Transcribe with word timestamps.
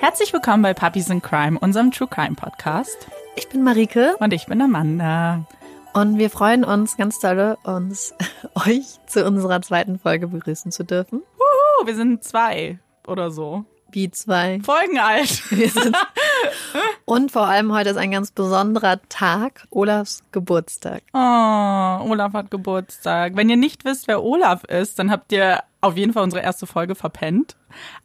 Herzlich 0.00 0.32
willkommen 0.32 0.62
bei 0.62 0.72
Puppies 0.72 1.10
in 1.10 1.20
Crime, 1.20 1.58
unserem 1.58 1.90
True 1.90 2.08
Crime 2.08 2.34
Podcast. 2.34 3.06
Ich 3.36 3.50
bin 3.50 3.62
Marike. 3.62 4.16
Und 4.18 4.32
ich 4.32 4.46
bin 4.46 4.62
Amanda. 4.62 5.44
Und 5.92 6.16
wir 6.16 6.30
freuen 6.30 6.64
uns 6.64 6.96
ganz 6.96 7.20
doll, 7.20 7.58
uns 7.64 8.14
euch 8.54 8.86
zu 9.04 9.26
unserer 9.26 9.60
zweiten 9.60 9.98
Folge 9.98 10.28
begrüßen 10.28 10.72
zu 10.72 10.84
dürfen. 10.84 11.20
Wuhu, 11.36 11.86
wir 11.86 11.94
sind 11.94 12.24
zwei 12.24 12.78
oder 13.06 13.30
so. 13.30 13.66
Wie 13.92 14.10
zwei. 14.10 14.60
Folgen 14.62 14.98
alt. 14.98 15.42
Und 17.04 17.30
vor 17.30 17.46
allem 17.46 17.70
heute 17.74 17.90
ist 17.90 17.96
ein 17.98 18.12
ganz 18.12 18.30
besonderer 18.30 19.00
Tag, 19.10 19.66
Olafs 19.68 20.22
Geburtstag. 20.32 21.02
Oh, 21.12 21.18
Olaf 21.18 22.32
hat 22.32 22.50
Geburtstag. 22.50 23.36
Wenn 23.36 23.50
ihr 23.50 23.58
nicht 23.58 23.84
wisst, 23.84 24.08
wer 24.08 24.22
Olaf 24.22 24.64
ist, 24.64 24.98
dann 24.98 25.10
habt 25.10 25.30
ihr 25.30 25.62
auf 25.82 25.96
jeden 25.96 26.12
Fall 26.12 26.22
unsere 26.22 26.42
erste 26.42 26.66
Folge 26.66 26.94
verpennt. 26.94 27.56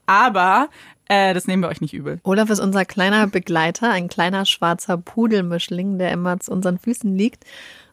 Aber 0.06 0.70
äh, 1.08 1.34
das 1.34 1.48
nehmen 1.48 1.64
wir 1.64 1.70
euch 1.70 1.82
nicht 1.82 1.94
übel. 1.94 2.20
Olaf 2.24 2.50
ist 2.50 2.60
unser 2.60 2.86
kleiner 2.86 3.28
Begleiter, 3.28 3.92
ein 3.92 4.08
kleiner 4.08 4.46
schwarzer 4.46 4.98
Pudelmischling, 4.98 5.98
der 5.98 6.12
immer 6.12 6.40
zu 6.40 6.52
unseren 6.52 6.78
Füßen 6.78 7.16
liegt 7.16 7.44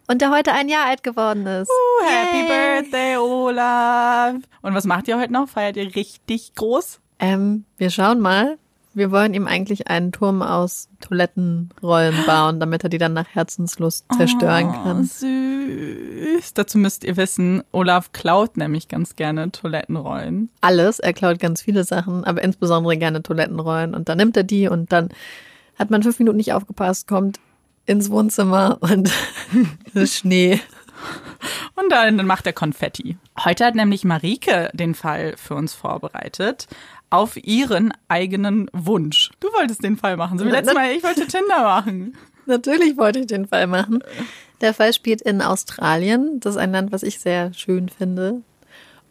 und 0.08 0.20
der 0.20 0.30
heute 0.30 0.52
ein 0.52 0.68
Jahr 0.68 0.86
alt 0.86 1.02
geworden 1.02 1.46
ist. 1.46 1.70
Uh, 1.70 2.06
happy 2.06 2.46
Birthday, 2.46 3.16
Olaf. 3.16 4.36
Und 4.62 4.74
was 4.74 4.84
macht 4.84 5.08
ihr 5.08 5.18
heute 5.18 5.32
noch? 5.32 5.48
Feiert 5.48 5.76
ihr 5.76 5.94
richtig 5.94 6.54
groß? 6.54 7.00
Ähm, 7.18 7.64
wir 7.76 7.90
schauen 7.90 8.20
mal. 8.20 8.58
Wir 8.94 9.10
wollen 9.10 9.32
ihm 9.32 9.46
eigentlich 9.46 9.88
einen 9.88 10.12
Turm 10.12 10.42
aus 10.42 10.88
Toilettenrollen 11.00 12.26
bauen, 12.26 12.60
damit 12.60 12.84
er 12.84 12.90
die 12.90 12.98
dann 12.98 13.14
nach 13.14 13.28
Herzenslust 13.28 14.04
zerstören 14.16 14.68
oh, 14.68 14.82
kann. 14.82 15.04
Süß. 15.04 16.52
Dazu 16.54 16.78
müsst 16.78 17.04
ihr 17.04 17.16
wissen, 17.16 17.62
Olaf 17.72 18.12
klaut 18.12 18.56
nämlich 18.56 18.88
ganz 18.88 19.16
gerne 19.16 19.50
Toilettenrollen. 19.50 20.50
Alles. 20.60 20.98
Er 20.98 21.14
klaut 21.14 21.38
ganz 21.38 21.62
viele 21.62 21.84
Sachen, 21.84 22.24
aber 22.24 22.42
insbesondere 22.42 22.96
gerne 22.98 23.22
Toilettenrollen. 23.22 23.94
Und 23.94 24.08
dann 24.08 24.18
nimmt 24.18 24.36
er 24.36 24.44
die 24.44 24.68
und 24.68 24.92
dann 24.92 25.08
hat 25.78 25.90
man 25.90 26.02
fünf 26.02 26.18
Minuten 26.18 26.36
nicht 26.36 26.52
aufgepasst, 26.52 27.08
kommt 27.08 27.40
ins 27.86 28.10
Wohnzimmer 28.10 28.78
und 28.80 29.10
Schnee. 30.04 30.60
Und 31.74 31.90
dann 31.90 32.24
macht 32.26 32.46
er 32.46 32.52
Konfetti. 32.52 33.16
Heute 33.44 33.64
hat 33.64 33.74
nämlich 33.74 34.04
Marike 34.04 34.70
den 34.72 34.94
Fall 34.94 35.34
für 35.36 35.54
uns 35.54 35.74
vorbereitet. 35.74 36.68
Auf 37.12 37.36
ihren 37.36 37.92
eigenen 38.08 38.70
Wunsch. 38.72 39.30
Du 39.38 39.48
wolltest 39.48 39.84
den 39.84 39.98
Fall 39.98 40.16
machen, 40.16 40.38
so 40.38 40.46
wie 40.46 40.50
letztes 40.50 40.74
Mal. 40.74 40.92
Ich 40.92 41.02
wollte 41.02 41.26
Tinder 41.26 41.62
machen. 41.62 42.16
Natürlich 42.46 42.96
wollte 42.96 43.18
ich 43.18 43.26
den 43.26 43.46
Fall 43.46 43.66
machen. 43.66 44.02
Der 44.62 44.72
Fall 44.72 44.94
spielt 44.94 45.20
in 45.20 45.42
Australien. 45.42 46.40
Das 46.40 46.54
ist 46.54 46.60
ein 46.60 46.72
Land, 46.72 46.90
was 46.90 47.02
ich 47.02 47.20
sehr 47.20 47.52
schön 47.52 47.90
finde. 47.90 48.40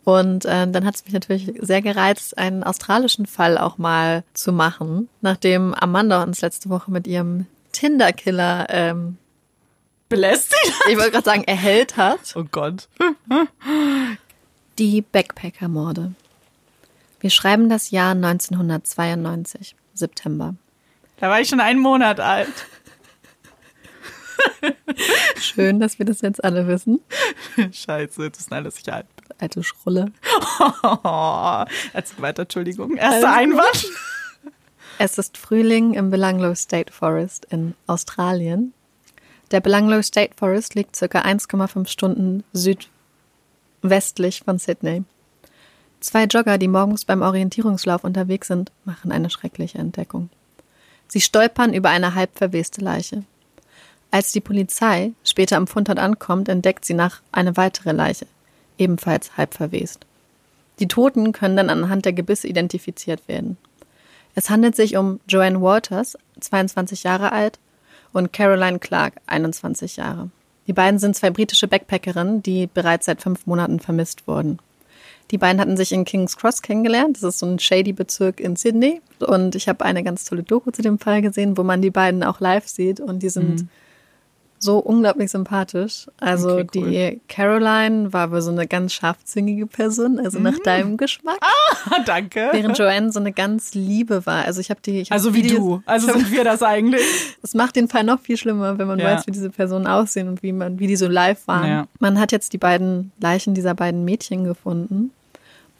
Und 0.04 0.46
äh, 0.46 0.68
dann 0.68 0.84
hat 0.84 0.96
es 0.96 1.06
mich 1.06 1.14
natürlich 1.14 1.54
sehr 1.60 1.84
gereizt, 1.84 2.38
einen 2.40 2.64
australischen 2.64 3.28
Fall 3.28 3.60
auch 3.60 3.78
mal 3.78 4.24
zu 4.34 4.52
machen, 4.52 5.08
nachdem 5.22 5.76
Amanda 5.76 6.24
uns 6.24 6.42
letzte 6.42 6.70
Woche 6.70 6.90
mit 6.90 7.06
ihrem 7.06 7.46
Tinder-Killer 7.72 8.66
ähm, 8.70 9.18
belästigt. 10.10 10.74
Ich 10.90 10.98
wollte 10.98 11.12
gerade 11.12 11.26
sagen, 11.26 11.44
erhellt 11.44 11.98
hat. 11.98 12.34
Oh 12.36 12.46
Gott. 12.50 12.88
Die 14.80 15.02
Backpacker-Morde. 15.02 16.14
Wir 17.22 17.30
schreiben 17.30 17.70
das 17.70 17.92
Jahr 17.92 18.12
1992, 18.12 19.76
September. 19.94 20.56
Da 21.18 21.30
war 21.30 21.40
ich 21.40 21.50
schon 21.50 21.60
einen 21.60 21.80
Monat 21.80 22.20
alt. 22.20 22.66
Schön, 25.40 25.80
dass 25.80 26.00
wir 26.00 26.06
das 26.08 26.22
jetzt 26.22 26.44
alle 26.44 26.68
wissen. 26.68 27.00
Scheiße, 27.72 28.24
jetzt 28.24 28.40
ist 28.40 28.52
alles 28.52 28.80
ich 28.80 28.92
alt 28.92 29.06
Alte 29.38 29.64
Schrulle. 29.64 30.12
Oh, 30.84 31.64
erzähl 31.94 32.22
weiter, 32.22 32.42
Entschuldigung. 32.42 32.98
Erster 32.98 33.34
Einwand. 33.34 33.86
Es 34.98 35.20
ist 35.20 35.38
Frühling 35.38 35.94
im 35.94 36.10
Belanglo 36.10 36.56
State 36.56 36.92
Forest 36.92 37.46
in 37.52 37.76
Australien. 37.86 38.74
Der 39.52 39.62
Belanglo 39.62 40.02
State 40.02 40.34
Forest 40.38 40.74
liegt 40.74 40.96
circa 40.96 41.22
1,5 41.22 41.88
Stunden 41.88 42.44
südwestlich 42.54 44.42
von 44.44 44.58
Sydney. 44.58 45.04
Zwei 46.02 46.24
Jogger, 46.24 46.58
die 46.58 46.68
morgens 46.68 47.06
beim 47.06 47.22
Orientierungslauf 47.22 48.04
unterwegs 48.04 48.48
sind, 48.48 48.72
machen 48.86 49.12
eine 49.12 49.30
schreckliche 49.30 49.78
Entdeckung. 49.78 50.30
Sie 51.08 51.22
stolpern 51.22 51.74
über 51.76 51.90
eine 51.90 52.16
halb 52.16 52.36
verweste 52.36 52.82
Leiche. 52.82 53.24
Als 54.10 54.32
die 54.32 54.42
Polizei 54.42 55.12
später 55.24 55.58
am 55.58 55.68
Fundort 55.68 56.00
ankommt, 56.00 56.50
entdeckt 56.50 56.86
sie 56.86 56.96
nach 56.96 57.22
eine 57.32 57.56
weitere 57.56 57.92
Leiche, 57.92 58.26
ebenfalls 58.80 59.38
halb 59.38 59.54
verwest. 59.54 60.08
Die 60.80 60.88
Toten 60.88 61.34
können 61.34 61.56
dann 61.56 61.70
anhand 61.70 62.06
der 62.06 62.14
Gebisse 62.14 62.48
identifiziert 62.48 63.28
werden. 63.28 63.58
Es 64.34 64.50
handelt 64.50 64.76
sich 64.76 64.98
um 64.98 65.20
Joanne 65.28 65.62
Walters, 65.62 66.18
22 66.40 67.04
Jahre 67.04 67.32
alt, 67.32 67.60
und 68.12 68.34
Caroline 68.34 68.80
Clark, 68.80 69.14
21 69.28 69.98
Jahre. 69.98 70.32
Die 70.66 70.74
beiden 70.74 71.00
sind 71.00 71.16
zwei 71.16 71.30
britische 71.30 71.68
Backpackerinnen, 71.68 72.42
die 72.42 72.68
bereits 72.68 73.06
seit 73.06 73.22
fünf 73.22 73.46
Monaten 73.46 73.80
vermisst 73.80 74.28
wurden. 74.28 74.58
Die 75.32 75.38
beiden 75.38 75.62
hatten 75.62 75.78
sich 75.78 75.92
in 75.92 76.06
King's 76.06 76.38
Cross 76.38 76.62
kennengelernt. 76.62 77.18
Das 77.18 77.24
ist 77.24 77.40
so 77.40 77.46
ein 77.46 77.58
shady 77.58 77.94
Bezirk 77.94 78.40
in 78.40 78.56
Sydney. 78.56 79.02
Und 79.20 79.56
ich 79.56 79.70
habe 79.70 79.86
eine 79.86 80.04
ganz 80.04 80.26
tolle 80.26 80.44
Doku 80.44 80.72
zu 80.72 80.82
dem 80.82 81.00
Fall 81.00 81.22
gesehen, 81.22 81.58
wo 81.58 81.64
man 81.64 81.82
die 81.82 81.90
beiden 81.92 82.24
auch 82.24 82.40
live 82.40 82.68
sieht. 82.68 83.00
Und 83.00 83.24
die 83.24 83.30
sind 83.30 83.62
mhm 83.62 83.70
so 84.64 84.78
unglaublich 84.78 85.32
sympathisch. 85.32 86.08
Also 86.20 86.58
okay, 86.58 86.68
cool. 86.76 86.92
die 86.92 87.22
Caroline 87.28 88.14
war 88.14 88.32
wohl 88.32 88.42
so 88.42 88.52
eine 88.52 88.68
ganz 88.68 88.94
scharfzüngige 88.94 89.66
Person, 89.66 90.20
also 90.20 90.40
nach 90.40 90.58
mm. 90.58 90.64
deinem 90.64 90.98
Geschmack. 90.98 91.38
Ah, 91.42 92.00
danke. 92.06 92.50
Während 92.52 92.78
Joanne 92.78 93.12
so 93.12 93.20
eine 93.20 93.32
ganz 93.32 93.74
Liebe 93.74 94.26
war. 94.26 94.46
Also 94.46 94.62
ich 94.62 94.70
habe 94.70 94.80
die. 94.82 95.02
Ich 95.02 95.10
hab 95.10 95.16
also 95.16 95.34
wie 95.34 95.44
Videos, 95.44 95.60
du. 95.60 95.84
Also 95.86 96.14
sind 96.14 96.32
wir 96.32 96.44
das 96.44 96.62
eigentlich. 96.64 97.02
Es 97.44 97.56
macht 97.56 97.76
den 97.76 97.88
Fall 97.88 98.04
noch 98.04 98.20
viel 98.20 98.38
schlimmer, 98.38 98.78
wenn 98.78 98.88
man 98.88 99.00
ja. 99.00 99.06
weiß, 99.06 99.26
wie 99.26 99.32
diese 99.32 99.50
Personen 99.50 99.88
aussehen 99.88 100.28
und 100.28 100.44
wie 100.44 100.52
man, 100.52 100.80
wie 100.80 100.88
die 100.88 100.96
so 100.96 101.08
live 101.08 101.48
waren. 101.48 101.68
Ja. 101.68 101.88
Man 102.00 102.20
hat 102.20 102.32
jetzt 102.32 102.54
die 102.54 102.58
beiden 102.58 103.12
Leichen 103.20 103.54
dieser 103.54 103.74
beiden 103.74 104.06
Mädchen 104.06 104.44
gefunden 104.44 105.12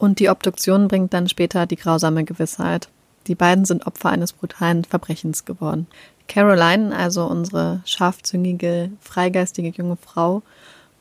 und 0.02 0.18
die 0.18 0.30
Obduktion 0.30 0.88
bringt 0.88 1.14
dann 1.14 1.28
später 1.28 1.64
die 1.64 1.76
grausame 1.76 2.24
Gewissheit. 2.24 2.88
Die 3.28 3.36
beiden 3.36 3.64
sind 3.64 3.86
Opfer 3.86 4.08
eines 4.08 4.32
brutalen 4.32 4.82
Verbrechens 4.84 5.44
geworden. 5.44 5.86
Caroline, 6.26 6.92
also 6.96 7.24
unsere 7.24 7.82
scharfzüngige, 7.84 8.90
freigeistige 9.00 9.68
junge 9.68 9.94
Frau, 9.96 10.42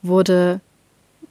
wurde 0.04 0.62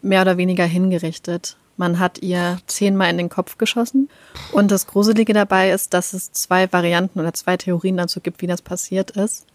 mehr 0.02 0.22
oder 0.22 0.36
weniger 0.36 0.64
hingerichtet. 0.64 1.58
Man 1.76 2.00
hat 2.00 2.20
ihr 2.22 2.58
zehnmal 2.66 3.08
in 3.10 3.18
den 3.18 3.28
Kopf 3.28 3.56
geschossen. 3.56 4.10
Und 4.50 4.72
das 4.72 4.88
Gruselige 4.88 5.32
dabei 5.32 5.70
ist, 5.70 5.94
dass 5.94 6.12
es 6.12 6.32
zwei 6.32 6.72
Varianten 6.72 7.20
oder 7.20 7.32
zwei 7.34 7.56
Theorien 7.56 7.98
dazu 7.98 8.20
gibt, 8.20 8.42
wie 8.42 8.48
das 8.48 8.62
passiert 8.62 9.12
ist. 9.12 9.46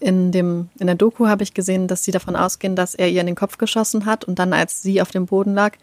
In, 0.00 0.32
dem, 0.32 0.70
in 0.80 0.88
der 0.88 0.96
Doku 0.96 1.28
habe 1.28 1.44
ich 1.44 1.54
gesehen, 1.54 1.86
dass 1.86 2.02
sie 2.02 2.10
davon 2.10 2.34
ausgehen, 2.34 2.74
dass 2.74 2.96
er 2.96 3.08
ihr 3.08 3.20
in 3.20 3.28
den 3.28 3.36
Kopf 3.36 3.58
geschossen 3.58 4.06
hat 4.06 4.24
und 4.24 4.40
dann, 4.40 4.52
als 4.52 4.82
sie 4.82 5.00
auf 5.00 5.12
dem 5.12 5.26
Boden 5.26 5.54
lag, 5.54 5.76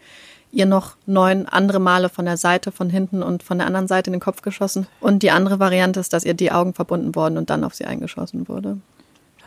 ihr 0.50 0.66
noch 0.66 0.96
neun 1.06 1.46
andere 1.46 1.78
Male 1.78 2.08
von 2.08 2.24
der 2.24 2.36
Seite, 2.36 2.72
von 2.72 2.90
hinten 2.90 3.22
und 3.22 3.42
von 3.42 3.58
der 3.58 3.66
anderen 3.66 3.88
Seite 3.88 4.08
in 4.08 4.12
den 4.12 4.20
Kopf 4.20 4.42
geschossen. 4.42 4.86
Und 5.00 5.22
die 5.22 5.30
andere 5.30 5.58
Variante 5.58 6.00
ist, 6.00 6.12
dass 6.12 6.24
ihr 6.24 6.34
die 6.34 6.52
Augen 6.52 6.74
verbunden 6.74 7.14
wurden 7.14 7.38
und 7.38 7.50
dann 7.50 7.64
auf 7.64 7.74
sie 7.74 7.84
eingeschossen 7.84 8.48
wurde, 8.48 8.78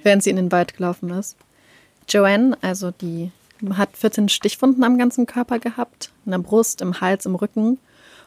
während 0.03 0.23
sie 0.23 0.29
in 0.29 0.35
den 0.35 0.51
Wald 0.51 0.75
gelaufen 0.77 1.09
ist. 1.09 1.37
Joanne, 2.07 2.57
also 2.61 2.91
die 2.91 3.31
hat 3.77 3.95
14 3.95 4.29
Stichwunden 4.29 4.83
am 4.83 4.97
ganzen 4.97 5.25
Körper 5.25 5.59
gehabt, 5.59 6.11
in 6.25 6.31
der 6.31 6.39
Brust, 6.39 6.81
im 6.81 7.01
Hals, 7.01 7.25
im 7.25 7.35
Rücken. 7.35 7.79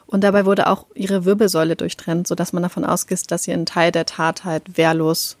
Und 0.07 0.23
dabei 0.23 0.45
wurde 0.45 0.67
auch 0.67 0.85
ihre 0.93 1.25
Wirbelsäule 1.25 1.75
durchtrennt, 1.75 2.27
sodass 2.27 2.53
man 2.53 2.63
davon 2.63 2.85
ausgeht, 2.85 3.31
dass 3.31 3.43
sie 3.43 3.53
einen 3.53 3.65
Teil 3.65 3.91
der 3.91 4.05
Tat 4.05 4.43
halt 4.43 4.77
wehrlos 4.77 5.37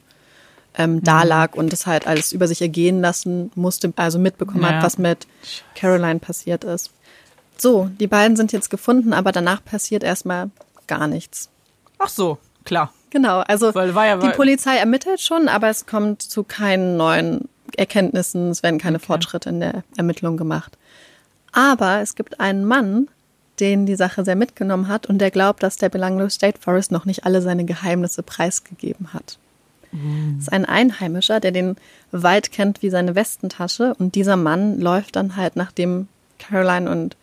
ähm, 0.77 1.03
da 1.03 1.23
mhm. 1.23 1.29
lag 1.29 1.55
und 1.55 1.71
es 1.71 1.85
halt 1.85 2.07
alles 2.07 2.31
über 2.31 2.47
sich 2.47 2.61
ergehen 2.61 3.01
lassen 3.01 3.51
musste, 3.55 3.93
also 3.95 4.19
mitbekommen 4.19 4.63
ja. 4.63 4.73
hat, 4.73 4.83
was 4.83 4.97
mit 4.97 5.27
Caroline 5.75 6.19
passiert 6.19 6.63
ist. 6.63 6.91
So, 7.57 7.89
die 7.99 8.07
beiden 8.07 8.35
sind 8.35 8.51
jetzt 8.51 8.69
gefunden, 8.69 9.13
aber 9.13 9.31
danach 9.31 9.63
passiert 9.63 10.03
erstmal 10.03 10.49
gar 10.87 11.07
nichts. 11.07 11.49
Ach 11.97 12.09
so, 12.09 12.37
klar. 12.63 12.93
Genau, 13.09 13.39
also 13.39 13.71
ja, 13.71 14.17
die 14.17 14.35
Polizei 14.35 14.75
ermittelt 14.75 15.21
schon, 15.21 15.47
aber 15.47 15.69
es 15.69 15.85
kommt 15.85 16.21
zu 16.21 16.43
keinen 16.43 16.97
neuen 16.97 17.47
Erkenntnissen, 17.77 18.49
es 18.49 18.61
werden 18.61 18.79
keine 18.79 18.97
okay. 18.97 19.05
Fortschritte 19.05 19.49
in 19.49 19.61
der 19.61 19.83
Ermittlung 19.95 20.35
gemacht. 20.35 20.77
Aber 21.53 22.01
es 22.01 22.15
gibt 22.15 22.41
einen 22.41 22.65
Mann, 22.65 23.07
den 23.61 23.85
die 23.85 23.95
Sache 23.95 24.25
sehr 24.25 24.35
mitgenommen 24.35 24.89
hat 24.89 25.07
und 25.07 25.19
der 25.19 25.31
glaubt, 25.31 25.63
dass 25.63 25.77
der 25.77 25.87
Belanglo 25.87 26.27
State 26.27 26.59
Forest 26.59 26.91
noch 26.91 27.05
nicht 27.05 27.25
alle 27.25 27.41
seine 27.41 27.63
Geheimnisse 27.63 28.21
preisgegeben 28.21 29.13
hat. 29.13 29.37
Mhm. 29.93 30.35
Das 30.37 30.47
ist 30.47 30.53
ein 30.53 30.65
Einheimischer, 30.65 31.39
der 31.39 31.51
den 31.51 31.77
Wald 32.11 32.51
kennt 32.51 32.81
wie 32.81 32.89
seine 32.89 33.15
Westentasche 33.15 33.95
und 33.97 34.15
dieser 34.15 34.35
Mann 34.35 34.81
läuft 34.81 35.15
dann 35.15 35.37
halt, 35.37 35.55
nachdem 35.55 36.09
Caroline 36.37 36.91
und 36.91 37.15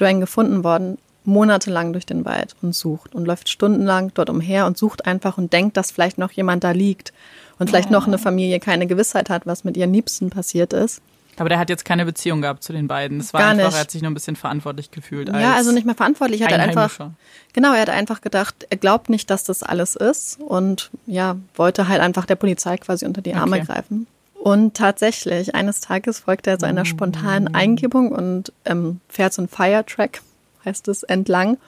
Joanne 0.00 0.20
gefunden 0.20 0.64
worden, 0.64 0.98
monatelang 1.24 1.92
durch 1.92 2.06
den 2.06 2.24
Wald 2.24 2.56
und 2.62 2.74
sucht 2.74 3.14
und 3.14 3.26
läuft 3.26 3.48
stundenlang 3.48 4.10
dort 4.14 4.30
umher 4.30 4.66
und 4.66 4.78
sucht 4.78 5.06
einfach 5.06 5.38
und 5.38 5.52
denkt, 5.52 5.76
dass 5.76 5.90
vielleicht 5.90 6.18
noch 6.18 6.32
jemand 6.32 6.64
da 6.64 6.70
liegt 6.70 7.12
und 7.58 7.68
vielleicht 7.68 7.90
oh. 7.90 7.92
noch 7.92 8.06
eine 8.06 8.18
Familie 8.18 8.58
keine 8.58 8.86
Gewissheit 8.86 9.28
hat, 9.28 9.46
was 9.46 9.64
mit 9.64 9.76
ihren 9.76 9.92
Liebsten 9.92 10.30
passiert 10.30 10.72
ist. 10.72 11.02
Aber 11.36 11.48
der 11.48 11.58
hat 11.58 11.70
jetzt 11.70 11.84
keine 11.84 12.04
Beziehung 12.04 12.42
gehabt 12.42 12.62
zu 12.62 12.72
den 12.72 12.86
beiden. 12.86 13.18
Das 13.18 13.32
war 13.32 13.40
Gar 13.40 13.50
einfach, 13.50 13.66
nicht. 13.66 13.74
er 13.74 13.80
hat 13.80 13.90
sich 13.90 14.02
nur 14.02 14.10
ein 14.10 14.14
bisschen 14.14 14.36
verantwortlich 14.36 14.90
gefühlt. 14.90 15.28
ja, 15.28 15.54
also 15.54 15.72
nicht 15.72 15.86
mehr 15.86 15.94
verantwortlich. 15.94 16.40
Er 16.42 16.48
hat 16.48 16.60
einfach, 16.60 17.10
genau, 17.54 17.72
er 17.72 17.82
hat 17.82 17.90
einfach 17.90 18.20
gedacht, 18.20 18.66
er 18.68 18.76
glaubt 18.76 19.08
nicht, 19.08 19.30
dass 19.30 19.44
das 19.44 19.62
alles 19.62 19.96
ist 19.96 20.38
und 20.40 20.90
ja, 21.06 21.36
wollte 21.54 21.88
halt 21.88 22.00
einfach 22.00 22.26
der 22.26 22.36
Polizei 22.36 22.76
quasi 22.76 23.06
unter 23.06 23.22
die 23.22 23.34
Arme 23.34 23.56
Okay. 23.56 23.66
greifen. 23.66 24.06
Und 24.42 24.74
tatsächlich, 24.74 25.54
eines 25.54 25.80
Tages 25.80 26.20
folgt 26.20 26.46
er 26.46 26.58
seiner 26.58 26.86
spontanen 26.86 27.54
Eingebung 27.54 28.10
und 28.10 28.52
ähm, 28.64 29.00
fährt 29.08 29.34
so 29.34 29.42
ein 29.42 29.48
Firetrack, 29.48 30.22
heißt 30.64 30.88
es, 30.88 31.02
entlang. 31.02 31.58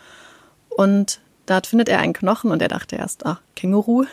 Und 0.71 1.21
dort 1.45 1.67
findet 1.67 1.91
er 1.91 1.99
einen 1.99 2.15
Knochen 2.15 2.51
und 2.51 2.63
er 2.63 2.69
dachte 2.69 2.97
erst, 2.97 3.27
ach, 3.27 3.41
Känguru. 3.57 4.05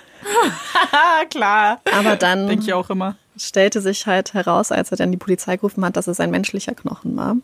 Klar. 1.30 1.80
Aber 1.98 2.18
dann 2.18 2.48
Denke 2.48 2.66
ich 2.66 2.74
auch 2.74 2.90
immer. 2.90 3.16
stellte 3.38 3.80
sich 3.80 4.06
halt 4.08 4.34
heraus, 4.34 4.74
als 4.74 4.92
er 4.92 4.98
dann 4.98 5.12
die 5.14 5.18
Polizei 5.18 5.56
gerufen 5.56 5.86
hat, 5.86 5.96
dass 5.96 6.08
es 6.08 6.20
ein 6.20 6.32
menschlicher 6.32 6.74
Knochen 6.76 7.16
war. 7.16 7.38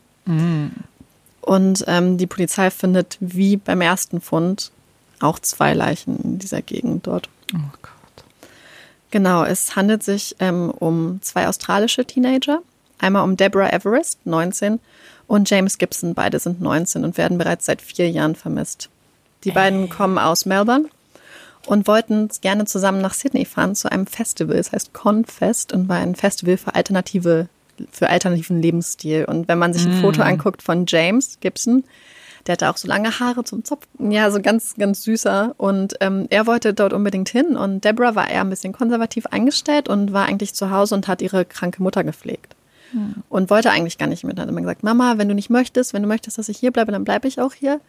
Und 1.42 1.84
ähm, 1.88 2.18
die 2.18 2.28
Polizei 2.28 2.70
findet 2.72 3.18
wie 3.22 3.56
beim 3.56 3.80
ersten 3.80 4.20
Fund 4.20 4.72
auch 5.22 5.40
zwei 5.40 5.74
Leichen 5.74 6.20
in 6.24 6.40
dieser 6.40 6.62
Gegend 6.62 7.08
dort. 7.08 7.30
Oh 7.54 7.60
Gott. 7.82 7.92
Genau, 9.12 9.44
es 9.44 9.76
handelt 9.76 10.04
sich 10.04 10.36
ähm, 10.40 10.70
um 10.72 11.20
zwei 11.22 11.48
australische 11.48 12.06
Teenager. 12.06 12.60
Einmal 13.00 13.24
um 13.24 13.38
Deborah 13.38 13.72
Everest, 13.72 14.26
19, 14.26 14.80
und 15.28 15.50
James 15.50 15.78
Gibson, 15.78 16.14
beide 16.14 16.40
sind 16.40 16.62
19 16.62 17.04
und 17.04 17.18
werden 17.18 17.38
bereits 17.38 17.66
seit 17.66 17.82
vier 17.82 18.10
Jahren 18.10 18.36
vermisst. 18.36 18.90
Die 19.44 19.52
beiden 19.52 19.90
kommen 19.90 20.18
aus 20.18 20.46
Melbourne 20.46 20.90
und 21.66 21.88
wollten 21.88 22.30
gerne 22.42 22.66
zusammen 22.66 23.02
nach 23.02 23.14
Sydney 23.14 23.46
fahren 23.46 23.76
zu 23.76 23.92
einem 23.92 24.08
Festival. 24.08 24.56
Es 24.58 24.72
heißt 24.72 24.94
Confest 24.94 25.74
und 25.74 25.90
war 25.90 25.98
ein 25.98 26.16
Festival 26.16 26.58
für 26.58 26.76
alternative, 26.76 27.48
für 27.92 28.10
alternativen 28.10 28.62
Lebensstil. 28.62 29.26
Und 29.26 29.48
wenn 29.48 29.58
man 29.58 29.74
sich 29.74 29.86
ein 29.86 30.02
Foto 30.02 30.22
anguckt 30.22 30.62
von 30.62 30.86
James 30.88 31.40
Gibson, 31.42 31.84
der 32.48 32.54
hatte 32.54 32.70
auch 32.70 32.78
so 32.78 32.88
lange 32.88 33.20
Haare 33.20 33.44
zum 33.44 33.64
Zopfen. 33.64 34.12
Ja, 34.12 34.30
so 34.32 34.40
ganz, 34.42 34.76
ganz 34.76 35.02
süßer. 35.04 35.56
Und 35.58 35.96
ähm, 36.02 36.28
er 36.30 36.46
wollte 36.48 36.74
dort 36.74 36.94
unbedingt 36.94 37.30
hin. 37.30 37.56
Und 37.58 37.84
Deborah 37.84 38.16
war 38.16 38.30
eher 38.30 38.42
ein 38.42 38.50
bisschen 38.50 38.74
konservativ 38.74 39.26
eingestellt 39.28 39.90
und 39.90 40.14
war 40.14 40.26
eigentlich 40.26 40.54
zu 40.54 40.70
Hause 40.70 40.96
und 40.96 41.08
hat 41.08 41.22
ihre 41.22 41.46
kranke 41.46 41.82
Mutter 41.82 42.04
gepflegt. 42.04 42.56
Und 43.28 43.50
wollte 43.50 43.72
eigentlich 43.72 43.98
gar 43.98 44.08
nicht 44.08 44.24
mit. 44.24 44.40
Hat 44.40 44.48
immer 44.48 44.62
gesagt, 44.62 44.84
Mama, 44.84 45.18
wenn 45.18 45.28
du 45.28 45.36
nicht 45.36 45.50
möchtest, 45.50 45.94
wenn 45.94 46.04
du 46.04 46.08
möchtest, 46.08 46.38
dass 46.38 46.48
ich 46.48 46.58
hier 46.60 46.72
bleibe, 46.72 46.94
dann 46.94 47.04
bleibe 47.04 47.28
ich 47.28 47.42
auch 47.42 47.52
hier. 47.54 47.82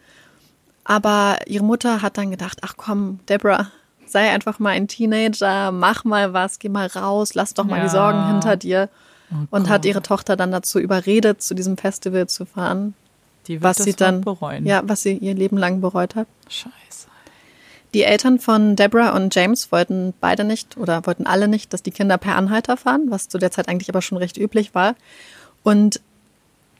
Aber 0.83 1.37
ihre 1.45 1.63
Mutter 1.63 2.01
hat 2.01 2.17
dann 2.17 2.31
gedacht, 2.31 2.59
ach 2.61 2.73
komm, 2.77 3.19
Deborah, 3.29 3.67
sei 4.05 4.29
einfach 4.31 4.59
mal 4.59 4.69
ein 4.71 4.87
Teenager, 4.87 5.71
mach 5.71 6.03
mal 6.03 6.33
was, 6.33 6.59
geh 6.59 6.69
mal 6.69 6.87
raus, 6.87 7.35
lass 7.35 7.53
doch 7.53 7.65
mal 7.65 7.77
Ja. 7.77 7.83
die 7.83 7.89
Sorgen 7.89 8.27
hinter 8.27 8.55
dir. 8.57 8.89
und 9.51 9.67
hat 9.67 9.83
ihre 9.83 10.01
Tochter 10.01 10.37
dann 10.37 10.53
dazu 10.53 10.79
überredet, 10.79 11.41
zu 11.41 11.53
diesem 11.53 11.75
Festival 11.77 12.27
zu 12.27 12.45
fahren, 12.45 12.93
Die 13.47 13.63
was 13.63 13.77
sie 13.77 13.93
dann 13.93 14.21
bereuen. 14.21 14.65
ja, 14.65 14.81
was 14.83 15.03
sie 15.03 15.13
ihr 15.13 15.33
Leben 15.33 15.57
lang 15.57 15.81
bereut 15.81 16.15
hat. 16.15 16.27
Scheiße. 16.49 17.07
Die 17.93 18.03
Eltern 18.03 18.39
von 18.39 18.75
Deborah 18.75 19.15
und 19.15 19.33
James 19.33 19.71
wollten 19.71 20.13
beide 20.19 20.43
nicht 20.43 20.77
oder 20.77 21.05
wollten 21.05 21.25
alle 21.25 21.47
nicht, 21.47 21.73
dass 21.73 21.81
die 21.83 21.91
Kinder 21.91 22.17
per 22.17 22.35
Anhalter 22.35 22.75
fahren, 22.77 23.05
was 23.09 23.29
zu 23.29 23.37
der 23.37 23.49
Zeit 23.51 23.69
eigentlich 23.69 23.89
aber 23.89 24.01
schon 24.01 24.17
recht 24.17 24.37
üblich 24.37 24.75
war. 24.75 24.95
Und 25.63 26.01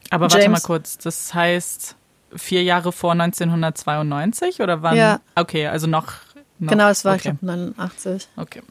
Aber 0.09 0.23
warte 0.23 0.39
James- 0.39 0.61
mal 0.61 0.65
kurz. 0.65 0.97
Das 0.97 1.33
heißt 1.33 1.95
vier 2.35 2.63
Jahre 2.63 2.91
vor 2.91 3.13
1992 3.13 4.61
oder 4.61 4.81
wann? 4.81 4.97
Ja. 4.97 5.21
Okay, 5.35 5.67
also 5.67 5.87
noch. 5.87 6.13
noch 6.59 6.69
genau, 6.71 6.89
es 6.89 7.05
war, 7.05 7.15
ich 7.15 7.21
okay. 7.21 7.37
glaube, 7.39 7.45
89. 7.45 8.27
Okay. 8.35 8.61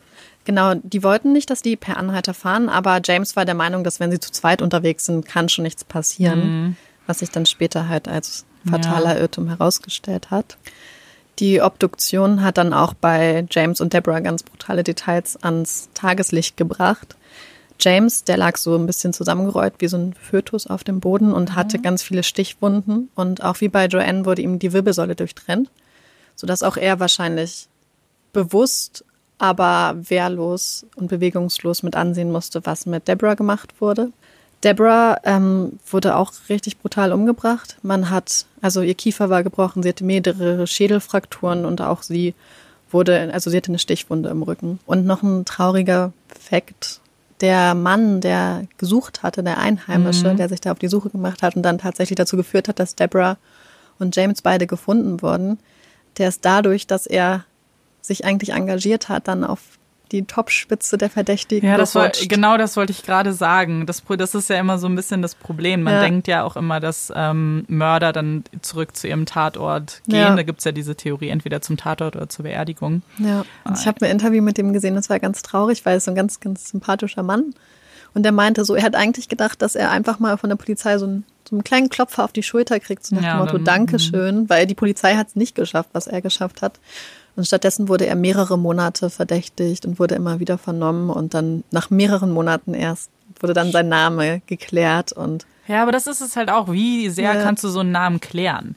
Genau, 0.44 0.75
die 0.75 1.02
wollten 1.02 1.32
nicht, 1.32 1.50
dass 1.50 1.62
die 1.62 1.75
per 1.75 1.96
Anhalter 1.96 2.32
fahren, 2.34 2.69
aber 2.69 3.00
James 3.04 3.34
war 3.34 3.44
der 3.44 3.54
Meinung, 3.56 3.82
dass 3.82 3.99
wenn 3.99 4.12
sie 4.12 4.20
zu 4.20 4.31
zweit 4.31 4.62
unterwegs 4.62 5.06
sind, 5.06 5.26
kann 5.26 5.49
schon 5.49 5.64
nichts 5.64 5.82
passieren, 5.82 6.76
was 7.06 7.20
sich 7.20 7.30
dann 7.30 7.46
später 7.46 7.88
halt 7.88 8.08
als 8.08 8.44
fataler 8.68 9.14
Ja. 9.14 9.20
Irrtum 9.20 9.48
herausgestellt 9.48 10.30
hat. 10.30 10.56
Die 11.38 11.60
Obduktion 11.60 12.42
hat 12.42 12.56
dann 12.56 12.72
auch 12.72 12.94
bei 12.94 13.46
James 13.50 13.80
und 13.80 13.92
Deborah 13.92 14.20
ganz 14.20 14.42
brutale 14.42 14.82
Details 14.82 15.36
ans 15.42 15.90
Tageslicht 15.94 16.56
gebracht. 16.56 17.16
James, 17.78 18.24
der 18.24 18.38
lag 18.38 18.56
so 18.56 18.74
ein 18.74 18.86
bisschen 18.86 19.12
zusammengerollt 19.12 19.74
wie 19.78 19.88
so 19.88 19.98
ein 19.98 20.14
Fötus 20.14 20.66
auf 20.66 20.82
dem 20.82 21.00
Boden 21.00 21.34
und 21.34 21.54
hatte 21.54 21.78
ganz 21.78 22.02
viele 22.02 22.22
Stichwunden 22.22 23.10
und 23.14 23.44
auch 23.44 23.60
wie 23.60 23.68
bei 23.68 23.86
Joanne 23.86 24.24
wurde 24.24 24.40
ihm 24.40 24.58
die 24.58 24.72
Wirbelsäule 24.72 25.14
durchtrennt, 25.14 25.70
sodass 26.34 26.62
auch 26.62 26.78
er 26.78 27.00
wahrscheinlich 27.00 27.68
bewusst, 28.32 29.04
aber 29.38 29.94
wehrlos 29.98 30.86
und 30.94 31.08
bewegungslos 31.08 31.82
mit 31.82 31.96
ansehen 31.96 32.32
musste, 32.32 32.64
was 32.64 32.86
mit 32.86 33.08
Deborah 33.08 33.34
gemacht 33.34 33.74
wurde. 33.78 34.10
Deborah 34.64 35.20
ähm, 35.24 35.78
wurde 35.90 36.16
auch 36.16 36.32
richtig 36.48 36.78
brutal 36.78 37.12
umgebracht. 37.12 37.76
Man 37.82 38.10
hat, 38.10 38.46
also 38.62 38.80
ihr 38.82 38.94
Kiefer 38.94 39.30
war 39.30 39.42
gebrochen, 39.42 39.82
sie 39.82 39.90
hatte 39.90 40.04
mehrere 40.04 40.66
Schädelfrakturen 40.66 41.64
und 41.64 41.80
auch 41.80 42.02
sie 42.02 42.34
wurde, 42.90 43.30
also 43.32 43.50
sie 43.50 43.58
hatte 43.58 43.68
eine 43.68 43.78
Stichwunde 43.78 44.28
im 44.30 44.42
Rücken. 44.42 44.80
Und 44.86 45.06
noch 45.06 45.22
ein 45.22 45.44
trauriger 45.44 46.12
Fakt. 46.28 47.00
Der 47.42 47.74
Mann, 47.74 48.22
der 48.22 48.64
gesucht 48.78 49.22
hatte, 49.22 49.42
der 49.42 49.58
Einheimische, 49.58 50.34
der 50.34 50.48
sich 50.48 50.62
da 50.62 50.72
auf 50.72 50.78
die 50.78 50.88
Suche 50.88 51.10
gemacht 51.10 51.42
hat 51.42 51.54
und 51.54 51.62
dann 51.62 51.78
tatsächlich 51.78 52.16
dazu 52.16 52.36
geführt 52.36 52.68
hat, 52.68 52.78
dass 52.78 52.94
Deborah 52.94 53.36
und 53.98 54.16
James 54.16 54.40
beide 54.40 54.66
gefunden 54.66 55.20
wurden, 55.20 55.58
der 56.16 56.28
ist 56.28 56.44
dadurch, 56.46 56.86
dass 56.86 57.06
er 57.06 57.44
sich 58.00 58.24
eigentlich 58.24 58.52
engagiert 58.52 59.10
hat, 59.10 59.28
dann 59.28 59.44
auf 59.44 59.60
die 60.12 60.24
Topspitze 60.24 60.96
der 60.98 61.10
Verdächtigen 61.10 61.68
Ja, 61.68 61.76
das 61.76 61.94
war, 61.94 62.10
genau 62.10 62.56
das 62.56 62.76
wollte 62.76 62.92
ich 62.92 63.02
gerade 63.02 63.32
sagen. 63.32 63.86
Das, 63.86 64.02
das 64.16 64.34
ist 64.34 64.48
ja 64.50 64.58
immer 64.58 64.78
so 64.78 64.86
ein 64.86 64.94
bisschen 64.94 65.22
das 65.22 65.34
Problem. 65.34 65.82
Man 65.82 65.94
Ja. 65.94 66.00
denkt 66.00 66.28
ja 66.28 66.42
auch 66.44 66.56
immer, 66.56 66.78
dass 66.80 67.12
ähm, 67.14 67.64
Mörder 67.68 68.12
dann 68.12 68.44
zurück 68.62 68.96
zu 68.96 69.08
ihrem 69.08 69.26
Tatort 69.26 70.02
gehen. 70.06 70.18
Ja. 70.20 70.36
Da 70.36 70.42
gibt's 70.42 70.64
ja 70.64 70.72
diese 70.72 70.94
Theorie, 70.94 71.28
entweder 71.28 71.60
zum 71.60 71.76
Tatort 71.76 72.16
oder 72.16 72.28
zur 72.28 72.44
Beerdigung. 72.44 73.02
Ja, 73.18 73.44
und 73.64 73.78
ich 73.78 73.86
habe 73.86 74.04
ein 74.06 74.10
Interview 74.12 74.42
mit 74.42 74.58
dem 74.58 74.72
gesehen, 74.72 74.94
das 74.94 75.10
war 75.10 75.18
ganz 75.18 75.42
traurig, 75.42 75.84
weil 75.84 75.96
es 75.96 76.04
so 76.04 76.12
ein 76.12 76.14
ganz, 76.14 76.40
ganz 76.40 76.68
sympathischer 76.70 77.22
Mann. 77.22 77.54
Und 78.14 78.22
der 78.22 78.32
meinte 78.32 78.64
so, 78.64 78.74
er 78.74 78.82
hat 78.84 78.94
eigentlich 78.94 79.28
gedacht, 79.28 79.60
dass 79.60 79.74
er 79.74 79.90
einfach 79.90 80.18
mal 80.18 80.38
von 80.38 80.48
der 80.48 80.56
Polizei 80.56 80.96
so 80.96 81.04
einen, 81.04 81.24
so 81.48 81.54
einen 81.54 81.64
kleinen 81.64 81.90
Klopfer 81.90 82.24
auf 82.24 82.32
die 82.32 82.42
Schulter 82.42 82.80
kriegt, 82.80 83.04
so 83.04 83.14
nach 83.14 83.22
Ja, 83.22 83.34
dem 83.36 83.38
Motto, 83.40 83.58
Dankeschön, 83.58 84.48
weil 84.48 84.66
die 84.66 84.74
Polizei 84.74 85.16
hat 85.16 85.28
es 85.28 85.36
nicht 85.36 85.54
geschafft, 85.54 85.90
was 85.92 86.06
er 86.06 86.22
geschafft 86.22 86.62
hat. 86.62 86.78
Und 87.36 87.46
stattdessen 87.46 87.88
wurde 87.88 88.06
er 88.06 88.16
mehrere 88.16 88.58
Monate 88.58 89.10
verdächtigt 89.10 89.84
und 89.84 89.98
wurde 89.98 90.14
immer 90.14 90.40
wieder 90.40 90.56
vernommen 90.56 91.10
und 91.10 91.34
dann 91.34 91.64
nach 91.70 91.90
mehreren 91.90 92.30
Monaten 92.32 92.72
erst 92.74 93.10
wurde 93.40 93.52
dann 93.52 93.70
sein 93.72 93.88
Name 93.88 94.40
geklärt 94.46 95.12
und 95.12 95.46
Ja, 95.68 95.82
aber 95.82 95.92
das 95.92 96.06
ist 96.06 96.22
es 96.22 96.36
halt 96.36 96.48
auch. 96.48 96.72
Wie 96.72 97.10
sehr 97.10 97.34
Ja. 97.34 97.42
kannst 97.42 97.62
du 97.64 97.68
so 97.68 97.80
einen 97.80 97.92
Namen 97.92 98.20
klären? 98.20 98.76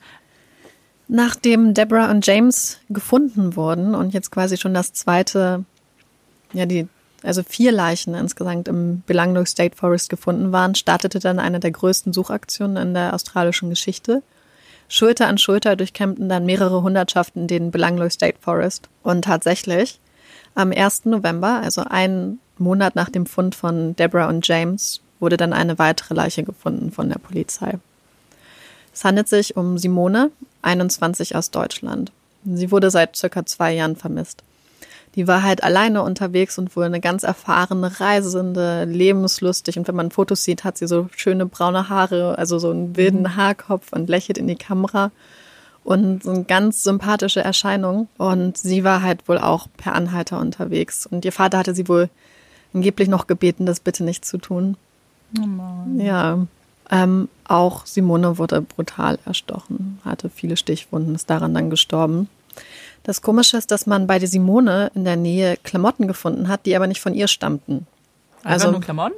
Nachdem 1.07 1.73
Deborah 1.73 2.11
und 2.11 2.25
James 2.27 2.79
gefunden 2.89 3.55
wurden 3.55 3.95
und 3.95 4.13
jetzt 4.13 4.31
quasi 4.31 4.57
schon 4.57 4.73
das 4.73 4.93
zweite, 4.93 5.63
ja, 6.53 6.65
die, 6.65 6.87
also 7.23 7.41
vier 7.43 7.71
Leichen 7.71 8.13
insgesamt 8.13 8.67
im 8.67 9.01
Belanglo 9.07 9.45
State 9.45 9.75
Forest 9.75 10.09
gefunden 10.09 10.51
waren, 10.51 10.75
startete 10.75 11.19
dann 11.19 11.39
eine 11.39 11.59
der 11.59 11.71
größten 11.71 12.11
Suchaktionen 12.13 12.77
in 12.77 12.93
der 12.93 13.13
australischen 13.13 13.69
Geschichte. 13.69 14.21
Schulter 14.91 15.27
an 15.27 15.37
Schulter 15.37 15.75
durchkämmten 15.75 16.27
dann 16.27 16.45
mehrere 16.45 16.81
Hundertschaften 16.81 17.47
den 17.47 17.69
Belanglo 17.69 18.09
State 18.09 18.39
Forest. 18.41 18.89
Und 19.03 19.23
tatsächlich, 19.23 19.99
am 20.55 20.71
1. 20.71 21.05
November, 21.05 21.61
also 21.63 21.83
einen 21.83 22.39
Monat 22.57 22.95
nach 22.95 23.09
dem 23.09 23.27
Fund 23.27 23.55
von 23.55 23.95
Deborah 23.95 24.27
und 24.27 24.45
James, 24.47 24.99
wurde 25.19 25.37
dann 25.37 25.53
eine 25.53 25.77
weitere 25.77 26.15
Leiche 26.15 26.43
gefunden 26.43 26.91
von 26.91 27.07
der 27.07 27.19
Polizei. 27.19 27.77
Es 28.91 29.05
handelt 29.05 29.29
sich 29.29 29.55
um 29.55 29.77
Simone, 29.77 30.31
21 30.63 31.35
aus 31.35 31.51
Deutschland. 31.51 32.11
Sie 32.43 32.71
wurde 32.71 32.89
seit 32.89 33.15
circa 33.15 33.45
zwei 33.45 33.73
Jahren 33.73 33.95
vermisst. 33.95 34.43
Die 35.15 35.27
war 35.27 35.43
halt 35.43 35.63
alleine 35.63 36.03
unterwegs 36.03 36.57
und 36.57 36.75
wohl 36.75 36.85
eine 36.85 36.99
ganz 36.99 37.23
erfahrene 37.23 37.99
Reisende, 37.99 38.85
lebenslustig. 38.85 39.77
Und 39.77 39.87
wenn 39.87 39.95
man 39.95 40.11
Fotos 40.11 40.43
sieht, 40.43 40.63
hat 40.63 40.77
sie 40.77 40.87
so 40.87 41.09
schöne 41.15 41.45
braune 41.45 41.89
Haare, 41.89 42.37
also 42.37 42.59
so 42.59 42.69
einen 42.69 42.95
wilden 42.95 43.35
Haarkopf 43.35 43.91
und 43.91 44.09
lächelt 44.09 44.37
in 44.37 44.47
die 44.47 44.55
Kamera. 44.55 45.11
Und 45.83 46.23
so 46.23 46.31
eine 46.31 46.43
ganz 46.43 46.83
sympathische 46.83 47.41
Erscheinung. 47.41 48.07
Und 48.17 48.57
sie 48.57 48.83
war 48.83 49.01
halt 49.01 49.27
wohl 49.27 49.39
auch 49.39 49.67
per 49.77 49.95
Anhalter 49.95 50.39
unterwegs. 50.39 51.07
Und 51.07 51.25
ihr 51.25 51.31
Vater 51.31 51.57
hatte 51.57 51.73
sie 51.73 51.87
wohl 51.87 52.09
angeblich 52.73 53.07
noch 53.07 53.27
gebeten, 53.27 53.65
das 53.65 53.79
bitte 53.79 54.03
nicht 54.03 54.25
zu 54.25 54.37
tun. 54.37 54.77
Ja. 55.97 56.39
Ähm, 56.91 57.29
auch 57.47 57.85
Simone 57.85 58.37
wurde 58.37 58.61
brutal 58.61 59.19
erstochen, 59.25 59.99
hatte 60.03 60.29
viele 60.29 60.57
Stichwunden, 60.57 61.13
ist 61.13 61.29
daran 61.29 61.53
dann 61.53 61.69
gestorben. 61.69 62.29
Das 63.03 63.21
Komische 63.21 63.57
ist, 63.57 63.71
dass 63.71 63.85
man 63.87 64.07
bei 64.07 64.19
der 64.19 64.27
Simone 64.27 64.91
in 64.93 65.05
der 65.05 65.15
Nähe 65.15 65.57
Klamotten 65.63 66.07
gefunden 66.07 66.47
hat, 66.47 66.65
die 66.65 66.75
aber 66.75 66.87
nicht 66.87 67.01
von 67.01 67.13
ihr 67.13 67.27
stammten. 67.27 67.87
Also- 68.43 68.71
nur 68.71 68.81
Klamotten? 68.81 69.15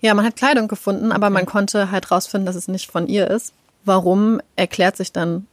Ja, 0.00 0.14
man 0.14 0.24
hat 0.24 0.36
Kleidung 0.36 0.66
gefunden, 0.68 1.12
aber 1.12 1.28
man 1.28 1.44
konnte 1.44 1.90
halt 1.90 2.10
rausfinden, 2.10 2.46
dass 2.46 2.56
es 2.56 2.68
nicht 2.68 2.90
von 2.90 3.06
ihr 3.06 3.28
ist. 3.28 3.52
Warum, 3.84 4.40
erklärt 4.56 4.96
sich 4.96 5.12
dann 5.12 5.46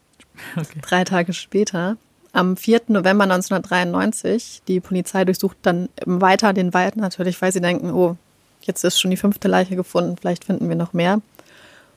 Okay. 0.55 0.79
drei 0.81 1.03
Tage 1.03 1.33
später. 1.33 1.97
Am 2.31 2.55
4. 2.55 2.81
November 2.93 3.25
1993, 3.25 4.61
die 4.67 4.79
Polizei 4.79 5.25
durchsucht 5.25 5.57
dann 5.63 5.89
weiter 6.05 6.53
den 6.53 6.73
Wald 6.73 6.95
natürlich, 6.95 7.41
weil 7.41 7.51
sie 7.51 7.61
denken, 7.61 7.91
oh, 7.91 8.15
Jetzt 8.61 8.83
ist 8.83 8.99
schon 8.99 9.11
die 9.11 9.17
fünfte 9.17 9.47
Leiche 9.47 9.75
gefunden, 9.77 10.17
vielleicht 10.19 10.43
finden 10.43 10.67
wir 10.67 10.75
noch 10.75 10.91
mehr. 10.91 11.21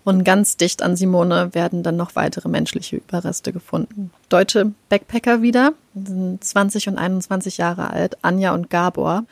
Und 0.04 0.24
ganz 0.24 0.56
dicht 0.56 0.82
an 0.82 0.96
Simone 0.96 1.54
werden 1.54 1.82
dann 1.82 1.96
noch 1.96 2.16
weitere 2.16 2.48
menschliche 2.48 2.96
Überreste 2.96 3.52
gefunden. 3.52 4.10
Deutsche 4.28 4.72
Backpacker 4.88 5.42
wieder, 5.42 5.72
sind 5.94 6.42
20 6.42 6.88
und 6.88 6.98
21 6.98 7.58
Jahre 7.58 7.90
alt, 7.90 8.16
Anja 8.22 8.54
und 8.54 8.70
Gabor. 8.70 9.24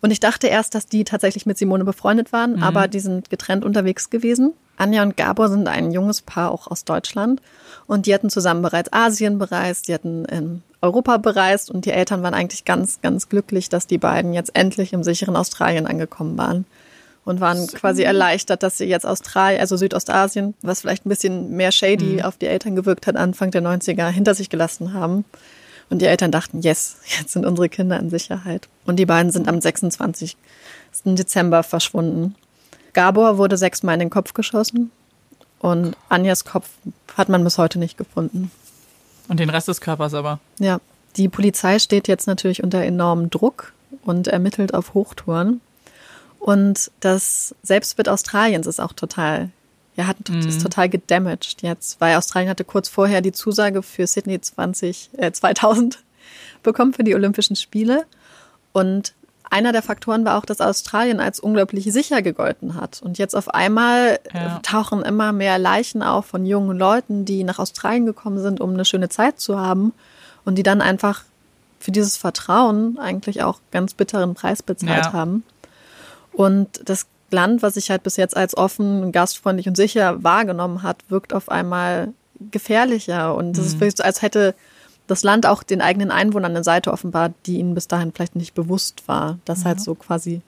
Und 0.00 0.10
ich 0.10 0.20
dachte 0.20 0.48
erst, 0.48 0.74
dass 0.74 0.86
die 0.86 1.04
tatsächlich 1.04 1.46
mit 1.46 1.58
Simone 1.58 1.84
befreundet 1.84 2.32
waren, 2.32 2.56
mhm. 2.56 2.62
aber 2.62 2.88
die 2.88 3.00
sind 3.00 3.30
getrennt 3.30 3.64
unterwegs 3.64 4.10
gewesen. 4.10 4.52
Anja 4.76 5.02
und 5.02 5.16
Gabor 5.16 5.48
sind 5.48 5.68
ein 5.68 5.90
junges 5.90 6.20
Paar 6.20 6.50
auch 6.50 6.66
aus 6.66 6.84
Deutschland 6.84 7.40
und 7.86 8.06
die 8.06 8.12
hatten 8.12 8.28
zusammen 8.28 8.60
bereits 8.60 8.92
Asien 8.92 9.38
bereist, 9.38 9.88
die 9.88 9.94
hatten 9.94 10.26
in 10.26 10.62
Europa 10.82 11.16
bereist 11.16 11.70
und 11.70 11.86
die 11.86 11.92
Eltern 11.92 12.22
waren 12.22 12.34
eigentlich 12.34 12.66
ganz, 12.66 13.00
ganz 13.00 13.30
glücklich, 13.30 13.70
dass 13.70 13.86
die 13.86 13.96
beiden 13.96 14.34
jetzt 14.34 14.54
endlich 14.54 14.92
im 14.92 15.02
sicheren 15.02 15.34
Australien 15.34 15.86
angekommen 15.86 16.36
waren 16.36 16.66
und 17.26 17.40
waren 17.40 17.66
so. 17.66 17.76
quasi 17.76 18.02
erleichtert, 18.02 18.62
dass 18.62 18.78
sie 18.78 18.86
jetzt 18.86 19.04
Australien, 19.04 19.60
also 19.60 19.76
Südostasien, 19.76 20.54
was 20.62 20.80
vielleicht 20.80 21.04
ein 21.04 21.10
bisschen 21.10 21.50
mehr 21.50 21.72
shady 21.72 22.14
mhm. 22.14 22.22
auf 22.22 22.38
die 22.38 22.46
Eltern 22.46 22.76
gewirkt 22.76 23.06
hat, 23.06 23.16
Anfang 23.16 23.50
der 23.50 23.62
90er 23.62 24.08
hinter 24.08 24.34
sich 24.34 24.48
gelassen 24.48 24.94
haben. 24.94 25.26
Und 25.90 26.00
die 26.00 26.06
Eltern 26.06 26.30
dachten, 26.30 26.60
yes, 26.62 26.96
jetzt 27.18 27.32
sind 27.32 27.44
unsere 27.44 27.68
Kinder 27.68 27.98
in 27.98 28.08
Sicherheit. 28.08 28.68
Und 28.86 28.96
die 28.96 29.06
beiden 29.06 29.32
sind 29.32 29.48
am 29.48 29.60
26. 29.60 30.36
Dezember 31.04 31.62
verschwunden. 31.62 32.36
Gabor 32.94 33.36
wurde 33.36 33.58
sechsmal 33.58 33.94
in 33.94 34.00
den 34.00 34.10
Kopf 34.10 34.32
geschossen 34.32 34.90
und 35.58 35.96
Anjas 36.08 36.44
Kopf 36.44 36.70
hat 37.16 37.28
man 37.28 37.44
bis 37.44 37.58
heute 37.58 37.78
nicht 37.78 37.98
gefunden. 37.98 38.50
Und 39.28 39.40
den 39.40 39.50
Rest 39.50 39.68
des 39.68 39.80
Körpers 39.80 40.14
aber? 40.14 40.38
Ja. 40.58 40.80
Die 41.16 41.28
Polizei 41.28 41.78
steht 41.78 42.08
jetzt 42.08 42.26
natürlich 42.26 42.62
unter 42.62 42.82
enormem 42.82 43.30
Druck 43.30 43.72
und 44.04 44.28
ermittelt 44.28 44.74
auf 44.74 44.94
Hochtouren. 44.94 45.60
Und 46.46 46.92
das 47.00 47.56
Selbstbild 47.64 48.08
Australiens 48.08 48.68
ist 48.68 48.80
auch 48.80 48.92
total, 48.92 49.50
ja, 49.96 50.06
hat, 50.06 50.28
mhm. 50.28 50.46
ist 50.46 50.62
total 50.62 50.88
gedamaged 50.88 51.62
jetzt, 51.62 52.00
weil 52.00 52.14
Australien 52.14 52.48
hatte 52.48 52.62
kurz 52.62 52.88
vorher 52.88 53.20
die 53.20 53.32
Zusage 53.32 53.82
für 53.82 54.06
Sydney 54.06 54.40
20, 54.40 55.10
äh, 55.16 55.32
2000 55.32 55.98
bekommen 56.62 56.92
für 56.92 57.02
die 57.02 57.16
Olympischen 57.16 57.56
Spiele. 57.56 58.06
Und 58.72 59.12
einer 59.50 59.72
der 59.72 59.82
Faktoren 59.82 60.24
war 60.24 60.38
auch, 60.38 60.44
dass 60.44 60.60
Australien 60.60 61.18
als 61.18 61.40
unglaublich 61.40 61.92
sicher 61.92 62.22
gegolten 62.22 62.76
hat. 62.76 63.02
Und 63.02 63.18
jetzt 63.18 63.34
auf 63.34 63.52
einmal 63.52 64.20
ja. 64.32 64.60
tauchen 64.62 65.02
immer 65.02 65.32
mehr 65.32 65.58
Leichen 65.58 66.04
auf 66.04 66.26
von 66.26 66.46
jungen 66.46 66.78
Leuten, 66.78 67.24
die 67.24 67.42
nach 67.42 67.58
Australien 67.58 68.06
gekommen 68.06 68.38
sind, 68.38 68.60
um 68.60 68.72
eine 68.72 68.84
schöne 68.84 69.08
Zeit 69.08 69.40
zu 69.40 69.58
haben 69.58 69.92
und 70.44 70.54
die 70.54 70.62
dann 70.62 70.80
einfach 70.80 71.24
für 71.80 71.90
dieses 71.90 72.16
Vertrauen 72.16 73.00
eigentlich 73.00 73.42
auch 73.42 73.58
ganz 73.72 73.94
bitteren 73.94 74.34
Preis 74.34 74.62
bezahlt 74.62 75.06
ja. 75.06 75.12
haben. 75.12 75.42
Und 76.36 76.80
das 76.84 77.06
Land, 77.30 77.62
was 77.62 77.74
sich 77.74 77.90
halt 77.90 78.02
bis 78.02 78.16
jetzt 78.16 78.36
als 78.36 78.56
offen, 78.56 79.10
gastfreundlich 79.10 79.68
und 79.68 79.76
sicher 79.76 80.22
wahrgenommen 80.22 80.82
hat, 80.82 80.98
wirkt 81.08 81.32
auf 81.32 81.48
einmal 81.48 82.12
gefährlicher. 82.50 83.34
Und 83.34 83.56
es 83.56 83.60
mhm. 83.60 83.66
ist 83.66 83.80
wirklich 83.80 83.96
so, 83.96 84.04
als 84.04 84.22
hätte 84.22 84.54
das 85.06 85.22
Land 85.22 85.46
auch 85.46 85.62
den 85.62 85.80
eigenen 85.80 86.10
Einwohnern 86.10 86.52
eine 86.52 86.64
Seite 86.64 86.92
offenbart, 86.92 87.32
die 87.46 87.58
ihnen 87.58 87.74
bis 87.74 87.88
dahin 87.88 88.12
vielleicht 88.12 88.36
nicht 88.36 88.54
bewusst 88.54 89.04
war, 89.06 89.38
dass 89.44 89.58
halt 89.58 89.64
ja. 89.64 89.70
halt 89.70 89.80
so 89.80 89.94
quasi 89.94 90.42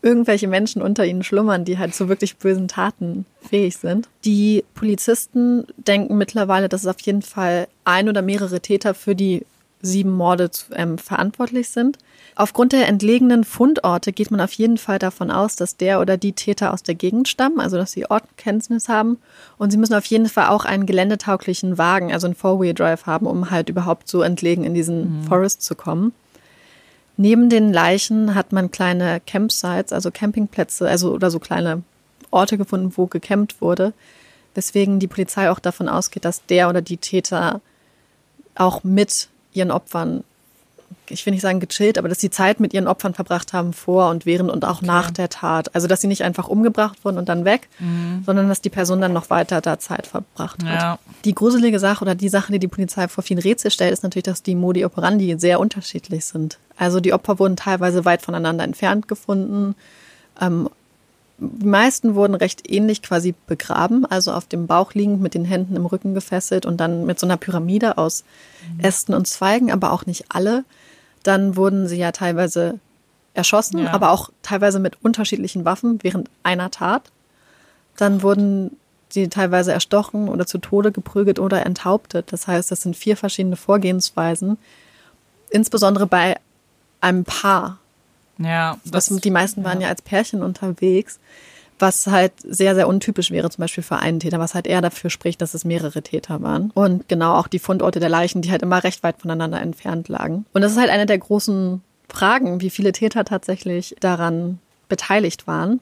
irgendwelche 0.00 0.48
Menschen 0.48 0.80
unter 0.80 1.04
ihnen 1.04 1.24
schlummern, 1.24 1.64
die 1.64 1.76
halt 1.76 1.94
zu 1.94 2.08
wirklich 2.08 2.36
bösen 2.36 2.68
Taten 2.68 3.26
fähig 3.42 3.76
sind. 3.76 4.08
Die 4.24 4.64
Polizisten 4.74 5.66
denken 5.76 6.16
mittlerweile, 6.16 6.68
dass 6.68 6.82
es 6.82 6.86
auf 6.86 7.00
jeden 7.00 7.22
Fall 7.22 7.68
ein 7.84 8.08
oder 8.08 8.22
mehrere 8.22 8.60
Täter 8.60 8.94
für 8.94 9.14
die 9.14 9.44
sieben 9.82 10.12
Morde 10.12 10.50
ähm, 10.74 10.98
verantwortlich 10.98 11.70
sind. 11.70 11.98
Aufgrund 12.38 12.72
der 12.72 12.86
entlegenen 12.86 13.42
Fundorte 13.42 14.12
geht 14.12 14.30
man 14.30 14.40
auf 14.40 14.52
jeden 14.52 14.78
Fall 14.78 15.00
davon 15.00 15.32
aus, 15.32 15.56
dass 15.56 15.76
der 15.76 16.00
oder 16.00 16.16
die 16.16 16.34
Täter 16.34 16.72
aus 16.72 16.84
der 16.84 16.94
Gegend 16.94 17.26
stammen, 17.26 17.58
also 17.58 17.76
dass 17.76 17.90
sie 17.90 18.08
Ortkenntnis 18.08 18.88
haben. 18.88 19.18
Und 19.58 19.72
sie 19.72 19.76
müssen 19.76 19.94
auf 19.94 20.04
jeden 20.04 20.28
Fall 20.28 20.46
auch 20.50 20.64
einen 20.64 20.86
geländetauglichen 20.86 21.78
Wagen, 21.78 22.12
also 22.12 22.28
einen 22.28 22.36
Four-Wheel-Drive 22.36 23.06
haben, 23.06 23.26
um 23.26 23.50
halt 23.50 23.68
überhaupt 23.68 24.06
so 24.06 24.22
entlegen 24.22 24.62
in 24.62 24.72
diesen 24.72 25.22
mhm. 25.22 25.24
Forest 25.24 25.62
zu 25.62 25.74
kommen. 25.74 26.12
Neben 27.16 27.50
den 27.50 27.72
Leichen 27.72 28.36
hat 28.36 28.52
man 28.52 28.70
kleine 28.70 29.20
Campsites, 29.26 29.92
also 29.92 30.12
Campingplätze, 30.12 30.88
also 30.88 31.12
oder 31.12 31.32
so 31.32 31.40
kleine 31.40 31.82
Orte 32.30 32.56
gefunden, 32.56 32.92
wo 32.94 33.06
gecampt 33.06 33.60
wurde, 33.60 33.92
weswegen 34.54 35.00
die 35.00 35.08
Polizei 35.08 35.50
auch 35.50 35.58
davon 35.58 35.88
ausgeht, 35.88 36.24
dass 36.24 36.46
der 36.46 36.68
oder 36.68 36.82
die 36.82 36.98
Täter 36.98 37.60
auch 38.54 38.84
mit 38.84 39.28
ihren 39.52 39.72
Opfern 39.72 40.22
ich 41.10 41.24
will 41.24 41.32
nicht 41.32 41.42
sagen 41.42 41.60
gechillt, 41.60 41.98
aber 41.98 42.08
dass 42.08 42.20
sie 42.20 42.30
Zeit 42.30 42.60
mit 42.60 42.72
ihren 42.72 42.86
Opfern 42.86 43.14
verbracht 43.14 43.52
haben 43.52 43.72
vor 43.72 44.10
und 44.10 44.26
während 44.26 44.50
und 44.50 44.64
auch 44.64 44.78
okay. 44.78 44.86
nach 44.86 45.10
der 45.10 45.28
Tat. 45.28 45.74
Also 45.74 45.86
dass 45.86 46.00
sie 46.00 46.06
nicht 46.06 46.22
einfach 46.22 46.48
umgebracht 46.48 47.04
wurden 47.04 47.18
und 47.18 47.28
dann 47.28 47.44
weg, 47.44 47.68
mhm. 47.78 48.22
sondern 48.24 48.48
dass 48.48 48.60
die 48.60 48.70
Person 48.70 49.00
dann 49.00 49.12
noch 49.12 49.30
weiter 49.30 49.60
da 49.60 49.78
Zeit 49.78 50.06
verbracht 50.06 50.64
hat. 50.64 50.82
Ja. 50.82 50.98
Die 51.24 51.34
gruselige 51.34 51.78
Sache 51.78 52.02
oder 52.02 52.14
die 52.14 52.28
Sache, 52.28 52.52
die 52.52 52.58
die 52.58 52.68
Polizei 52.68 53.08
vor 53.08 53.24
vielen 53.24 53.40
Rätsel 53.40 53.70
stellt, 53.70 53.92
ist 53.92 54.02
natürlich, 54.02 54.24
dass 54.24 54.42
die 54.42 54.54
Modi 54.54 54.84
operandi 54.84 55.36
sehr 55.38 55.60
unterschiedlich 55.60 56.24
sind. 56.24 56.58
Also 56.76 57.00
die 57.00 57.12
Opfer 57.12 57.38
wurden 57.38 57.56
teilweise 57.56 58.04
weit 58.04 58.22
voneinander 58.22 58.64
entfernt 58.64 59.08
gefunden. 59.08 59.74
Ähm, 60.40 60.68
die 61.40 61.66
meisten 61.66 62.16
wurden 62.16 62.34
recht 62.34 62.68
ähnlich 62.68 63.00
quasi 63.00 63.32
begraben, 63.46 64.04
also 64.04 64.32
auf 64.32 64.46
dem 64.46 64.66
Bauch 64.66 64.94
liegend, 64.94 65.20
mit 65.20 65.34
den 65.34 65.44
Händen 65.44 65.76
im 65.76 65.86
Rücken 65.86 66.12
gefesselt 66.12 66.66
und 66.66 66.78
dann 66.78 67.06
mit 67.06 67.20
so 67.20 67.26
einer 67.26 67.36
Pyramide 67.36 67.96
aus 67.96 68.24
mhm. 68.74 68.80
Ästen 68.80 69.14
und 69.14 69.28
Zweigen, 69.28 69.70
aber 69.70 69.92
auch 69.92 70.04
nicht 70.04 70.26
alle. 70.30 70.64
Dann 71.28 71.56
wurden 71.56 71.86
sie 71.86 71.98
ja 71.98 72.10
teilweise 72.10 72.78
erschossen, 73.34 73.80
ja. 73.80 73.92
aber 73.92 74.12
auch 74.12 74.30
teilweise 74.40 74.78
mit 74.78 74.96
unterschiedlichen 75.04 75.66
Waffen 75.66 75.98
während 76.02 76.30
einer 76.42 76.70
Tat. 76.70 77.12
Dann 77.98 78.22
wurden 78.22 78.78
sie 79.10 79.28
teilweise 79.28 79.74
erstochen 79.74 80.30
oder 80.30 80.46
zu 80.46 80.56
Tode 80.56 80.90
geprügelt 80.90 81.38
oder 81.38 81.66
enthauptet. 81.66 82.32
Das 82.32 82.46
heißt, 82.46 82.70
das 82.70 82.80
sind 82.80 82.96
vier 82.96 83.14
verschiedene 83.14 83.56
Vorgehensweisen. 83.56 84.56
Insbesondere 85.50 86.06
bei 86.06 86.36
einem 87.02 87.24
Paar. 87.24 87.76
Ja. 88.38 88.78
Das, 88.86 89.08
das 89.08 89.20
die 89.20 89.30
meisten 89.30 89.64
waren 89.64 89.82
ja. 89.82 89.88
ja 89.88 89.90
als 89.90 90.00
Pärchen 90.00 90.42
unterwegs 90.42 91.20
was 91.78 92.06
halt 92.06 92.32
sehr, 92.42 92.74
sehr 92.74 92.88
untypisch 92.88 93.30
wäre, 93.30 93.50
zum 93.50 93.62
Beispiel 93.62 93.84
für 93.84 93.96
einen 93.96 94.20
Täter, 94.20 94.38
was 94.38 94.54
halt 94.54 94.66
eher 94.66 94.80
dafür 94.80 95.10
spricht, 95.10 95.40
dass 95.40 95.54
es 95.54 95.64
mehrere 95.64 96.02
Täter 96.02 96.42
waren. 96.42 96.70
Und 96.74 97.08
genau 97.08 97.34
auch 97.34 97.48
die 97.48 97.58
Fundorte 97.58 98.00
der 98.00 98.08
Leichen, 98.08 98.42
die 98.42 98.50
halt 98.50 98.62
immer 98.62 98.82
recht 98.82 99.02
weit 99.02 99.20
voneinander 99.20 99.60
entfernt 99.60 100.08
lagen. 100.08 100.46
Und 100.52 100.62
das 100.62 100.72
ist 100.72 100.78
halt 100.78 100.90
eine 100.90 101.06
der 101.06 101.18
großen 101.18 101.82
Fragen, 102.08 102.60
wie 102.60 102.70
viele 102.70 102.92
Täter 102.92 103.24
tatsächlich 103.24 103.96
daran 104.00 104.58
beteiligt 104.88 105.46
waren. 105.46 105.80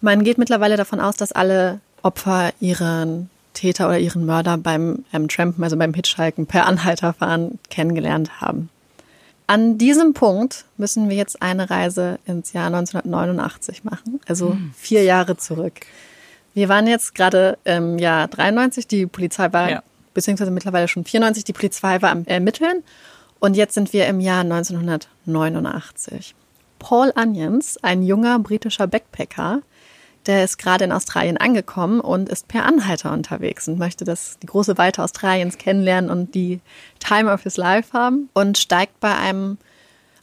Man 0.00 0.22
geht 0.22 0.38
mittlerweile 0.38 0.76
davon 0.76 1.00
aus, 1.00 1.16
dass 1.16 1.32
alle 1.32 1.80
Opfer 2.02 2.52
ihren 2.60 3.30
Täter 3.54 3.88
oder 3.88 3.98
ihren 3.98 4.24
Mörder 4.24 4.56
beim 4.56 5.04
ähm, 5.12 5.28
Trampen, 5.28 5.64
also 5.64 5.76
beim 5.76 5.92
Hitchhiken, 5.92 6.46
per 6.46 6.66
Anhalterfahren 6.66 7.58
kennengelernt 7.70 8.40
haben. 8.40 8.70
An 9.48 9.78
diesem 9.78 10.12
Punkt 10.12 10.66
müssen 10.76 11.08
wir 11.08 11.16
jetzt 11.16 11.40
eine 11.40 11.70
Reise 11.70 12.18
ins 12.26 12.52
Jahr 12.52 12.66
1989 12.66 13.82
machen, 13.82 14.20
also 14.28 14.52
hm. 14.52 14.72
vier 14.76 15.04
Jahre 15.04 15.38
zurück. 15.38 15.86
Wir 16.52 16.68
waren 16.68 16.86
jetzt 16.86 17.14
gerade 17.14 17.56
im 17.64 17.98
Jahr 17.98 18.28
93, 18.28 18.86
die 18.86 19.06
Polizei 19.06 19.50
war, 19.54 19.70
ja. 19.70 19.82
beziehungsweise 20.12 20.50
mittlerweile 20.50 20.86
schon 20.86 21.06
94, 21.06 21.44
die 21.44 21.54
Polizei 21.54 22.02
war 22.02 22.10
am 22.10 22.26
Ermitteln 22.26 22.82
und 23.40 23.56
jetzt 23.56 23.72
sind 23.72 23.94
wir 23.94 24.06
im 24.06 24.20
Jahr 24.20 24.40
1989. 24.40 26.34
Paul 26.78 27.10
Onions, 27.16 27.82
ein 27.82 28.02
junger 28.02 28.38
britischer 28.40 28.86
Backpacker, 28.86 29.62
der 30.28 30.44
ist 30.44 30.58
gerade 30.58 30.84
in 30.84 30.92
Australien 30.92 31.38
angekommen 31.38 32.00
und 32.00 32.28
ist 32.28 32.46
per 32.48 32.66
Anhalter 32.66 33.12
unterwegs 33.12 33.66
und 33.66 33.78
möchte 33.78 34.04
das, 34.04 34.38
die 34.40 34.46
große 34.46 34.76
Weite 34.76 35.02
Australiens 35.02 35.56
kennenlernen 35.56 36.10
und 36.10 36.34
die 36.34 36.60
Time 37.00 37.32
of 37.32 37.42
his 37.42 37.56
Life 37.56 37.94
haben 37.94 38.28
und 38.34 38.58
steigt 38.58 39.00
bei 39.00 39.16
einem 39.16 39.56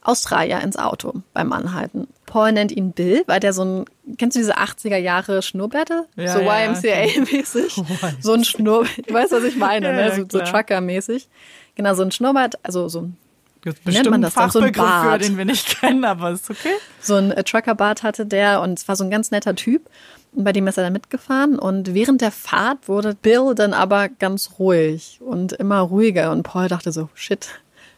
Australier 0.03 0.61
ins 0.61 0.77
Auto 0.77 1.23
beim 1.33 1.51
Anhalten. 1.51 2.07
Paul 2.27 2.51
nennt 2.51 2.71
ihn 2.71 2.91
Bill, 2.91 3.23
weil 3.25 3.39
der 3.39 3.53
so 3.53 3.65
ein, 3.65 3.85
kennst 4.19 4.35
du 4.35 4.39
diese 4.39 4.59
80er 4.59 4.97
Jahre 4.97 5.41
Schnurrbärte? 5.41 6.05
Ja, 6.15 6.33
so 6.33 6.41
ja, 6.41 6.51
YMCA-mäßig. 6.51 7.83
so 8.21 8.33
ein 8.33 8.45
Schnurrbart, 8.45 9.09
du 9.09 9.13
weißt, 9.13 9.31
was 9.31 9.43
ich 9.43 9.55
meine, 9.55 9.91
ne? 9.93 10.15
so, 10.15 10.25
so 10.29 10.45
Trucker-mäßig. 10.45 11.27
Genau, 11.73 11.95
so 11.95 12.03
ein 12.03 12.11
Schnurrbart, 12.11 12.59
also 12.63 12.87
so 12.87 13.01
ein 13.01 13.17
Gibt 13.65 13.83
bestimmt 13.83 14.11
man 14.11 14.21
das 14.21 14.35
so 14.53 14.59
ein 14.59 14.71
Bart. 14.73 15.23
den 15.23 15.39
wir 15.39 15.45
nicht 15.45 15.79
kennen, 15.81 16.05
aber 16.05 16.29
ist 16.29 16.47
okay. 16.51 16.75
So 17.01 17.15
ein 17.15 17.31
äh, 17.31 17.43
Trucker-Bart 17.43 18.03
hatte 18.03 18.27
der 18.27 18.61
und 18.61 18.77
es 18.77 18.87
war 18.87 18.95
so 18.95 19.03
ein 19.03 19.09
ganz 19.09 19.31
netter 19.31 19.55
Typ. 19.55 19.89
Und 20.33 20.43
bei 20.43 20.53
dem 20.53 20.67
ist 20.67 20.77
er 20.77 20.83
dann 20.83 20.93
mitgefahren 20.93 21.57
und 21.57 21.95
während 21.95 22.21
der 22.21 22.31
Fahrt 22.31 22.87
wurde 22.87 23.15
Bill 23.15 23.55
dann 23.55 23.73
aber 23.73 24.07
ganz 24.07 24.51
ruhig 24.59 25.19
und 25.19 25.53
immer 25.53 25.79
ruhiger 25.79 26.31
und 26.31 26.43
Paul 26.43 26.67
dachte 26.67 26.91
so, 26.91 27.09
shit, 27.15 27.47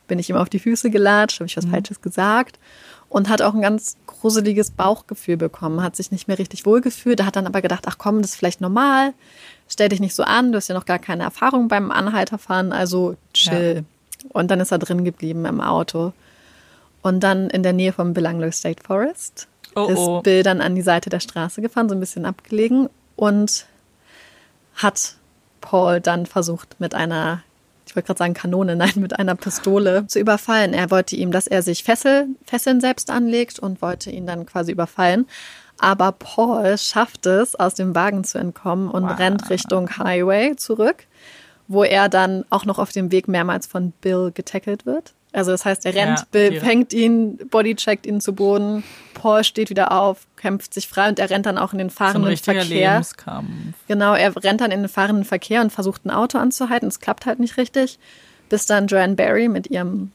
bin 0.08 0.20
ich 0.20 0.30
ihm 0.30 0.38
auf 0.38 0.48
die 0.48 0.60
Füße 0.60 0.90
gelatscht, 0.90 1.42
habe 1.42 1.48
ich 1.48 1.58
was 1.58 1.66
mhm. 1.66 1.72
Falsches 1.72 2.02
gesagt 2.02 2.60
und 3.10 3.28
hat 3.28 3.42
auch 3.42 3.54
ein 3.54 3.62
ganz 3.62 3.98
gruseliges 4.06 4.72
Bauchgefühl 4.72 5.36
bekommen, 5.36 5.84
hat 5.84 5.98
sich 5.98 6.12
nicht 6.12 6.30
mehr 6.30 6.40
richtig 6.40 6.66
wohlgefühlt, 6.66 7.26
hat 7.26 7.36
dann 7.36 7.48
aber 7.48 7.62
gedacht, 7.62 7.84
ach 7.88 7.98
komm, 7.98 8.22
das 8.22 8.32
ist 8.32 8.38
vielleicht 8.38 8.62
normal, 8.62 9.14
stell 9.68 9.90
dich 9.90 10.00
nicht 10.00 10.16
so 10.16 10.24
an, 10.24 10.52
du 10.54 10.58
hast 10.58 10.70
ja 10.70 10.76
noch 10.76 10.86
gar 10.86 11.00
keine 11.00 11.24
Erfahrung 11.24 11.68
beim 11.68 11.92
Anhalterfahren, 11.92 12.72
also 12.72 13.18
chill. 13.34 13.78
Ja. 13.78 13.97
Und 14.30 14.52
dann 14.52 14.60
ist 14.60 14.72
er 14.72 14.80
drin 14.80 15.04
geblieben 15.04 15.46
im 15.46 15.62
Auto. 15.62 16.14
Und 17.02 17.22
dann 17.22 17.50
in 17.50 17.64
der 17.64 17.74
Nähe 17.74 17.94
vom 17.94 18.14
Belanglo 18.14 18.52
State 18.52 18.84
Forest 18.84 19.48
oh, 19.76 19.88
oh. 19.88 20.18
ist 20.18 20.24
Bill 20.24 20.44
dann 20.44 20.62
an 20.62 20.76
die 20.76 20.82
Seite 20.82 21.10
der 21.10 21.20
Straße 21.20 21.62
gefahren, 21.62 21.90
so 21.90 21.96
ein 21.96 22.00
bisschen 22.00 22.26
abgelegen 22.26 22.90
und 23.16 23.66
hat 24.76 25.16
Paul 25.62 26.02
dann 26.02 26.26
versucht 26.26 26.80
mit 26.80 26.94
einer, 26.94 27.44
ich 27.86 27.96
wollte 27.96 28.08
gerade 28.08 28.18
sagen 28.20 28.34
Kanone, 28.34 28.76
nein, 28.78 28.94
mit 28.96 29.18
einer 29.18 29.36
Pistole 29.36 30.08
zu 30.08 30.20
überfallen. 30.20 30.74
Er 30.74 30.92
wollte 30.92 31.16
ihm, 31.16 31.32
dass 31.32 31.48
er 31.48 31.62
sich 31.62 31.84
Fessel, 31.84 32.28
Fesseln 32.46 32.82
selbst 32.82 33.10
anlegt 33.10 33.60
und 33.60 33.82
wollte 33.82 34.12
ihn 34.12 34.26
dann 34.26 34.46
quasi 34.46 34.72
überfallen. 34.72 35.28
Aber 35.80 36.12
Paul 36.12 36.78
schafft 36.78 37.26
es, 37.28 37.54
aus 37.54 37.76
dem 37.76 37.94
Wagen 37.94 38.24
zu 38.24 38.40
entkommen 38.40 38.90
und 38.90 39.04
wow. 39.04 39.20
rennt 39.20 39.50
Richtung 39.50 39.98
Highway 39.98 40.56
zurück, 40.56 41.04
wo 41.68 41.84
er 41.84 42.10
dann 42.10 42.46
auch 42.50 42.66
noch 42.66 42.80
auf 42.80 42.92
dem 42.92 43.12
Weg 43.12 43.28
mehrmals 43.28 43.68
von 43.68 43.92
Bill 44.02 44.32
getackelt 44.34 44.86
wird. 44.86 45.14
Also 45.34 45.52
das 45.52 45.66
heißt, 45.66 45.86
er 45.86 45.94
rennt, 45.94 46.20
ja, 46.20 46.26
Bill 46.32 46.60
fängt 46.60 46.94
ihn, 46.94 47.38
bodycheckt 47.50 48.06
ihn 48.06 48.22
zu 48.22 48.34
Boden, 48.34 48.84
Paul 49.14 49.44
steht 49.44 49.70
wieder 49.70 49.92
auf, 49.92 50.26
kämpft 50.38 50.74
sich 50.74 50.88
frei 50.88 51.10
und 51.10 51.20
er 51.20 51.30
rennt 51.30 51.46
dann 51.46 51.58
auch 51.58 51.74
in 51.74 51.80
den 51.80 51.90
fahrenden 51.90 52.36
so 52.36 52.44
Verkehr. 52.44 52.64
Lebenskampf. 52.64 53.76
Genau, 53.88 54.14
er 54.14 54.36
rennt 54.36 54.62
dann 54.62 54.72
in 54.72 54.82
den 54.82 54.90
fahrenden 54.90 55.26
Verkehr 55.26 55.62
und 55.62 55.72
versucht 55.72 56.06
ein 56.06 56.12
Auto 56.12 56.38
anzuhalten. 56.38 56.88
Es 56.88 57.00
klappt 57.00 57.26
halt 57.26 57.40
nicht 57.40 57.58
richtig, 57.58 58.00
bis 58.50 58.66
dann 58.66 58.88
Joanne 58.88 59.16
Barry 59.16 59.48
mit 59.50 59.68
ihrem 59.68 60.12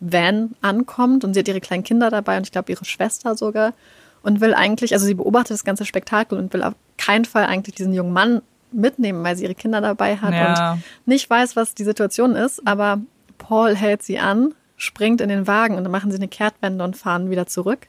Van 0.00 0.54
ankommt 0.60 1.24
und 1.24 1.34
sie 1.34 1.40
hat 1.40 1.48
ihre 1.48 1.60
kleinen 1.60 1.84
Kinder 1.84 2.10
dabei 2.10 2.36
und 2.36 2.44
ich 2.44 2.52
glaube 2.52 2.70
ihre 2.72 2.84
Schwester 2.84 3.36
sogar 3.36 3.74
und 4.22 4.40
will 4.40 4.54
eigentlich, 4.54 4.92
also 4.92 5.06
sie 5.06 5.14
beobachtet 5.14 5.52
das 5.52 5.64
ganze 5.64 5.84
Spektakel 5.84 6.38
und 6.38 6.52
will 6.52 6.62
auf 6.62 6.74
keinen 6.96 7.24
Fall 7.24 7.46
eigentlich 7.46 7.76
diesen 7.76 7.94
jungen 7.94 8.12
Mann 8.12 8.42
mitnehmen, 8.72 9.22
weil 9.24 9.36
sie 9.36 9.44
ihre 9.44 9.54
Kinder 9.54 9.80
dabei 9.80 10.16
hat 10.16 10.32
ja. 10.32 10.72
und 10.72 10.82
nicht 11.06 11.28
weiß, 11.28 11.56
was 11.56 11.74
die 11.74 11.84
Situation 11.84 12.36
ist. 12.36 12.66
Aber 12.66 13.00
Paul 13.38 13.74
hält 13.74 14.02
sie 14.02 14.18
an, 14.18 14.54
springt 14.76 15.20
in 15.20 15.28
den 15.28 15.46
Wagen 15.46 15.76
und 15.76 15.84
dann 15.84 15.92
machen 15.92 16.10
sie 16.10 16.16
eine 16.16 16.28
Kehrtwende 16.28 16.84
und 16.84 16.96
fahren 16.96 17.30
wieder 17.30 17.46
zurück. 17.46 17.86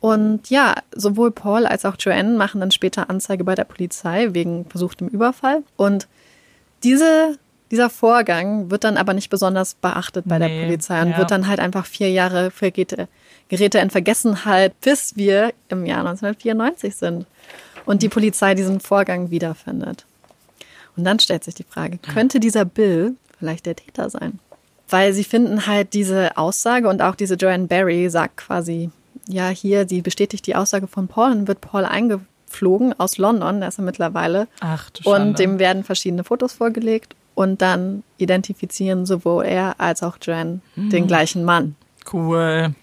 Und 0.00 0.50
ja, 0.50 0.74
sowohl 0.94 1.30
Paul 1.30 1.66
als 1.66 1.84
auch 1.84 1.96
Joanne 1.98 2.36
machen 2.36 2.60
dann 2.60 2.70
später 2.70 3.10
Anzeige 3.10 3.44
bei 3.44 3.54
der 3.54 3.64
Polizei 3.64 4.28
wegen 4.32 4.66
versuchtem 4.66 5.08
Überfall. 5.08 5.62
Und 5.76 6.06
diese, 6.84 7.38
dieser 7.70 7.90
Vorgang 7.90 8.70
wird 8.70 8.84
dann 8.84 8.98
aber 8.98 9.14
nicht 9.14 9.30
besonders 9.30 9.74
beachtet 9.74 10.24
bei 10.28 10.38
nee, 10.38 10.48
der 10.48 10.64
Polizei 10.64 11.02
und 11.02 11.10
ja. 11.10 11.18
wird 11.18 11.30
dann 11.30 11.48
halt 11.48 11.60
einfach 11.60 11.86
vier 11.86 12.10
Jahre 12.10 12.50
vergeht 12.50 12.96
gerät 13.48 13.74
er 13.74 13.82
in 13.82 13.90
Vergessenheit, 13.90 14.80
bis 14.80 15.16
wir 15.16 15.52
im 15.68 15.86
Jahr 15.86 16.00
1994 16.00 16.96
sind 16.96 17.26
und 17.86 18.02
die 18.02 18.08
Polizei 18.08 18.54
diesen 18.54 18.80
Vorgang 18.80 19.30
wiederfindet. 19.30 20.04
Und 20.96 21.04
dann 21.04 21.18
stellt 21.18 21.44
sich 21.44 21.54
die 21.54 21.64
Frage, 21.64 21.98
könnte 21.98 22.40
dieser 22.40 22.64
Bill 22.64 23.14
vielleicht 23.38 23.66
der 23.66 23.76
Täter 23.76 24.10
sein? 24.10 24.38
Weil 24.88 25.12
sie 25.12 25.24
finden 25.24 25.66
halt 25.66 25.94
diese 25.94 26.36
Aussage 26.36 26.88
und 26.88 27.02
auch 27.02 27.14
diese 27.14 27.34
Joanne 27.34 27.66
Barry 27.66 28.08
sagt 28.08 28.38
quasi, 28.38 28.90
ja, 29.28 29.48
hier, 29.48 29.88
sie 29.88 30.02
bestätigt 30.02 30.46
die 30.46 30.54
Aussage 30.54 30.86
von 30.86 31.08
Paul 31.08 31.32
und 31.32 31.48
wird 31.48 31.60
Paul 31.60 31.84
eingeflogen 31.84 32.98
aus 32.98 33.18
London, 33.18 33.60
da 33.60 33.68
ist 33.68 33.78
er 33.78 33.84
mittlerweile. 33.84 34.46
Ach, 34.60 34.90
du 34.90 35.02
Schande. 35.02 35.28
Und 35.28 35.38
dem 35.38 35.58
werden 35.58 35.84
verschiedene 35.84 36.24
Fotos 36.24 36.52
vorgelegt 36.52 37.14
und 37.34 37.60
dann 37.62 38.02
identifizieren 38.18 39.06
sowohl 39.06 39.44
er 39.44 39.78
als 39.78 40.02
auch 40.02 40.18
Joanne 40.20 40.60
hm. 40.74 40.90
den 40.90 41.06
gleichen 41.06 41.44
Mann. 41.44 41.74
Cool. 42.10 42.74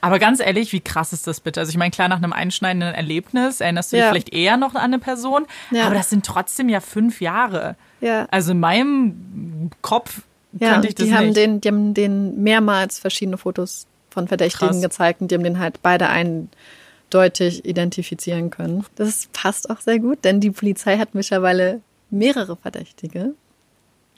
Aber 0.00 0.18
ganz 0.18 0.40
ehrlich, 0.40 0.72
wie 0.72 0.80
krass 0.80 1.12
ist 1.12 1.26
das 1.26 1.40
bitte? 1.40 1.60
Also 1.60 1.70
ich 1.70 1.76
meine, 1.76 1.90
klar, 1.90 2.08
nach 2.08 2.16
einem 2.16 2.32
einschneidenden 2.32 2.94
Erlebnis 2.94 3.60
erinnerst 3.60 3.92
du 3.92 3.96
dich 3.96 4.06
vielleicht 4.06 4.32
eher 4.32 4.56
noch 4.56 4.74
an 4.74 4.82
eine 4.82 4.98
Person, 4.98 5.46
ja. 5.70 5.86
aber 5.86 5.94
das 5.94 6.10
sind 6.10 6.24
trotzdem 6.24 6.68
ja 6.68 6.80
fünf 6.80 7.20
Jahre. 7.20 7.76
Ja. 8.00 8.26
Also 8.30 8.52
in 8.52 8.60
meinem 8.60 9.70
Kopf 9.82 10.22
ja, 10.58 10.72
könnte 10.72 10.88
ich 10.88 10.94
das 10.94 11.04
die 11.04 11.10
nicht. 11.10 11.20
Haben 11.20 11.34
den, 11.34 11.60
die 11.60 11.68
haben 11.68 11.94
den 11.94 12.42
mehrmals 12.42 12.98
verschiedene 12.98 13.38
Fotos 13.38 13.86
von 14.10 14.28
Verdächtigen 14.28 14.68
krass. 14.68 14.82
gezeigt 14.82 15.20
und 15.20 15.30
die 15.30 15.34
haben 15.34 15.44
den 15.44 15.58
halt 15.58 15.80
beide 15.82 16.08
eindeutig 16.08 17.64
identifizieren 17.64 18.50
können. 18.50 18.84
Das 18.96 19.28
passt 19.32 19.68
auch 19.70 19.80
sehr 19.80 19.98
gut, 19.98 20.24
denn 20.24 20.40
die 20.40 20.50
Polizei 20.50 20.98
hat 20.98 21.14
mittlerweile 21.14 21.80
mehrere 22.10 22.56
Verdächtige. 22.56 23.34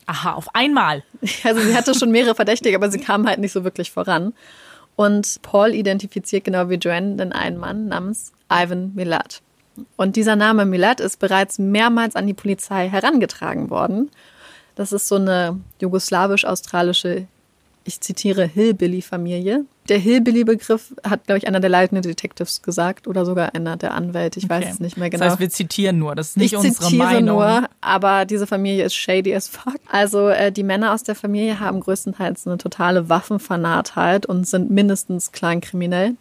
Aha, 0.07 0.33
auf 0.33 0.55
einmal. 0.55 1.03
Also 1.45 1.61
sie 1.61 1.77
hatte 1.77 1.95
schon 1.95 2.11
mehrere 2.11 2.35
Verdächtige, 2.35 2.77
aber 2.77 2.91
sie 2.91 2.99
kamen 2.99 3.27
halt 3.27 3.41
nicht 3.41 3.53
so 3.53 3.65
wirklich 3.65 3.91
voran. 3.91 4.33
Und 4.99 5.41
Paul 5.43 5.75
identifiziert 5.75 6.43
genau 6.43 6.71
wie 6.71 6.75
Joanne 6.75 7.15
den 7.15 7.31
einen 7.31 7.57
Mann 7.57 7.87
namens 7.87 8.33
Ivan 8.51 8.97
Milat. 8.97 9.43
Und 9.97 10.17
dieser 10.17 10.35
Name 10.35 10.67
Milat 10.67 10.99
ist 10.99 11.21
bereits 11.21 11.61
mehrmals 11.61 12.17
an 12.17 12.27
die 12.27 12.35
Polizei 12.35 12.89
herangetragen 12.89 13.71
worden. 13.71 14.11
Das 14.75 14.91
ist 14.91 15.07
so 15.07 15.15
eine 15.15 15.61
jugoslawisch-australische 15.81 17.29
ich 17.89 18.01
zitiere 18.03 18.45
Hillbilly-Familie. 18.45 19.65
Der 19.89 19.99
Hillbilly-Begriff 19.99 20.95
hat, 21.03 21.25
glaube 21.25 21.39
ich, 21.39 21.49
einer 21.49 21.59
der 21.59 21.71
leitenden 21.71 22.03
Detectives 22.03 22.61
gesagt 22.61 23.09
oder 23.09 23.25
sogar 23.25 23.55
einer 23.55 23.79
der 23.79 23.95
Anwälte. 23.95 24.39
Ich 24.39 24.45
okay. 24.45 24.61
weiß 24.61 24.75
es 24.75 24.81
nicht 24.81 24.99
mehr 24.99 25.09
genau. 25.09 25.25
Das 25.25 25.33
heißt, 25.33 25.41
wir 25.41 25.49
zitieren 25.49 25.99
nur, 25.99 26.15
das 26.15 26.29
ist 26.29 26.37
nicht 26.37 26.53
ich 26.53 26.59
unsere 26.59 26.85
zitiere 26.85 27.05
Meinung. 27.05 27.37
nur, 27.39 27.69
aber 27.81 28.27
diese 28.27 28.47
Familie 28.47 28.85
ist 28.85 28.95
shady 28.95 29.35
as 29.35 29.49
fuck. 29.49 29.81
Also 29.91 30.29
äh, 30.29 30.53
die 30.53 30.63
Männer 30.63 30.93
aus 30.93 31.03
der 31.03 31.15
Familie 31.15 31.59
haben 31.61 31.81
größtenteils 31.81 32.47
eine 32.47 32.59
totale 32.59 33.09
Waffenfanatheit 33.09 34.27
und 34.27 34.47
sind 34.47 34.71
mindestens 34.71 35.33
kleinkriminell. 35.33 36.15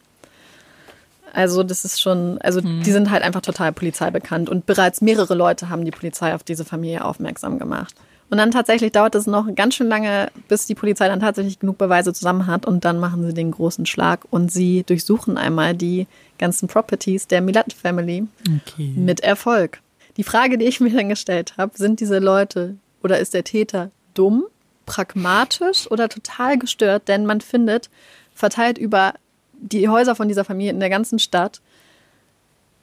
Also 1.34 1.64
das 1.64 1.84
ist 1.84 2.02
schon, 2.02 2.38
also 2.40 2.62
hm. 2.62 2.82
die 2.84 2.92
sind 2.92 3.12
halt 3.12 3.24
einfach 3.24 3.42
total 3.42 3.74
polizeibekannt 3.74 4.50
und 4.50 4.66
bereits 4.66 5.02
mehrere 5.02 5.36
Leute 5.36 5.68
haben 5.68 5.84
die 5.84 5.92
Polizei 5.92 6.34
auf 6.34 6.44
diese 6.44 6.64
Familie 6.64 7.04
aufmerksam 7.04 7.60
gemacht. 7.60 7.94
Und 8.30 8.38
dann 8.38 8.52
tatsächlich 8.52 8.92
dauert 8.92 9.16
es 9.16 9.26
noch 9.26 9.54
ganz 9.56 9.76
schön 9.76 9.88
lange, 9.88 10.32
bis 10.50 10.66
die 10.66 10.76
Polizei 10.76 11.08
dann 11.08 11.22
tatsächlich 11.22 11.60
genug 11.60 11.78
Beweise 11.78 12.14
zusammen 12.14 12.46
hat 12.48 12.66
und 12.66 12.84
dann 12.84 13.00
machen 13.00 13.26
sie 13.26 13.34
den 13.34 13.52
großen 13.52 13.86
Schlag 13.86 14.26
und 14.30 14.52
sie 14.52 14.84
durchsuchen 14.84 15.38
einmal 15.38 15.74
die 15.74 16.08
ganzen 16.38 16.68
Properties 16.68 17.28
der 17.28 17.42
Milat 17.42 17.72
Family 17.72 18.28
okay. 18.44 18.94
mit 18.96 19.22
Erfolg. 19.22 19.80
Die 20.18 20.24
Frage, 20.24 20.58
die 20.58 20.66
ich 20.66 20.82
mir 20.82 20.90
dann 20.90 21.10
gestellt 21.10 21.54
habe, 21.58 21.78
sind 21.78 22.02
diese 22.02 22.20
Leute 22.20 22.76
oder 23.02 23.20
ist 23.20 23.34
der 23.34 23.46
Täter 23.46 23.92
dumm, 24.14 24.46
pragmatisch 24.86 25.90
oder 25.90 26.10
total 26.10 26.58
gestört? 26.58 27.08
Denn 27.08 27.26
man 27.26 27.40
findet 27.40 27.90
verteilt 28.34 28.78
über 28.78 29.14
die 29.54 29.88
Häuser 29.88 30.16
von 30.16 30.28
dieser 30.28 30.44
Familie 30.44 30.72
in 30.72 30.80
der 30.80 30.90
ganzen 30.90 31.20
Stadt 31.20 31.62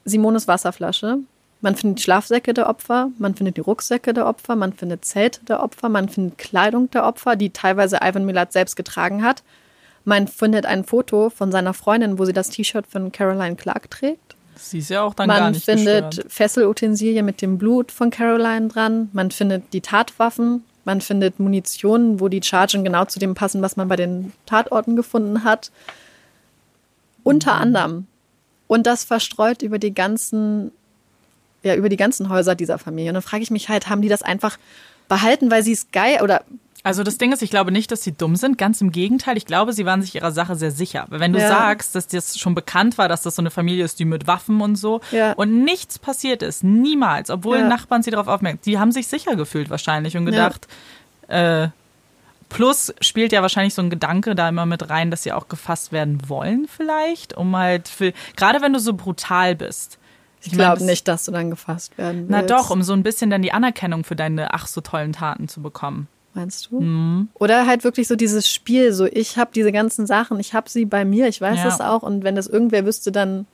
Simones 0.04 0.48
Wasserflasche, 0.48 1.18
man 1.64 1.77
findet 1.77 2.03
Schlafsäcke 2.03 2.53
der 2.53 2.68
Opfer, 2.68 3.11
man 3.18 3.35
findet 3.35 3.57
die 3.57 3.62
Rucksäcke 3.62 4.12
der 4.12 4.27
Opfer, 4.27 4.55
man 4.55 4.74
findet 4.74 5.07
Zelte 5.07 5.46
der 5.46 5.62
Opfer, 5.62 5.88
man 5.88 6.11
findet 6.11 6.37
Kleidung 6.37 6.90
der 6.90 7.07
Opfer, 7.07 7.37
die 7.37 7.50
teilweise 7.50 8.00
Ivan 8.03 8.27
Milat 8.27 8.53
selbst 8.53 8.77
getragen 8.77 9.24
hat. 9.24 9.42
Man 10.05 10.29
findet 10.29 10.66
ein 10.66 10.85
Foto 10.85 11.31
von 11.31 11.50
seiner 11.50 11.72
Freundin, 11.72 12.18
wo 12.18 12.27
sie 12.27 12.35
das 12.35 12.50
T-Shirt 12.50 12.87
von 12.87 13.12
Caroline 13.12 13.57
Clark 13.57 13.90
trägt. 13.90 14.37
Sie 14.57 14.81
ist 14.81 14.90
ja 14.90 15.03
auch 15.03 15.14
dann 15.14 15.27
man 15.27 15.38
gar 15.38 15.50
nicht 15.50 15.66
Man 15.66 15.79
findet 15.79 16.11
gestört. 16.11 16.33
Fesselutensilien 16.33 17.24
mit 17.24 17.40
dem 17.40 17.57
Blut 17.57 17.90
von 17.90 18.11
Caroline 18.11 18.68
dran. 18.68 19.09
Man 19.14 19.31
findet 19.31 19.72
die 19.72 19.81
Tatwaffen. 19.81 20.64
Man 20.85 21.00
findet 21.00 21.40
Munition, 21.40 22.20
wo 22.20 22.29
die 22.29 22.42
Chargen 22.42 22.85
genau 22.85 23.07
zu 23.07 23.18
dem 23.18 23.35
passen, 23.35 23.62
was 23.62 23.77
man 23.77 23.88
bei 23.88 23.96
den 23.96 24.35
Tatorten 24.44 24.96
gefunden 24.96 25.44
hat. 25.44 25.72
Unter 27.22 27.55
mhm. 27.55 27.62
anderem. 27.62 28.07
Und 28.66 28.87
das 28.87 29.05
verstreut 29.05 29.62
über 29.62 29.79
die 29.79 29.94
ganzen 29.94 30.70
ja, 31.64 31.74
über 31.74 31.88
die 31.88 31.96
ganzen 31.96 32.29
Häuser 32.29 32.55
dieser 32.55 32.79
Familie. 32.79 33.11
Und 33.11 33.14
dann 33.14 33.22
frage 33.22 33.42
ich 33.42 33.50
mich 33.50 33.68
halt, 33.68 33.88
haben 33.88 34.03
die 34.03 34.09
das 34.09 34.22
einfach 34.22 34.59
behalten, 35.09 35.50
weil 35.50 35.62
sie 35.62 35.72
es 35.72 35.90
geil 35.90 36.20
oder 36.22 36.44
also 36.87 37.03
das 37.03 37.16
Ding 37.16 37.33
ist, 37.33 37.40
ich 37.40 37.48
glaube 37.48 37.72
nicht, 37.72 37.90
dass 37.90 38.03
sie 38.03 38.12
dumm 38.12 38.37
sind. 38.37 38.59
Ganz 38.59 38.83
im 38.83 38.92
Gegenteil. 38.92 39.38
Ich 39.38 39.46
glaube, 39.46 39.72
sie 39.72 39.87
waren 39.87 40.03
sich 40.03 40.14
ihrer 40.16 40.33
Sache 40.33 40.55
sehr 40.55 40.70
sicher. 40.70 41.07
Wenn 41.09 41.33
du 41.33 41.38
ja. 41.38 41.48
sagst, 41.48 41.94
dass 41.94 42.09
das 42.09 42.38
schon 42.38 42.55
bekannt 42.55 42.98
war, 42.98 43.09
dass 43.09 43.22
das 43.22 43.37
so 43.37 43.42
eine 43.42 43.50
Familie 43.50 43.87
ist, 43.87 43.98
die 43.98 44.05
mit 44.05 44.27
Waffen 44.27 44.61
und 44.61 44.77
so 44.77 45.00
ja. 45.11 45.33
und 45.33 45.64
nichts 45.64 45.98
passiert 45.98 46.42
ist, 46.42 46.62
niemals, 46.62 47.31
obwohl 47.31 47.57
ja. 47.57 47.66
Nachbarn 47.66 48.03
sie 48.03 48.11
darauf 48.11 48.29
aufmerken, 48.29 48.59
die 48.66 48.79
haben 48.79 48.92
sich 48.92 49.07
sicher 49.09 49.35
gefühlt 49.35 49.70
wahrscheinlich 49.70 50.18
und 50.18 50.27
gedacht, 50.27 50.68
äh, 51.29 51.68
plus 52.50 52.92
spielt 53.00 53.33
ja 53.33 53.40
wahrscheinlich 53.40 53.72
so 53.72 53.81
ein 53.81 53.88
Gedanke 53.88 54.35
da 54.35 54.50
immer 54.50 54.66
mit 54.66 54.90
rein, 54.90 55.11
dass 55.11 55.22
sie 55.22 55.33
auch 55.33 55.48
gefasst 55.48 55.90
werden 55.90 56.29
wollen 56.29 56.68
vielleicht, 56.68 57.35
um 57.35 57.57
halt 57.57 57.88
für, 57.88 58.12
gerade 58.37 58.61
wenn 58.61 58.74
du 58.74 58.79
so 58.79 58.92
brutal 58.92 59.57
bist, 59.57 59.98
ich 60.46 60.52
glaube 60.52 60.85
nicht, 60.85 61.09
dass 61.09 61.24
du 61.24 61.33
dann 61.33 61.50
gefasst 61.50 61.96
werden 61.98 62.28
willst. 62.28 62.30
Na 62.30 62.42
doch, 62.42 62.70
um 62.70 62.83
so 62.83 62.92
ein 62.92 63.02
bisschen 63.02 63.30
dann 63.30 63.42
die 63.42 63.52
Anerkennung 63.52 64.04
für 64.04 64.16
deine 64.16 64.52
ach 64.52 64.66
so 64.66 64.80
tollen 64.80 65.12
Taten 65.12 65.48
zu 65.48 65.62
bekommen. 65.62 66.09
Meinst 66.35 66.68
du? 66.70 66.80
Mhm. 66.80 67.28
Oder 67.35 67.66
halt 67.66 67.85
wirklich 67.85 68.09
so 68.09 68.16
dieses 68.16 68.48
Spiel, 68.48 68.92
so 68.92 69.07
ich 69.07 69.38
habe 69.38 69.50
diese 69.54 69.70
ganzen 69.70 70.07
Sachen, 70.07 70.40
ich 70.40 70.52
habe 70.52 70.68
sie 70.68 70.85
bei 70.85 71.04
mir, 71.04 71.28
ich 71.28 71.40
weiß 71.40 71.59
ja. 71.59 71.68
es 71.68 71.80
auch 71.80 72.02
und 72.02 72.24
wenn 72.24 72.35
das 72.35 72.48
irgendwer 72.48 72.85
wüsste, 72.85 73.12
dann 73.12 73.46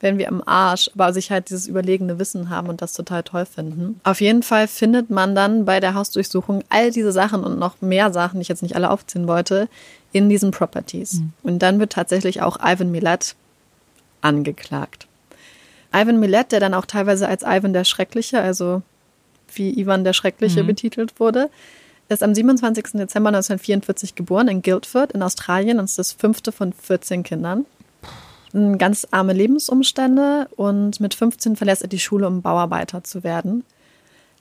wären 0.00 0.18
wir 0.18 0.28
am 0.28 0.42
Arsch, 0.44 0.90
aber 0.94 1.12
sich 1.12 1.30
halt 1.30 1.48
dieses 1.48 1.66
überlegene 1.66 2.18
Wissen 2.18 2.50
haben 2.50 2.68
und 2.68 2.82
das 2.82 2.92
total 2.92 3.22
toll 3.22 3.46
finden. 3.46 4.00
Auf 4.04 4.20
jeden 4.20 4.42
Fall 4.42 4.68
findet 4.68 5.10
man 5.10 5.34
dann 5.34 5.64
bei 5.64 5.80
der 5.80 5.94
Hausdurchsuchung 5.94 6.62
all 6.68 6.90
diese 6.90 7.12
Sachen 7.12 7.42
und 7.42 7.58
noch 7.58 7.80
mehr 7.80 8.12
Sachen, 8.12 8.38
die 8.38 8.42
ich 8.42 8.48
jetzt 8.48 8.62
nicht 8.62 8.76
alle 8.76 8.90
aufziehen 8.90 9.26
wollte, 9.26 9.68
in 10.12 10.28
diesen 10.28 10.50
Properties. 10.50 11.14
Mhm. 11.14 11.32
Und 11.42 11.58
dann 11.60 11.80
wird 11.80 11.92
tatsächlich 11.92 12.42
auch 12.42 12.58
Ivan 12.62 12.90
Milat 12.90 13.34
angeklagt. 14.20 15.05
Ivan 15.92 16.20
Millet, 16.20 16.52
der 16.52 16.60
dann 16.60 16.74
auch 16.74 16.86
teilweise 16.86 17.28
als 17.28 17.42
Ivan 17.42 17.72
der 17.72 17.84
Schreckliche, 17.84 18.40
also 18.40 18.82
wie 19.54 19.78
Ivan 19.78 20.04
der 20.04 20.12
Schreckliche 20.12 20.62
mhm. 20.62 20.68
betitelt 20.68 21.20
wurde, 21.20 21.50
ist 22.08 22.22
am 22.22 22.34
27. 22.34 22.92
Dezember 22.92 23.28
1944 23.28 24.14
geboren 24.14 24.48
in 24.48 24.62
Guildford 24.62 25.12
in 25.12 25.22
Australien 25.22 25.78
und 25.78 25.86
ist 25.86 25.98
das 25.98 26.12
fünfte 26.12 26.52
von 26.52 26.72
14 26.72 27.22
Kindern. 27.22 27.66
ganz 28.78 29.06
arme 29.10 29.32
Lebensumstände 29.32 30.48
und 30.56 31.00
mit 31.00 31.14
15 31.14 31.56
verlässt 31.56 31.82
er 31.82 31.88
die 31.88 31.98
Schule, 31.98 32.26
um 32.26 32.42
Bauarbeiter 32.42 33.02
zu 33.02 33.24
werden. 33.24 33.64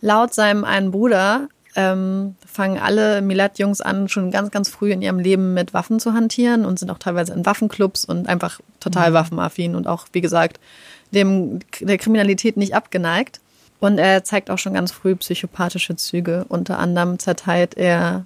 Laut 0.01 0.33
seinem 0.33 0.63
einen 0.63 0.91
Bruder 0.91 1.49
ähm, 1.75 2.35
fangen 2.45 2.79
alle 2.79 3.21
Milat-Jungs 3.21 3.81
an, 3.81 4.07
schon 4.07 4.31
ganz, 4.31 4.51
ganz 4.51 4.69
früh 4.69 4.91
in 4.91 5.01
ihrem 5.01 5.19
Leben 5.19 5.53
mit 5.53 5.73
Waffen 5.73 5.99
zu 5.99 6.13
hantieren 6.13 6.65
und 6.65 6.79
sind 6.79 6.89
auch 6.89 6.99
teilweise 6.99 7.33
in 7.33 7.45
Waffenclubs 7.45 8.05
und 8.05 8.27
einfach 8.27 8.59
total 8.79 9.09
mhm. 9.11 9.13
waffenaffin 9.15 9.75
und 9.75 9.87
auch, 9.87 10.07
wie 10.13 10.21
gesagt, 10.21 10.59
dem, 11.11 11.59
der 11.79 11.97
Kriminalität 11.97 12.57
nicht 12.57 12.73
abgeneigt. 12.73 13.41
Und 13.79 13.97
er 13.97 14.23
zeigt 14.23 14.49
auch 14.49 14.57
schon 14.57 14.73
ganz 14.73 14.91
früh 14.91 15.15
psychopathische 15.15 15.95
Züge. 15.95 16.45
Unter 16.47 16.79
anderem 16.79 17.19
zerteilt 17.19 17.75
er 17.75 18.25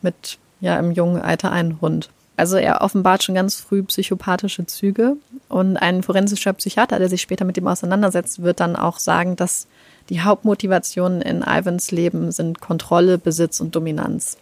mit 0.00 0.38
ja 0.60 0.78
im 0.78 0.90
jungen 0.92 1.20
Alter 1.20 1.52
einen 1.52 1.80
Hund. 1.80 2.10
Also 2.38 2.56
er 2.56 2.82
offenbart 2.82 3.24
schon 3.24 3.34
ganz 3.34 3.56
früh 3.56 3.82
psychopathische 3.82 4.64
Züge 4.64 5.16
und 5.48 5.76
ein 5.76 6.04
forensischer 6.04 6.52
Psychiater, 6.52 7.00
der 7.00 7.08
sich 7.08 7.20
später 7.20 7.44
mit 7.44 7.56
ihm 7.58 7.66
auseinandersetzt, 7.66 8.42
wird 8.42 8.60
dann 8.60 8.76
auch 8.76 9.00
sagen, 9.00 9.34
dass 9.34 9.66
die 10.08 10.20
Hauptmotivationen 10.20 11.20
in 11.20 11.42
Ivans 11.42 11.90
Leben 11.90 12.30
sind 12.30 12.60
Kontrolle, 12.60 13.18
Besitz 13.18 13.60
und 13.60 13.74
Dominanz. 13.74 14.38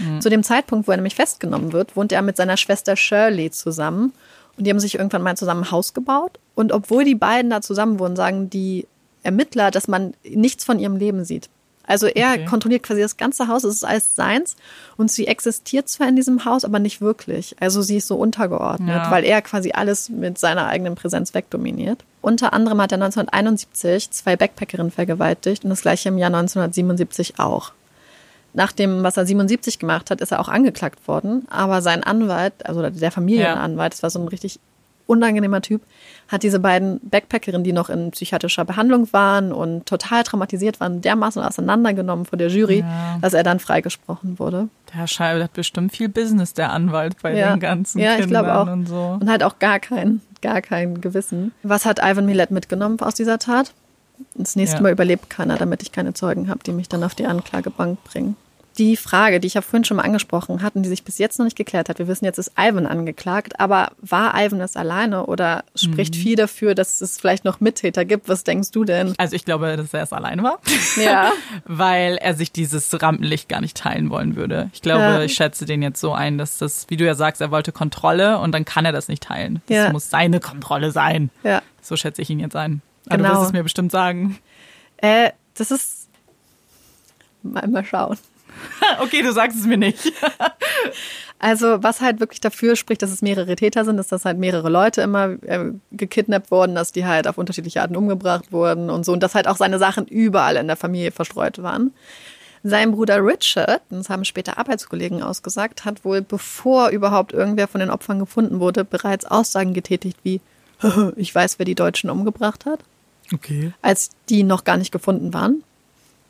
Mhm. 0.00 0.20
Zu 0.20 0.30
dem 0.30 0.42
Zeitpunkt, 0.42 0.88
wo 0.88 0.90
er 0.90 0.96
nämlich 0.96 1.14
festgenommen 1.14 1.72
wird, 1.72 1.94
wohnt 1.94 2.10
er 2.10 2.22
mit 2.22 2.36
seiner 2.36 2.56
Schwester 2.56 2.96
Shirley 2.96 3.52
zusammen 3.52 4.12
und 4.56 4.64
die 4.64 4.70
haben 4.70 4.80
sich 4.80 4.96
irgendwann 4.96 5.22
mal 5.22 5.36
zusammen 5.36 5.62
ein 5.62 5.70
Haus 5.70 5.94
gebaut 5.94 6.40
und 6.56 6.72
obwohl 6.72 7.04
die 7.04 7.14
beiden 7.14 7.52
da 7.52 7.60
zusammen 7.60 8.00
wohnen, 8.00 8.16
sagen 8.16 8.50
die 8.50 8.88
Ermittler, 9.22 9.70
dass 9.70 9.86
man 9.86 10.14
nichts 10.24 10.64
von 10.64 10.80
ihrem 10.80 10.96
Leben 10.96 11.24
sieht. 11.24 11.48
Also 11.88 12.06
er 12.06 12.32
okay. 12.32 12.44
kontrolliert 12.44 12.82
quasi 12.82 13.00
das 13.00 13.16
ganze 13.16 13.48
Haus, 13.48 13.64
es 13.64 13.76
ist 13.76 13.84
alles 13.84 14.14
seins 14.14 14.56
und 14.98 15.10
sie 15.10 15.26
existiert 15.26 15.88
zwar 15.88 16.06
in 16.06 16.16
diesem 16.16 16.44
Haus, 16.44 16.64
aber 16.64 16.78
nicht 16.78 17.00
wirklich. 17.00 17.56
Also 17.60 17.80
sie 17.80 17.96
ist 17.96 18.06
so 18.06 18.16
untergeordnet, 18.16 18.94
ja. 18.94 19.10
weil 19.10 19.24
er 19.24 19.40
quasi 19.40 19.72
alles 19.72 20.10
mit 20.10 20.38
seiner 20.38 20.66
eigenen 20.66 20.94
Präsenz 20.94 21.32
wegdominiert. 21.32 22.04
Unter 22.20 22.52
anderem 22.52 22.80
hat 22.82 22.92
er 22.92 22.96
1971 22.96 24.10
zwei 24.10 24.36
Backpackerinnen 24.36 24.92
vergewaltigt 24.92 25.64
und 25.64 25.70
das 25.70 25.80
gleiche 25.80 26.10
im 26.10 26.18
Jahr 26.18 26.28
1977 26.28 27.38
auch. 27.38 27.72
Nach 28.52 28.72
dem, 28.72 29.02
was 29.02 29.16
er 29.16 29.24
77 29.24 29.78
gemacht 29.78 30.10
hat, 30.10 30.20
ist 30.20 30.32
er 30.32 30.40
auch 30.40 30.48
angeklagt 30.48 31.08
worden, 31.08 31.46
aber 31.48 31.80
sein 31.80 32.02
Anwalt, 32.02 32.66
also 32.66 32.88
der 32.88 33.10
Familienanwalt, 33.10 33.94
das 33.94 34.02
war 34.02 34.10
so 34.10 34.20
ein 34.20 34.28
richtig 34.28 34.60
unangenehmer 35.08 35.62
Typ, 35.62 35.82
hat 36.28 36.42
diese 36.42 36.60
beiden 36.60 37.00
Backpackerinnen, 37.02 37.64
die 37.64 37.72
noch 37.72 37.88
in 37.88 38.10
psychiatrischer 38.10 38.64
Behandlung 38.64 39.12
waren 39.12 39.52
und 39.52 39.86
total 39.86 40.22
traumatisiert 40.22 40.78
waren, 40.80 41.00
dermaßen 41.00 41.42
auseinandergenommen 41.42 42.26
vor 42.26 42.38
der 42.38 42.48
Jury, 42.48 42.80
ja. 42.80 43.18
dass 43.20 43.32
er 43.32 43.42
dann 43.42 43.58
freigesprochen 43.58 44.38
wurde. 44.38 44.68
Der 44.94 45.06
Scheibe 45.06 45.42
hat 45.42 45.54
bestimmt 45.54 45.92
viel 45.92 46.08
Business, 46.08 46.52
der 46.52 46.70
Anwalt 46.72 47.20
bei 47.22 47.34
ja. 47.34 47.54
den 47.54 47.60
ganzen 47.60 47.98
ja, 47.98 48.16
Kindern 48.16 48.44
ich 48.44 48.50
auch. 48.50 48.66
und 48.66 48.86
so. 48.86 49.18
Und 49.20 49.30
halt 49.30 49.42
auch 49.42 49.58
gar 49.58 49.80
kein, 49.80 50.20
gar 50.42 50.60
kein 50.60 51.00
Gewissen. 51.00 51.52
Was 51.62 51.86
hat 51.86 51.98
Ivan 51.98 52.26
Millet 52.26 52.50
mitgenommen 52.50 53.00
aus 53.00 53.14
dieser 53.14 53.38
Tat? 53.38 53.72
Das 54.34 54.56
nächste 54.56 54.78
ja. 54.78 54.82
Mal 54.82 54.92
überlebt 54.92 55.30
keiner, 55.30 55.56
damit 55.56 55.82
ich 55.82 55.92
keine 55.92 56.12
Zeugen 56.12 56.48
habe, 56.48 56.60
die 56.64 56.72
mich 56.72 56.88
dann 56.88 57.04
auf 57.04 57.14
die 57.14 57.26
Anklagebank 57.26 58.02
bringen 58.04 58.36
die 58.78 58.96
Frage, 58.96 59.40
die 59.40 59.48
ich 59.48 59.54
ja 59.54 59.60
vorhin 59.60 59.84
schon 59.84 59.96
mal 59.96 60.04
angesprochen 60.04 60.62
hatte, 60.62 60.80
die 60.80 60.88
sich 60.88 61.02
bis 61.02 61.18
jetzt 61.18 61.38
noch 61.38 61.44
nicht 61.44 61.56
geklärt 61.56 61.88
hat. 61.88 61.98
Wir 61.98 62.06
wissen 62.06 62.24
jetzt, 62.24 62.38
ist 62.38 62.52
Ivan 62.56 62.86
angeklagt, 62.86 63.58
aber 63.58 63.90
war 64.00 64.34
Ivan 64.40 64.60
es 64.60 64.76
alleine 64.76 65.26
oder 65.26 65.64
spricht 65.74 66.14
mhm. 66.14 66.18
viel 66.20 66.36
dafür, 66.36 66.74
dass 66.74 67.00
es 67.00 67.18
vielleicht 67.18 67.44
noch 67.44 67.60
Mittäter 67.60 68.04
gibt? 68.04 68.28
Was 68.28 68.44
denkst 68.44 68.70
du 68.70 68.84
denn? 68.84 69.14
Also 69.18 69.34
ich 69.34 69.44
glaube, 69.44 69.76
dass 69.76 69.92
er 69.92 70.02
es 70.02 70.12
alleine 70.12 70.42
war. 70.42 70.58
Ja. 70.96 71.32
Weil 71.64 72.16
er 72.16 72.34
sich 72.34 72.50
dieses 72.50 72.90
Rampenlicht 73.00 73.48
gar 73.48 73.60
nicht 73.60 73.76
teilen 73.76 74.10
wollen 74.10 74.36
würde. 74.36 74.70
Ich 74.72 74.82
glaube, 74.82 75.02
ja. 75.02 75.22
ich 75.22 75.34
schätze 75.34 75.64
den 75.64 75.82
jetzt 75.82 76.00
so 76.00 76.12
ein, 76.12 76.38
dass 76.38 76.58
das, 76.58 76.86
wie 76.88 76.96
du 76.96 77.04
ja 77.04 77.14
sagst, 77.14 77.40
er 77.40 77.50
wollte 77.50 77.72
Kontrolle 77.72 78.38
und 78.38 78.52
dann 78.52 78.64
kann 78.64 78.84
er 78.84 78.92
das 78.92 79.08
nicht 79.08 79.22
teilen. 79.22 79.62
Das 79.66 79.76
ja. 79.76 79.92
muss 79.92 80.10
seine 80.10 80.40
Kontrolle 80.40 80.90
sein. 80.90 81.30
Ja. 81.44 81.62
So 81.82 81.96
schätze 81.96 82.22
ich 82.22 82.30
ihn 82.30 82.40
jetzt 82.40 82.56
ein. 82.56 82.82
Aber 83.06 83.18
genau. 83.18 83.28
du 83.28 83.34
wirst 83.36 83.46
es 83.46 83.52
mir 83.52 83.62
bestimmt 83.62 83.92
sagen. 83.92 84.38
Äh, 84.96 85.30
das 85.54 85.70
ist 85.70 86.08
mal, 87.42 87.66
mal 87.68 87.84
schauen. 87.84 88.18
okay, 89.00 89.22
du 89.22 89.32
sagst 89.32 89.58
es 89.58 89.66
mir 89.66 89.78
nicht. 89.78 90.12
Also, 91.40 91.84
was 91.84 92.00
halt 92.00 92.18
wirklich 92.18 92.40
dafür 92.40 92.74
spricht, 92.74 93.00
dass 93.00 93.12
es 93.12 93.22
mehrere 93.22 93.54
Täter 93.54 93.84
sind, 93.84 93.98
ist, 93.98 94.10
dass 94.10 94.24
halt 94.24 94.38
mehrere 94.38 94.68
Leute 94.68 95.02
immer 95.02 95.36
äh, 95.46 95.70
gekidnappt 95.92 96.50
wurden, 96.50 96.74
dass 96.74 96.90
die 96.90 97.06
halt 97.06 97.28
auf 97.28 97.38
unterschiedliche 97.38 97.80
Arten 97.80 97.94
umgebracht 97.94 98.50
wurden 98.50 98.90
und 98.90 99.04
so. 99.04 99.12
Und 99.12 99.22
dass 99.22 99.36
halt 99.36 99.46
auch 99.46 99.56
seine 99.56 99.78
Sachen 99.78 100.06
überall 100.06 100.56
in 100.56 100.66
der 100.66 100.76
Familie 100.76 101.12
verstreut 101.12 101.62
waren. 101.62 101.92
Sein 102.64 102.90
Bruder 102.90 103.24
Richard, 103.24 103.82
das 103.88 104.10
haben 104.10 104.24
später 104.24 104.58
Arbeitskollegen 104.58 105.22
ausgesagt, 105.22 105.84
hat 105.84 106.04
wohl, 106.04 106.22
bevor 106.22 106.88
überhaupt 106.88 107.32
irgendwer 107.32 107.68
von 107.68 107.80
den 107.80 107.90
Opfern 107.90 108.18
gefunden 108.18 108.58
wurde, 108.58 108.84
bereits 108.84 109.24
Aussagen 109.24 109.74
getätigt 109.74 110.18
wie, 110.24 110.40
ich 111.16 111.32
weiß, 111.32 111.60
wer 111.60 111.66
die 111.66 111.76
Deutschen 111.76 112.10
umgebracht 112.10 112.66
hat. 112.66 112.80
Okay. 113.32 113.72
Als 113.80 114.10
die 114.28 114.42
noch 114.42 114.64
gar 114.64 114.76
nicht 114.76 114.90
gefunden 114.90 115.32
waren. 115.32 115.62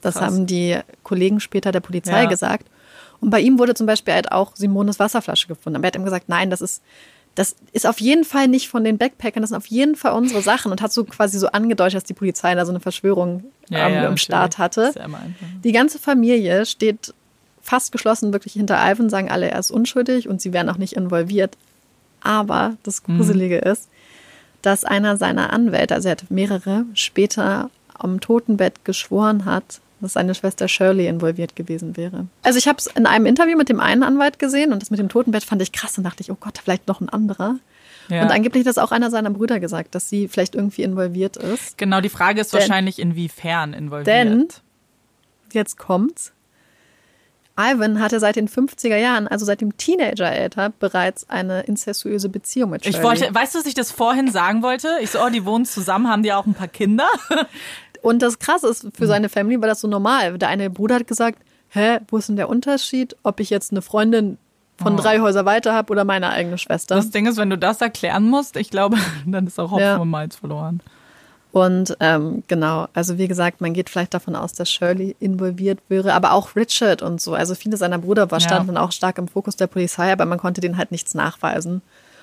Das 0.00 0.14
Krass. 0.14 0.24
haben 0.24 0.46
die 0.46 0.78
Kollegen 1.02 1.40
später 1.40 1.72
der 1.72 1.80
Polizei 1.80 2.22
ja. 2.22 2.28
gesagt. 2.28 2.66
Und 3.20 3.30
bei 3.30 3.40
ihm 3.40 3.58
wurde 3.58 3.74
zum 3.74 3.86
Beispiel 3.86 4.14
halt 4.14 4.30
auch 4.30 4.54
Simones 4.54 4.98
Wasserflasche 4.98 5.48
gefunden. 5.48 5.76
Aber 5.76 5.84
er 5.84 5.88
hat 5.88 5.96
ihm 5.96 6.04
gesagt, 6.04 6.28
nein, 6.28 6.50
das 6.50 6.60
ist, 6.60 6.82
das 7.34 7.56
ist 7.72 7.86
auf 7.86 8.00
jeden 8.00 8.24
Fall 8.24 8.48
nicht 8.48 8.68
von 8.68 8.84
den 8.84 8.98
Backpackern, 8.98 9.42
das 9.42 9.50
sind 9.50 9.56
auf 9.56 9.66
jeden 9.66 9.96
Fall 9.96 10.12
unsere 10.12 10.42
Sachen 10.42 10.72
und 10.72 10.82
hat 10.82 10.92
so 10.92 11.04
quasi 11.04 11.38
so 11.38 11.48
angedeutet, 11.48 11.96
dass 11.96 12.04
die 12.04 12.14
Polizei 12.14 12.54
da 12.54 12.64
so 12.64 12.72
eine 12.72 12.80
Verschwörung 12.80 13.44
ja, 13.68 13.88
ähm, 13.88 13.94
ja, 13.94 14.08
im 14.08 14.16
Start 14.16 14.58
hatte. 14.58 14.92
Die 15.64 15.72
ganze 15.72 15.98
Familie 15.98 16.64
steht 16.66 17.14
fast 17.60 17.92
geschlossen 17.92 18.32
wirklich 18.32 18.54
hinter 18.54 18.78
Ivan, 18.80 19.10
sagen 19.10 19.30
alle, 19.30 19.50
er 19.50 19.58
ist 19.58 19.70
unschuldig 19.70 20.28
und 20.28 20.40
sie 20.40 20.52
wären 20.52 20.68
auch 20.68 20.78
nicht 20.78 20.94
involviert. 20.94 21.56
Aber 22.20 22.76
das 22.82 23.06
mhm. 23.06 23.16
Gruselige 23.16 23.60
mhm. 23.64 23.72
ist, 23.72 23.88
dass 24.62 24.84
einer 24.84 25.16
seiner 25.16 25.52
Anwälte, 25.52 25.94
also 25.94 26.08
er 26.08 26.12
hat 26.12 26.30
mehrere, 26.30 26.84
später 26.94 27.70
am 27.94 28.20
Totenbett 28.20 28.84
geschworen 28.84 29.44
hat, 29.44 29.80
dass 30.00 30.12
seine 30.14 30.34
Schwester 30.34 30.68
Shirley 30.68 31.06
involviert 31.06 31.56
gewesen 31.56 31.96
wäre. 31.96 32.26
Also 32.42 32.58
ich 32.58 32.68
habe 32.68 32.78
es 32.78 32.86
in 32.86 33.06
einem 33.06 33.26
Interview 33.26 33.56
mit 33.56 33.68
dem 33.68 33.80
einen 33.80 34.02
Anwalt 34.02 34.38
gesehen 34.38 34.72
und 34.72 34.82
das 34.82 34.90
mit 34.90 35.00
dem 35.00 35.08
Totenbett 35.08 35.44
fand 35.44 35.62
ich 35.62 35.72
krass 35.72 35.98
und 35.98 36.04
dachte 36.04 36.22
ich, 36.22 36.30
oh 36.30 36.36
Gott, 36.38 36.58
vielleicht 36.62 36.88
noch 36.88 37.00
ein 37.00 37.08
anderer. 37.08 37.56
Ja. 38.08 38.22
Und 38.22 38.30
angeblich 38.30 38.62
hat 38.62 38.68
das 38.68 38.78
auch 38.78 38.90
einer 38.90 39.10
seiner 39.10 39.30
Brüder 39.30 39.60
gesagt, 39.60 39.94
dass 39.94 40.08
sie 40.08 40.28
vielleicht 40.28 40.54
irgendwie 40.54 40.82
involviert 40.82 41.36
ist. 41.36 41.76
Genau, 41.76 42.00
die 42.00 42.08
Frage 42.08 42.40
ist 42.40 42.52
denn, 42.52 42.60
wahrscheinlich, 42.60 42.98
inwiefern 42.98 43.74
involviert. 43.74 44.06
Denn, 44.06 44.48
jetzt 45.52 45.76
kommt's, 45.78 46.32
Ivan 47.58 48.00
hatte 48.00 48.20
seit 48.20 48.36
den 48.36 48.48
50er 48.48 48.96
Jahren, 48.96 49.26
also 49.26 49.44
seit 49.44 49.60
dem 49.60 49.76
Teenageralter, 49.76 50.72
bereits 50.78 51.28
eine 51.28 51.62
incestuöse 51.62 52.28
Beziehung 52.28 52.70
mit 52.70 52.84
Shirley. 52.84 52.98
Ich 52.98 53.02
wollte, 53.02 53.34
weißt 53.34 53.54
du, 53.54 53.58
was 53.58 53.66
ich 53.66 53.74
das 53.74 53.90
vorhin 53.90 54.30
sagen 54.30 54.62
wollte? 54.62 54.88
Ich 55.02 55.10
so, 55.10 55.18
oh, 55.20 55.28
die 55.28 55.44
wohnen 55.44 55.64
zusammen, 55.64 56.08
haben 56.08 56.22
die 56.22 56.32
auch 56.32 56.46
ein 56.46 56.54
paar 56.54 56.68
Kinder? 56.68 57.08
Und 58.02 58.22
das 58.22 58.38
Krasse 58.38 58.68
ist, 58.68 58.82
für 58.94 59.02
hm. 59.02 59.06
seine 59.06 59.28
Family 59.28 59.60
war 59.60 59.68
das 59.68 59.80
so 59.80 59.88
normal. 59.88 60.38
Der 60.38 60.48
eine 60.48 60.70
Bruder 60.70 60.96
hat 60.96 61.06
gesagt, 61.06 61.38
hä, 61.70 61.98
wo 62.08 62.18
ist 62.18 62.28
denn 62.28 62.36
der 62.36 62.48
Unterschied, 62.48 63.16
ob 63.22 63.40
ich 63.40 63.50
jetzt 63.50 63.72
eine 63.72 63.82
Freundin 63.82 64.38
von 64.80 64.94
oh. 64.94 64.96
drei 64.96 65.20
Häuser 65.20 65.44
weiter 65.44 65.74
habe 65.74 65.90
oder 65.92 66.04
meine 66.04 66.30
eigene 66.30 66.58
Schwester? 66.58 66.94
Das 66.96 67.10
Ding 67.10 67.26
ist, 67.26 67.36
wenn 67.36 67.50
du 67.50 67.58
das 67.58 67.80
erklären 67.80 68.24
musst, 68.24 68.56
ich 68.56 68.70
glaube, 68.70 68.96
dann 69.26 69.46
ist 69.46 69.58
auch 69.58 69.70
Hopfen 69.70 69.84
ja. 69.84 69.96
und 69.96 70.10
Malz 70.10 70.36
verloren. 70.36 70.80
Und 71.50 71.96
ähm, 72.00 72.42
genau, 72.46 72.88
also 72.92 73.16
wie 73.16 73.26
gesagt, 73.26 73.60
man 73.60 73.72
geht 73.72 73.88
vielleicht 73.88 74.12
davon 74.12 74.36
aus, 74.36 74.52
dass 74.52 74.70
Shirley 74.70 75.16
involviert 75.18 75.80
wäre, 75.88 76.12
aber 76.12 76.32
auch 76.32 76.54
Richard 76.54 77.00
und 77.00 77.22
so. 77.22 77.34
Also 77.34 77.54
viele 77.54 77.78
seiner 77.78 77.98
Brüder 77.98 78.30
war, 78.30 78.38
standen 78.38 78.74
ja. 78.74 78.82
auch 78.82 78.92
stark 78.92 79.16
im 79.18 79.28
Fokus 79.28 79.56
der 79.56 79.66
Polizei, 79.66 80.12
aber 80.12 80.26
man 80.26 80.38
konnte 80.38 80.60
denen 80.60 80.76
halt 80.76 80.92
nichts 80.92 81.14
nachweisen. 81.14 81.80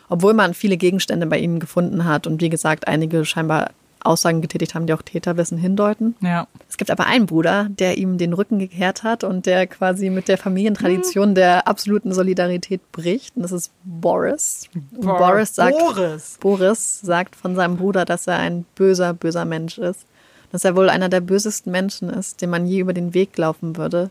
Obwohl 0.09 0.35
man 0.35 0.53
viele 0.53 0.77
Gegenstände 0.77 1.25
bei 1.25 1.39
ihnen 1.39 1.59
gefunden 1.59 2.05
hat 2.05 2.27
und 2.27 2.39
wie 2.39 2.49
gesagt, 2.49 2.87
einige 2.87 3.25
scheinbar 3.25 3.71
Aussagen 4.05 4.41
getätigt 4.41 4.75
haben, 4.75 4.87
die 4.87 4.93
auch 4.93 5.01
Täterwissen 5.01 5.57
hindeuten. 5.57 6.15
Ja. 6.21 6.47
Es 6.69 6.77
gibt 6.77 6.91
aber 6.91 7.05
einen 7.05 7.25
Bruder, 7.25 7.67
der 7.69 7.97
ihm 7.97 8.17
den 8.17 8.33
Rücken 8.33 8.59
gekehrt 8.59 9.03
hat 9.03 9.23
und 9.23 9.45
der 9.45 9.67
quasi 9.67 10.09
mit 10.09 10.27
der 10.27 10.37
Familientradition 10.37 11.35
der 11.35 11.67
absoluten 11.67 12.13
Solidarität 12.13 12.91
bricht. 12.91 13.35
Und 13.35 13.43
das 13.43 13.51
ist 13.51 13.71
Boris. 13.83 14.69
Und 14.95 15.05
Boris 15.05 15.55
sagt, 15.55 15.77
Boris. 15.77 16.37
Boris 16.39 17.01
sagt 17.01 17.35
von 17.35 17.55
seinem 17.55 17.77
Bruder, 17.77 18.05
dass 18.05 18.27
er 18.27 18.37
ein 18.37 18.65
böser, 18.75 19.13
böser 19.13 19.45
Mensch 19.45 19.77
ist. 19.77 20.05
Dass 20.51 20.63
er 20.63 20.75
wohl 20.75 20.89
einer 20.89 21.09
der 21.09 21.21
bösesten 21.21 21.71
Menschen 21.71 22.09
ist, 22.09 22.41
dem 22.41 22.49
man 22.49 22.65
je 22.65 22.79
über 22.79 22.93
den 22.93 23.13
Weg 23.13 23.37
laufen 23.37 23.77
würde. 23.77 24.09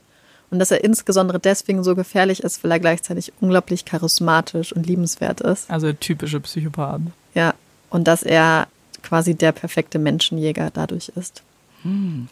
Und 0.51 0.59
dass 0.59 0.71
er 0.71 0.85
insbesondere 0.85 1.39
deswegen 1.39 1.83
so 1.83 1.95
gefährlich 1.95 2.43
ist, 2.43 2.63
weil 2.63 2.71
er 2.71 2.79
gleichzeitig 2.79 3.33
unglaublich 3.41 3.85
charismatisch 3.85 4.73
und 4.73 4.87
liebenswert 4.87 5.41
ist. 5.41 5.71
Also 5.71 5.93
typische 5.93 6.41
Psychopath. 6.41 7.01
Ja. 7.35 7.55
Und 7.91 8.09
dass 8.09 8.23
er 8.23 8.67
quasi 9.05 9.35
der 9.35 9.53
perfekte 9.53 9.99
Menschenjäger 10.01 10.71
dadurch 10.73 11.11
ist. 11.15 11.43
Hm. 11.83 12.29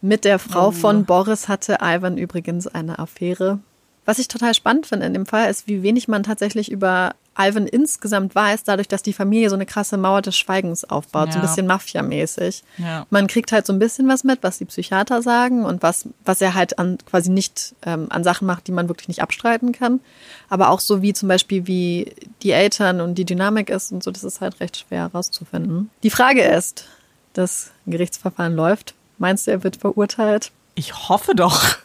Mit 0.00 0.24
der 0.24 0.38
Frau 0.38 0.68
oh. 0.68 0.72
von 0.72 1.04
Boris 1.04 1.48
hatte 1.48 1.78
Ivan 1.82 2.18
übrigens 2.18 2.66
eine 2.66 2.98
Affäre. 2.98 3.60
Was 4.04 4.18
ich 4.18 4.28
total 4.28 4.54
spannend 4.54 4.86
finde 4.86 5.06
in 5.06 5.12
dem 5.12 5.26
Fall 5.26 5.50
ist, 5.50 5.68
wie 5.68 5.82
wenig 5.82 6.08
man 6.08 6.22
tatsächlich 6.22 6.72
über 6.72 7.14
Ivan 7.38 7.66
insgesamt 7.66 8.34
weiß, 8.34 8.64
dadurch, 8.64 8.88
dass 8.88 9.02
die 9.02 9.12
Familie 9.12 9.48
so 9.48 9.54
eine 9.54 9.66
krasse 9.66 9.96
Mauer 9.96 10.22
des 10.22 10.36
Schweigens 10.36 10.84
aufbaut, 10.84 11.28
ja. 11.28 11.32
so 11.32 11.38
ein 11.38 11.42
bisschen 11.42 11.66
Mafia-mäßig. 11.66 12.64
Ja. 12.78 13.06
Man 13.10 13.26
kriegt 13.26 13.52
halt 13.52 13.66
so 13.66 13.72
ein 13.72 13.78
bisschen 13.78 14.08
was 14.08 14.24
mit, 14.24 14.42
was 14.42 14.58
die 14.58 14.64
Psychiater 14.64 15.22
sagen 15.22 15.64
und 15.64 15.82
was, 15.82 16.06
was 16.24 16.40
er 16.40 16.54
halt 16.54 16.78
an, 16.78 16.98
quasi 17.08 17.30
nicht 17.30 17.74
ähm, 17.86 18.06
an 18.10 18.24
Sachen 18.24 18.46
macht, 18.46 18.66
die 18.66 18.72
man 18.72 18.88
wirklich 18.88 19.08
nicht 19.08 19.22
abstreiten 19.22 19.72
kann. 19.72 20.00
Aber 20.48 20.70
auch 20.70 20.80
so 20.80 21.00
wie 21.02 21.12
zum 21.12 21.28
Beispiel, 21.28 21.66
wie 21.66 22.12
die 22.42 22.50
Eltern 22.50 23.00
und 23.00 23.14
die 23.14 23.24
Dynamik 23.24 23.70
ist 23.70 23.92
und 23.92 24.02
so, 24.02 24.10
das 24.10 24.24
ist 24.24 24.40
halt 24.40 24.60
recht 24.60 24.76
schwer 24.78 25.02
herauszufinden. 25.02 25.90
Die 26.02 26.10
Frage 26.10 26.42
ist, 26.42 26.86
das 27.34 27.70
Gerichtsverfahren 27.86 28.54
läuft. 28.54 28.94
Meinst 29.18 29.46
du, 29.46 29.52
er 29.52 29.62
wird 29.62 29.76
verurteilt? 29.76 30.50
Ich 30.74 31.08
hoffe 31.08 31.34
doch. 31.34 31.76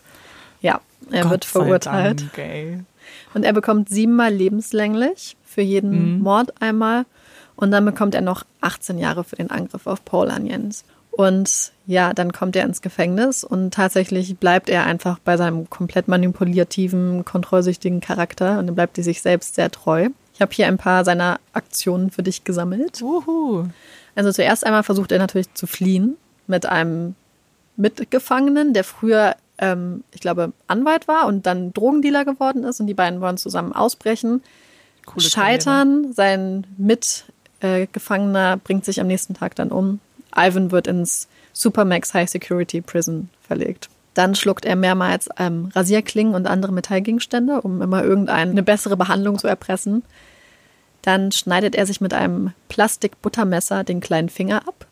Ja, 0.61 0.81
er 1.11 1.23
Gott 1.23 1.31
wird 1.31 1.45
verurteilt. 1.45 2.21
Dank. 2.35 2.85
Und 3.33 3.43
er 3.43 3.53
bekommt 3.53 3.89
siebenmal 3.89 4.33
lebenslänglich 4.33 5.35
für 5.43 5.61
jeden 5.61 6.15
mhm. 6.15 6.21
Mord 6.21 6.61
einmal. 6.61 7.05
Und 7.55 7.71
dann 7.71 7.85
bekommt 7.85 8.15
er 8.15 8.21
noch 8.21 8.43
18 8.61 8.97
Jahre 8.97 9.23
für 9.23 9.35
den 9.35 9.51
Angriff 9.51 9.87
auf 9.87 10.03
Paul 10.03 10.29
Onions. 10.29 10.83
Und 11.11 11.71
ja, 11.85 12.13
dann 12.13 12.33
kommt 12.33 12.55
er 12.55 12.65
ins 12.65 12.81
Gefängnis 12.81 13.43
und 13.43 13.71
tatsächlich 13.71 14.35
bleibt 14.37 14.67
er 14.67 14.85
einfach 14.85 15.19
bei 15.19 15.37
seinem 15.37 15.69
komplett 15.69 16.07
manipulativen, 16.07 17.23
kontrollsüchtigen 17.23 18.01
Charakter 18.01 18.57
und 18.57 18.67
er 18.67 18.73
bleibt 18.73 18.95
sich 18.95 19.21
selbst 19.21 19.53
sehr 19.53 19.69
treu. 19.69 20.09
Ich 20.33 20.41
habe 20.41 20.51
hier 20.51 20.65
ein 20.65 20.79
paar 20.79 21.05
seiner 21.05 21.39
Aktionen 21.53 22.09
für 22.09 22.23
dich 22.23 22.43
gesammelt. 22.43 23.03
Uhu. 23.03 23.67
Also 24.15 24.31
zuerst 24.31 24.65
einmal 24.65 24.81
versucht 24.81 25.11
er 25.11 25.19
natürlich 25.19 25.53
zu 25.53 25.67
fliehen 25.67 26.17
mit 26.47 26.65
einem 26.65 27.13
Mitgefangenen, 27.75 28.73
der 28.73 28.83
früher 28.83 29.35
ähm, 29.63 30.03
ich 30.11 30.19
glaube, 30.19 30.51
Anwalt 30.67 31.07
war 31.07 31.25
und 31.25 31.45
dann 31.45 31.73
Drogendealer 31.73 32.25
geworden 32.25 32.63
ist 32.65 32.81
und 32.81 32.87
die 32.87 32.93
beiden 32.93 33.21
wollen 33.21 33.37
zusammen 33.37 33.71
ausbrechen. 33.71 34.43
Coole 35.05 35.25
Scheitern, 35.25 36.13
Karriere. 36.13 36.13
sein 36.13 36.67
Mitgefangener 36.77 38.57
bringt 38.57 38.83
sich 38.83 38.99
am 38.99 39.07
nächsten 39.07 39.33
Tag 39.33 39.55
dann 39.55 39.71
um. 39.71 39.99
Ivan 40.35 40.71
wird 40.71 40.87
ins 40.87 41.27
Supermax 41.53 42.13
High 42.13 42.29
Security 42.29 42.81
Prison 42.81 43.29
verlegt. 43.47 43.89
Dann 44.13 44.35
schluckt 44.35 44.65
er 44.65 44.75
mehrmals 44.75 45.29
ähm, 45.37 45.71
Rasierklingen 45.73 46.35
und 46.35 46.45
andere 46.45 46.71
Metallgegenstände, 46.71 47.61
um 47.61 47.81
immer 47.81 48.03
irgendeine 48.03 48.63
bessere 48.63 48.97
Behandlung 48.97 49.39
zu 49.39 49.47
erpressen. 49.47 50.03
Dann 51.01 51.31
schneidet 51.31 51.75
er 51.75 51.85
sich 51.85 52.01
mit 52.01 52.13
einem 52.13 52.51
Plastikbuttermesser 52.69 53.83
den 53.83 54.01
kleinen 54.01 54.29
Finger 54.29 54.67
ab. 54.67 54.85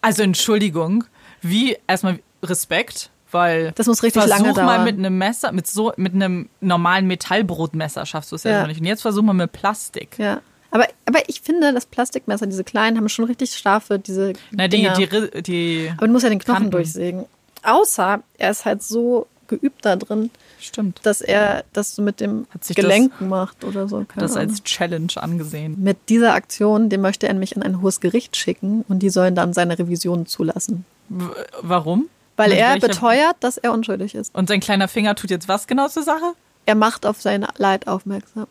Also 0.00 0.22
Entschuldigung, 0.22 1.04
wie 1.42 1.76
erstmal 1.86 2.20
Respekt, 2.42 3.10
weil 3.36 3.72
das 3.72 3.86
muss 3.86 4.02
richtig 4.02 4.26
lange 4.26 4.52
dauern. 4.52 4.66
mal 4.66 4.84
mit 4.84 4.98
einem 4.98 5.16
Messer, 5.18 5.52
mit 5.52 5.66
so 5.66 5.92
mit 5.96 6.14
einem 6.14 6.48
normalen 6.60 7.06
Metallbrotmesser 7.06 8.06
schaffst 8.06 8.32
du 8.32 8.36
es 8.36 8.44
ja, 8.44 8.52
ja 8.52 8.66
nicht. 8.66 8.80
Und 8.80 8.86
jetzt 8.86 9.02
versuch 9.02 9.22
mal 9.22 9.32
mit 9.32 9.52
Plastik. 9.52 10.18
Ja. 10.18 10.40
Aber, 10.70 10.86
aber 11.06 11.20
ich 11.28 11.40
finde, 11.40 11.72
das 11.72 11.86
Plastikmesser, 11.86 12.46
diese 12.46 12.64
kleinen, 12.64 12.96
haben 12.96 13.08
schon 13.08 13.24
richtig 13.24 13.52
scharfe, 13.52 13.98
diese. 13.98 14.32
Na, 14.50 14.68
die, 14.68 14.88
die, 14.96 15.42
die, 15.42 15.92
Aber 15.96 16.06
du 16.06 16.12
musst 16.12 16.24
ja 16.24 16.28
den 16.28 16.38
Knochen 16.38 16.54
Kanten. 16.54 16.70
durchsägen. 16.70 17.26
Außer 17.62 18.22
er 18.36 18.50
ist 18.50 18.64
halt 18.64 18.82
so 18.82 19.26
geübt 19.48 19.84
da 19.84 19.96
drin. 19.96 20.30
Stimmt. 20.60 21.00
Dass 21.04 21.20
er 21.20 21.64
das 21.72 21.94
so 21.94 22.02
mit 22.02 22.20
dem 22.20 22.46
Gelenken 22.74 23.28
macht 23.28 23.64
oder 23.64 23.88
so. 23.88 24.04
Keine 24.06 24.26
das 24.26 24.36
als 24.36 24.62
Challenge 24.64 25.12
angesehen. 25.16 25.76
Mit 25.78 26.08
dieser 26.08 26.34
Aktion, 26.34 26.88
den 26.88 27.00
möchte 27.00 27.26
er 27.26 27.32
nämlich 27.32 27.54
in 27.54 27.62
ein 27.62 27.80
hohes 27.80 28.00
Gericht 28.00 28.36
schicken 28.36 28.84
und 28.88 29.00
die 29.00 29.10
sollen 29.10 29.34
dann 29.34 29.52
seine 29.52 29.78
Revision 29.78 30.26
zulassen. 30.26 30.84
W 31.08 31.26
warum? 31.62 32.08
Weil 32.36 32.50
Mit 32.50 32.58
er 32.58 32.78
beteuert, 32.78 33.36
dass 33.40 33.56
er 33.56 33.72
unschuldig 33.72 34.14
ist. 34.14 34.34
Und 34.34 34.48
sein 34.48 34.60
kleiner 34.60 34.88
Finger 34.88 35.14
tut 35.14 35.30
jetzt 35.30 35.48
was 35.48 35.66
genau 35.66 35.88
zur 35.88 36.02
Sache? 36.02 36.34
Er 36.66 36.74
macht 36.74 37.06
auf 37.06 37.20
sein 37.22 37.46
Leid 37.56 37.88
aufmerksam. 37.88 38.46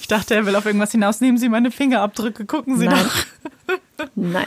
Ich 0.00 0.08
dachte, 0.08 0.34
er 0.34 0.46
will 0.46 0.56
auf 0.56 0.66
irgendwas 0.66 0.92
hinaus. 0.92 1.20
Nehmen 1.20 1.38
Sie 1.38 1.48
meine 1.48 1.70
Fingerabdrücke, 1.70 2.44
gucken 2.44 2.76
Sie 2.76 2.86
Nein. 2.86 3.04
doch. 3.04 4.06
Nein. 4.14 4.46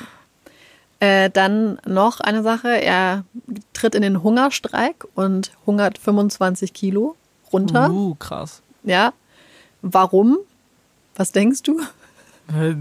Äh, 0.99 1.29
dann 1.29 1.79
noch 1.85 2.19
eine 2.19 2.43
Sache. 2.43 2.69
Er 2.69 3.25
tritt 3.73 3.95
in 3.95 4.01
den 4.01 4.23
Hungerstreik 4.23 5.05
und 5.15 5.51
hungert 5.65 5.97
25 5.97 6.73
Kilo 6.73 7.15
runter. 7.51 7.89
Uh, 7.89 8.15
krass. 8.15 8.61
Ja. 8.83 9.13
Warum? 9.81 10.37
Was 11.15 11.31
denkst 11.31 11.63
du? 11.63 11.79
Äh, 12.47 12.75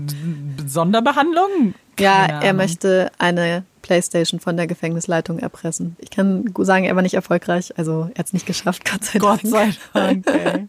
Sonderbehandlung? 0.67 1.75
Keine 1.97 2.09
ja, 2.09 2.27
er 2.27 2.41
Ahnung. 2.41 2.57
möchte 2.57 3.11
eine 3.19 3.65
Playstation 3.85 4.41
von 4.41 4.57
der 4.57 4.67
Gefängnisleitung 4.67 5.39
erpressen. 5.39 5.95
Ich 5.99 6.09
kann 6.09 6.55
sagen, 6.61 6.87
er 6.87 6.97
war 6.97 7.03
nicht 7.03 7.13
erfolgreich, 7.13 7.77
also 7.77 8.09
er 8.15 8.19
hat 8.21 8.27
es 8.27 8.33
nicht 8.33 8.47
geschafft, 8.47 8.91
Gott 8.91 9.05
sei 9.05 9.19
Gott 9.19 9.45
Dank. 9.45 9.53
Sei 9.53 9.77
Dank 9.93 10.27
okay. 10.27 10.69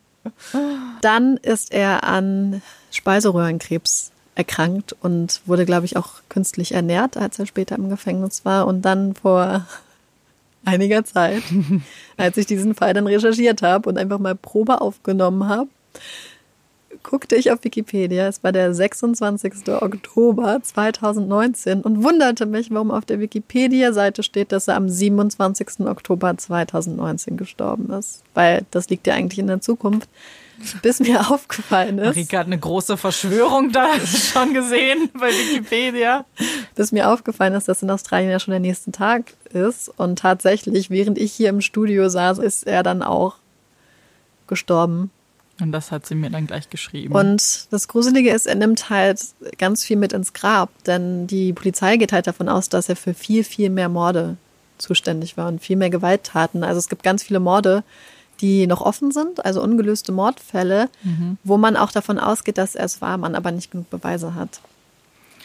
Dann 1.01 1.37
ist 1.37 1.71
er 1.71 2.03
an 2.03 2.61
Speiseröhrenkrebs 2.91 4.11
erkrankt 4.35 4.93
und 5.01 5.39
wurde, 5.45 5.65
glaube 5.65 5.85
ich, 5.85 5.95
auch 5.95 6.15
künstlich 6.27 6.73
ernährt, 6.73 7.15
als 7.15 7.39
er 7.39 7.45
später 7.45 7.77
im 7.77 7.87
Gefängnis 7.87 8.43
war. 8.43 8.67
Und 8.67 8.81
dann 8.81 9.15
vor 9.15 9.65
einiger 10.65 11.05
Zeit, 11.05 11.43
als 12.17 12.35
ich 12.35 12.47
diesen 12.47 12.75
Fall 12.75 12.93
dann 12.93 13.07
recherchiert 13.07 13.61
habe 13.61 13.87
und 13.87 13.97
einfach 13.97 14.19
mal 14.19 14.35
Probe 14.35 14.81
aufgenommen 14.81 15.47
habe, 15.47 15.69
guckte 17.03 17.35
ich 17.35 17.51
auf 17.51 17.63
Wikipedia. 17.63 18.27
Es 18.27 18.43
war 18.43 18.51
der 18.51 18.73
26. 18.73 19.69
Oktober 19.69 20.59
2019 20.61 21.81
und 21.81 22.03
wunderte 22.03 22.45
mich, 22.45 22.71
warum 22.71 22.91
auf 22.91 23.05
der 23.05 23.19
Wikipedia-Seite 23.19 24.23
steht, 24.23 24.51
dass 24.51 24.67
er 24.67 24.75
am 24.75 24.89
27. 24.89 25.81
Oktober 25.81 26.37
2019 26.37 27.37
gestorben 27.37 27.91
ist. 27.91 28.23
Weil 28.33 28.65
das 28.71 28.89
liegt 28.89 29.07
ja 29.07 29.13
eigentlich 29.13 29.39
in 29.39 29.47
der 29.47 29.61
Zukunft. 29.61 30.09
Bis 30.81 30.99
mir 30.99 31.31
aufgefallen 31.31 31.99
ist. 31.99 32.15
Marika 32.15 32.39
hat 32.39 32.47
eine 32.47 32.57
große 32.57 32.97
Verschwörung 32.97 33.71
da 33.71 33.87
schon 34.05 34.53
gesehen 34.53 35.09
bei 35.13 35.27
Wikipedia. 35.27 36.25
Bis 36.75 36.91
mir 36.91 37.09
aufgefallen 37.09 37.53
ist, 37.53 37.67
dass 37.67 37.83
in 37.83 37.89
Australien 37.89 38.31
ja 38.31 38.39
schon 38.39 38.51
der 38.53 38.59
nächste 38.59 38.91
Tag 38.91 39.33
ist. 39.53 39.89
Und 39.97 40.19
tatsächlich, 40.19 40.89
während 40.89 41.17
ich 41.17 41.33
hier 41.33 41.49
im 41.49 41.61
Studio 41.61 42.07
saß, 42.09 42.39
ist 42.39 42.65
er 42.65 42.83
dann 42.83 43.03
auch 43.03 43.35
gestorben. 44.47 45.11
Und 45.61 45.71
das 45.71 45.91
hat 45.91 46.05
sie 46.05 46.15
mir 46.15 46.29
dann 46.29 46.47
gleich 46.47 46.69
geschrieben. 46.69 47.13
Und 47.13 47.67
das 47.71 47.87
Gruselige 47.87 48.31
ist, 48.31 48.45
er 48.45 48.55
nimmt 48.55 48.89
halt 48.89 49.21
ganz 49.57 49.85
viel 49.85 49.95
mit 49.95 50.11
ins 50.11 50.33
Grab, 50.33 50.69
denn 50.85 51.27
die 51.27 51.53
Polizei 51.53 51.95
geht 51.97 52.11
halt 52.11 52.27
davon 52.27 52.49
aus, 52.49 52.67
dass 52.67 52.89
er 52.89 52.95
für 52.95 53.13
viel, 53.13 53.43
viel 53.43 53.69
mehr 53.69 53.87
Morde 53.87 54.35
zuständig 54.77 55.37
war 55.37 55.47
und 55.47 55.61
viel 55.61 55.77
mehr 55.77 55.89
Gewalttaten. 55.89 56.63
Also 56.63 56.79
es 56.79 56.89
gibt 56.89 57.03
ganz 57.03 57.23
viele 57.23 57.39
Morde, 57.39 57.83
die 58.41 58.67
noch 58.67 58.81
offen 58.81 59.11
sind, 59.11 59.45
also 59.45 59.61
ungelöste 59.63 60.11
Mordfälle, 60.11 60.89
mhm. 61.03 61.37
wo 61.45 61.57
man 61.57 61.77
auch 61.77 61.91
davon 61.91 62.19
ausgeht, 62.19 62.57
dass 62.57 62.75
er 62.75 62.85
es 62.85 63.01
war, 63.01 63.17
man 63.17 63.33
aber 63.33 63.51
nicht 63.51 63.71
genug 63.71 63.89
Beweise 63.89 64.35
hat. 64.35 64.59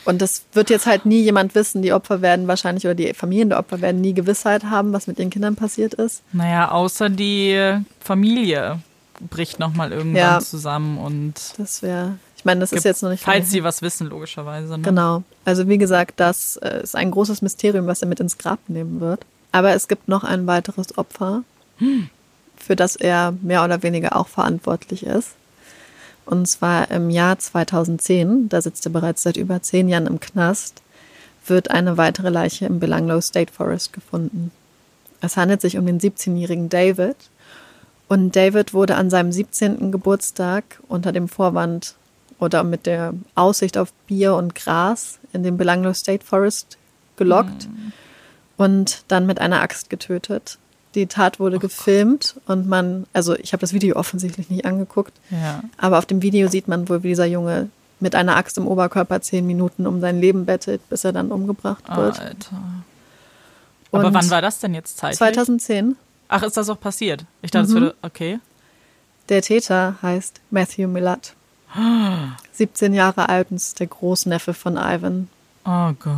Und 0.04 0.22
das 0.22 0.44
wird 0.54 0.70
jetzt 0.70 0.86
halt 0.86 1.04
nie 1.04 1.20
jemand 1.20 1.54
wissen. 1.54 1.82
Die 1.82 1.92
Opfer 1.92 2.22
werden 2.22 2.48
wahrscheinlich, 2.48 2.84
oder 2.86 2.94
die 2.94 3.12
Familien 3.12 3.50
der 3.50 3.58
Opfer 3.58 3.80
werden 3.80 4.00
nie 4.00 4.14
Gewissheit 4.14 4.64
haben, 4.64 4.92
was 4.92 5.06
mit 5.06 5.18
ihren 5.18 5.30
Kindern 5.30 5.56
passiert 5.56 5.94
ist. 5.94 6.22
Naja, 6.32 6.70
außer 6.70 7.10
die 7.10 7.78
Familie 8.00 8.80
bricht 9.28 9.58
nochmal 9.58 9.92
irgendwann 9.92 10.16
ja, 10.16 10.40
zusammen 10.40 10.98
und. 10.98 11.34
Das 11.58 11.82
wäre. 11.82 12.16
Ich 12.36 12.44
meine, 12.44 12.60
das 12.60 12.72
ist 12.72 12.84
jetzt 12.84 13.02
noch 13.02 13.10
nicht. 13.10 13.22
Falls 13.22 13.50
sie 13.50 13.62
was 13.62 13.82
wissen, 13.82 14.06
logischerweise. 14.06 14.78
Ne? 14.78 14.82
Genau. 14.82 15.22
Also 15.44 15.68
wie 15.68 15.76
gesagt, 15.76 16.20
das 16.20 16.56
äh, 16.56 16.82
ist 16.82 16.96
ein 16.96 17.10
großes 17.10 17.42
Mysterium, 17.42 17.86
was 17.86 18.00
er 18.00 18.08
mit 18.08 18.18
ins 18.18 18.38
Grab 18.38 18.60
nehmen 18.68 19.00
wird. 19.00 19.26
Aber 19.52 19.74
es 19.74 19.88
gibt 19.88 20.08
noch 20.08 20.24
ein 20.24 20.46
weiteres 20.46 20.96
Opfer, 20.96 21.42
hm. 21.78 22.08
für 22.56 22.76
das 22.76 22.96
er 22.96 23.34
mehr 23.42 23.64
oder 23.64 23.82
weniger 23.82 24.16
auch 24.16 24.28
verantwortlich 24.28 25.04
ist. 25.04 25.32
Und 26.24 26.46
zwar 26.46 26.90
im 26.90 27.10
Jahr 27.10 27.38
2010, 27.38 28.48
da 28.48 28.62
sitzt 28.62 28.86
er 28.86 28.92
bereits 28.92 29.22
seit 29.22 29.36
über 29.36 29.62
zehn 29.62 29.88
Jahren 29.88 30.06
im 30.06 30.20
Knast, 30.20 30.80
wird 31.46 31.70
eine 31.70 31.96
weitere 31.96 32.28
Leiche 32.30 32.66
im 32.66 32.78
Belanglo 32.78 33.20
State 33.20 33.52
Forest 33.52 33.92
gefunden. 33.92 34.52
Es 35.20 35.36
handelt 35.36 35.60
sich 35.60 35.76
um 35.76 35.86
den 35.86 36.00
17-jährigen 36.00 36.68
David, 36.68 37.16
und 38.10 38.34
David 38.34 38.74
wurde 38.74 38.96
an 38.96 39.08
seinem 39.08 39.30
17. 39.30 39.92
Geburtstag 39.92 40.64
unter 40.88 41.12
dem 41.12 41.28
Vorwand 41.28 41.94
oder 42.40 42.64
mit 42.64 42.84
der 42.86 43.14
Aussicht 43.36 43.78
auf 43.78 43.92
Bier 44.08 44.34
und 44.34 44.56
Gras 44.56 45.20
in 45.32 45.44
den 45.44 45.56
Belanglo 45.56 45.94
State 45.94 46.26
Forest 46.26 46.76
gelockt 47.14 47.68
mhm. 47.68 47.92
und 48.56 49.04
dann 49.06 49.26
mit 49.26 49.40
einer 49.40 49.60
Axt 49.60 49.90
getötet. 49.90 50.58
Die 50.96 51.06
Tat 51.06 51.38
wurde 51.38 51.58
oh 51.58 51.60
gefilmt 51.60 52.34
Gott. 52.34 52.56
und 52.58 52.68
man, 52.68 53.06
also 53.12 53.36
ich 53.36 53.52
habe 53.52 53.60
das 53.60 53.72
Video 53.72 53.94
offensichtlich 53.94 54.50
nicht 54.50 54.64
angeguckt, 54.64 55.12
ja. 55.30 55.62
aber 55.78 55.96
auf 55.96 56.06
dem 56.06 56.20
Video 56.20 56.48
sieht 56.48 56.66
man 56.66 56.88
wohl, 56.88 57.04
wie 57.04 57.08
dieser 57.08 57.26
Junge 57.26 57.68
mit 58.00 58.16
einer 58.16 58.34
Axt 58.34 58.58
im 58.58 58.66
Oberkörper 58.66 59.20
zehn 59.22 59.46
Minuten 59.46 59.86
um 59.86 60.00
sein 60.00 60.20
Leben 60.20 60.46
bettelt, 60.46 60.80
bis 60.88 61.04
er 61.04 61.12
dann 61.12 61.30
umgebracht 61.30 61.84
wird. 61.88 62.18
Alter. 62.18 62.60
Aber 63.92 64.08
und 64.08 64.14
wann 64.14 64.30
war 64.30 64.42
das 64.42 64.58
denn 64.58 64.74
jetzt 64.74 64.98
zeitlich? 64.98 65.18
2010. 65.18 65.94
Ach, 66.30 66.44
ist 66.44 66.56
das 66.56 66.70
auch 66.70 66.80
passiert? 66.80 67.24
Ich 67.42 67.50
dachte, 67.50 67.68
mhm. 67.68 67.76
es 67.76 67.80
würde. 67.80 67.94
Okay. 68.02 68.38
Der 69.28 69.42
Täter 69.42 69.96
heißt 70.00 70.40
Matthew 70.50 70.88
Millard. 70.88 71.34
17 72.52 72.94
Jahre 72.94 73.28
alt 73.28 73.50
und 73.50 73.56
ist 73.56 73.80
der 73.80 73.88
Großneffe 73.88 74.54
von 74.54 74.76
Ivan. 74.76 75.28
Oh 75.64 75.92
Gott. 75.98 76.14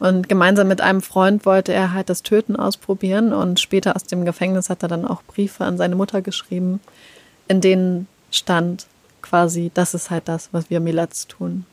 Und 0.00 0.28
gemeinsam 0.28 0.68
mit 0.68 0.80
einem 0.80 1.02
Freund 1.02 1.46
wollte 1.46 1.72
er 1.72 1.92
halt 1.92 2.08
das 2.08 2.22
Töten 2.22 2.56
ausprobieren 2.56 3.32
und 3.32 3.60
später 3.60 3.94
aus 3.94 4.04
dem 4.04 4.24
Gefängnis 4.24 4.70
hat 4.70 4.82
er 4.82 4.88
dann 4.88 5.04
auch 5.04 5.22
Briefe 5.22 5.64
an 5.64 5.76
seine 5.76 5.96
Mutter 5.96 6.20
geschrieben, 6.20 6.80
in 7.46 7.60
denen 7.60 8.08
stand 8.30 8.86
quasi, 9.22 9.70
das 9.74 9.94
ist 9.94 10.10
halt 10.10 10.28
das, 10.28 10.48
was 10.52 10.70
wir 10.70 10.80
Milats 10.80 11.26
tun. 11.26 11.64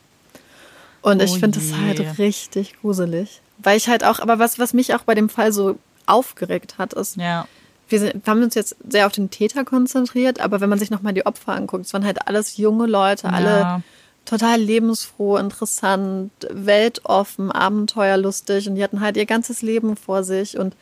Und 1.02 1.20
ich 1.20 1.32
oh 1.32 1.38
finde 1.38 1.58
es 1.58 1.74
halt 1.74 2.18
richtig 2.18 2.80
gruselig. 2.80 3.40
Weil 3.58 3.76
ich 3.76 3.88
halt 3.88 4.04
auch, 4.04 4.20
aber 4.20 4.38
was, 4.38 4.58
was 4.58 4.72
mich 4.72 4.94
auch 4.94 5.02
bei 5.02 5.14
dem 5.14 5.28
Fall 5.28 5.52
so 5.52 5.78
aufgeregt 6.06 6.78
hat, 6.78 6.92
ist, 6.92 7.16
ja. 7.16 7.46
wir, 7.88 8.00
sind, 8.00 8.26
wir 8.26 8.30
haben 8.30 8.42
uns 8.42 8.54
jetzt 8.54 8.76
sehr 8.88 9.06
auf 9.06 9.12
den 9.12 9.30
Täter 9.30 9.64
konzentriert, 9.64 10.40
aber 10.40 10.60
wenn 10.60 10.68
man 10.68 10.78
sich 10.78 10.90
nochmal 10.90 11.12
die 11.12 11.26
Opfer 11.26 11.52
anguckt, 11.52 11.86
es 11.86 11.92
waren 11.92 12.04
halt 12.04 12.26
alles 12.26 12.56
junge 12.56 12.86
Leute, 12.86 13.30
alle 13.30 13.60
ja. 13.60 13.80
total 14.24 14.60
lebensfroh, 14.60 15.36
interessant, 15.36 16.32
weltoffen, 16.50 17.50
abenteuerlustig 17.50 18.68
und 18.68 18.76
die 18.76 18.84
hatten 18.84 19.00
halt 19.00 19.16
ihr 19.16 19.26
ganzes 19.26 19.62
Leben 19.62 19.96
vor 19.96 20.24
sich 20.24 20.58
und 20.58 20.74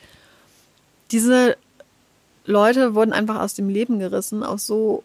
diese 1.11 1.57
Leute 2.45 2.95
wurden 2.95 3.13
einfach 3.13 3.41
aus 3.41 3.55
dem 3.55 3.69
Leben 3.69 3.99
gerissen 3.99 4.43
auf 4.43 4.61
so 4.61 5.05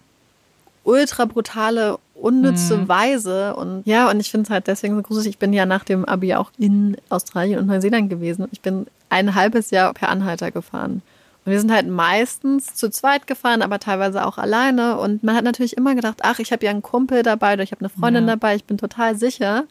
ultra 0.88 1.26
brutale, 1.26 2.00
unnütze 2.16 2.78
mhm. 2.78 2.88
Weise. 2.88 3.56
Und 3.56 3.84
ja, 3.86 4.10
und 4.10 4.20
ich 4.20 4.32
finde 4.32 4.46
es 4.46 4.50
halt 4.50 4.68
deswegen 4.68 4.96
so 4.96 5.02
gruselig. 5.02 5.32
Ich 5.32 5.38
bin 5.38 5.54
ja 5.54 5.66
nach 5.66 5.84
dem 5.84 6.06
Abi 6.06 6.34
auch 6.34 6.52
in 6.58 6.98
Australien 7.10 7.60
und 7.60 7.68
Neuseeland 7.68 8.10
gewesen. 8.10 8.48
Ich 8.52 8.62
bin 8.62 8.88
ein 9.10 9.36
halbes 9.36 9.70
Jahr 9.70 9.94
per 9.94 10.10
Anhalter 10.10 10.52
gefahren. 10.52 11.02
Und 11.46 11.52
wir 11.52 11.60
sind 11.60 11.72
halt 11.72 11.88
meistens 11.88 12.74
zu 12.74 12.90
zweit 12.90 13.28
gefahren, 13.28 13.62
aber 13.62 13.80
teilweise 13.80 14.26
auch 14.26 14.38
alleine. 14.38 14.98
Und 14.98 15.24
man 15.24 15.36
hat 15.36 15.44
natürlich 15.44 15.76
immer 15.76 15.94
gedacht, 15.94 16.20
ach, 16.24 16.40
ich 16.40 16.52
habe 16.52 16.66
ja 16.66 16.72
einen 16.72 16.82
Kumpel 16.82 17.22
dabei 17.22 17.54
oder 17.54 17.64
ich 17.64 17.72
habe 17.72 17.82
eine 17.82 17.90
Freundin 17.90 18.26
ja. 18.26 18.36
dabei, 18.36 18.56
ich 18.56 18.64
bin 18.64 18.78
total 18.78 19.18
sicher. 19.18 19.66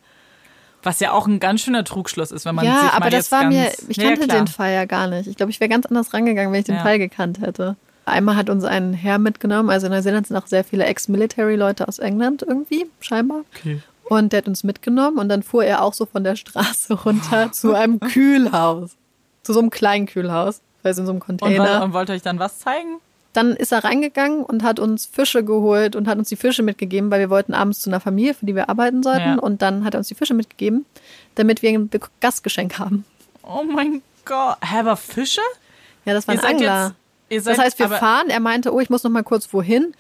Was 0.83 1.01
ja 1.01 1.13
auch 1.13 1.27
ein 1.27 1.41
ganz 1.41 1.63
schöner 1.63 1.83
Trugschluss 1.85 2.31
ist, 2.31 2.45
wenn 2.45 2.55
man 2.55 2.65
ja, 2.65 2.81
sich 2.81 2.91
aber 2.91 3.07
mal 3.07 3.11
das 3.11 3.33
war 3.33 3.45
mir, 3.45 3.73
ich 3.89 3.99
kannte 3.99 4.21
ja, 4.21 4.27
den 4.27 4.47
Fall 4.47 4.73
ja 4.73 4.85
gar 4.85 5.09
nicht. 5.09 5.27
Ich 5.27 5.37
glaube, 5.37 5.51
ich 5.51 5.59
wäre 5.61 5.69
ganz 5.69 5.87
anders 5.87 6.15
rangegangen, 6.15 6.53
wenn 6.53 6.61
ich 6.61 6.67
den 6.67 6.77
ja. 6.77 6.83
Fall 6.83 6.99
gekannt 6.99 7.41
hätte. 7.41 7.77
Einmal 8.07 8.37
hat 8.37 8.49
uns 8.51 8.63
ein 8.63 8.95
Herr 8.95 9.19
mitgenommen, 9.19 9.69
also 9.69 9.87
in 9.87 9.93
Neuseeland 9.93 10.29
sind 10.29 10.37
auch 10.37 10.47
sehr 10.47 10.63
viele 10.63 10.85
Ex-Military-Leute 10.85 11.89
aus 11.89 11.99
England 11.99 12.43
irgendwie, 12.47 12.87
scheinbar. 13.01 13.43
Okay. 13.59 13.83
Und 14.05 14.33
der 14.33 14.39
hat 14.39 14.49
uns 14.49 14.63
mitgenommen 14.63 15.19
und 15.19 15.29
dann 15.29 15.43
fuhr 15.43 15.65
er 15.65 15.83
auch 15.83 15.93
so 15.93 16.07
von 16.07 16.23
der 16.23 16.37
Straße 16.37 16.95
runter 16.95 17.51
zu 17.53 17.75
einem 17.75 17.99
Kühlhaus. 17.99 18.97
Zu 19.43 19.53
so 19.53 19.59
einem 19.59 19.71
kleinen 19.71 20.07
Kühlhaus, 20.07 20.61
weil 20.83 20.97
in 20.97 21.05
so 21.05 21.11
einem 21.11 21.19
Container. 21.19 21.79
Und, 21.79 21.83
und 21.83 21.93
wollte 21.95 22.13
euch 22.13 22.23
dann 22.23 22.39
was 22.39 22.61
zeigen? 22.61 23.01
Dann 23.33 23.55
ist 23.55 23.73
er 23.73 23.83
reingegangen 23.83 24.45
und 24.45 24.63
hat 24.63 24.79
uns 24.79 25.07
Fische 25.07 25.45
geholt 25.45 25.97
und 25.97 26.07
hat 26.07 26.17
uns 26.17 26.29
die 26.29 26.37
Fische 26.37 26.63
mitgegeben, 26.63 27.11
weil 27.11 27.19
wir 27.19 27.29
wollten 27.29 27.55
abends 27.55 27.81
zu 27.81 27.91
einer 27.91 28.01
Familie, 28.01 28.35
für 28.35 28.47
die 28.47 28.55
wir 28.55 28.71
arbeiten 28.71 29.03
sollten. 29.03 29.35
Ja. 29.35 29.39
Und 29.39 29.63
dann 29.63 29.85
hat 29.85 29.95
er 29.95 29.99
uns 29.99 30.09
die 30.09 30.15
Fische 30.15 30.33
mitgegeben, 30.33 30.87
damit 31.35 31.61
wir 31.63 31.71
ein 31.71 31.91
Gastgeschenk 32.21 32.79
haben. 32.79 33.05
Oh 33.43 33.65
mein 33.65 34.01
Gott. 34.25 34.57
Hä, 34.63 34.79
aber 34.79 34.97
Fische? 34.97 35.43
Ja, 36.05 36.15
das 36.15 36.29
war 36.29 36.35
ein 36.35 36.41
Angler. 36.41 36.95
Jetzt, 37.29 37.47
das 37.47 37.59
heißt, 37.59 37.79
wir 37.79 37.89
fahren. 37.89 38.31
Er 38.31 38.41
meinte, 38.41 38.73
oh, 38.73 38.81
ich 38.81 38.91
muss 38.91 39.03
noch 39.03 39.11
mal 39.11 39.23
kurz 39.23 39.53
wohin. 39.53 39.95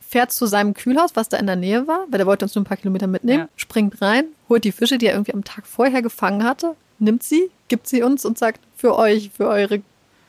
Fährt 0.00 0.32
zu 0.32 0.46
seinem 0.46 0.74
Kühlhaus, 0.74 1.12
was 1.14 1.28
da 1.28 1.36
in 1.36 1.46
der 1.46 1.56
Nähe 1.56 1.86
war, 1.86 2.06
weil 2.10 2.18
der 2.18 2.26
wollte 2.26 2.44
uns 2.44 2.54
nur 2.54 2.62
ein 2.62 2.66
paar 2.66 2.76
Kilometer 2.76 3.06
mitnehmen. 3.06 3.42
Ja. 3.42 3.48
Springt 3.56 4.02
rein, 4.02 4.24
holt 4.48 4.64
die 4.64 4.72
Fische, 4.72 4.98
die 4.98 5.06
er 5.06 5.12
irgendwie 5.12 5.34
am 5.34 5.44
Tag 5.44 5.66
vorher 5.66 6.02
gefangen 6.02 6.42
hatte, 6.42 6.74
nimmt 6.98 7.22
sie, 7.22 7.50
gibt 7.68 7.86
sie 7.86 8.02
uns 8.02 8.24
und 8.24 8.36
sagt, 8.36 8.60
für 8.76 8.96
euch, 8.96 9.30
für 9.36 9.46
eure 9.46 9.82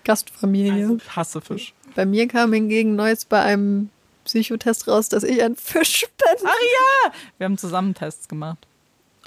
Gastfamilie. 0.03 0.83
Also, 0.83 0.97
ich 0.97 1.15
hasse 1.15 1.41
Fisch. 1.41 1.73
Bei 1.95 2.05
mir 2.05 2.27
kam 2.27 2.53
hingegen 2.53 2.95
Neues 2.95 3.25
bei 3.25 3.41
einem 3.41 3.89
Psychotest 4.23 4.87
raus, 4.87 5.09
dass 5.09 5.23
ich 5.23 5.41
ein 5.41 5.55
Fisch 5.55 6.01
bin. 6.01 6.45
Ach 6.45 6.49
ja, 6.49 7.11
wir 7.39 7.45
haben 7.45 7.57
zusammen 7.57 7.93
Tests 7.95 8.27
gemacht. 8.27 8.67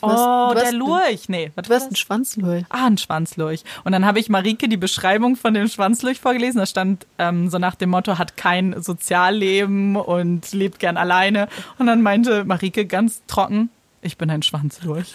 Du 0.00 0.08
hast, 0.08 0.20
oh, 0.20 0.54
der 0.54 0.72
Lurch. 0.72 1.28
Nee, 1.28 1.52
was 1.54 1.68
du 1.68 1.74
hast 1.74 1.86
einen 1.86 1.96
Schwanzlurch. 1.96 2.64
Ah, 2.68 2.86
ein 2.86 2.98
Schwanzlurch. 2.98 3.62
Und 3.84 3.92
dann 3.92 4.04
habe 4.04 4.18
ich 4.18 4.28
Marike 4.28 4.68
die 4.68 4.76
Beschreibung 4.76 5.36
von 5.36 5.54
dem 5.54 5.68
Schwanzlurch 5.68 6.20
vorgelesen. 6.20 6.58
Da 6.58 6.66
stand 6.66 7.06
ähm, 7.18 7.48
so 7.48 7.58
nach 7.58 7.74
dem 7.74 7.90
Motto, 7.90 8.18
hat 8.18 8.36
kein 8.36 8.80
Sozialleben 8.82 9.96
und 9.96 10.52
lebt 10.52 10.80
gern 10.80 10.96
alleine. 10.96 11.48
Und 11.78 11.86
dann 11.86 12.02
meinte 12.02 12.44
Marike 12.44 12.86
ganz 12.86 13.22
trocken, 13.26 13.70
ich 14.02 14.18
bin 14.18 14.30
ein 14.30 14.42
Schwanzlurch. 14.42 15.14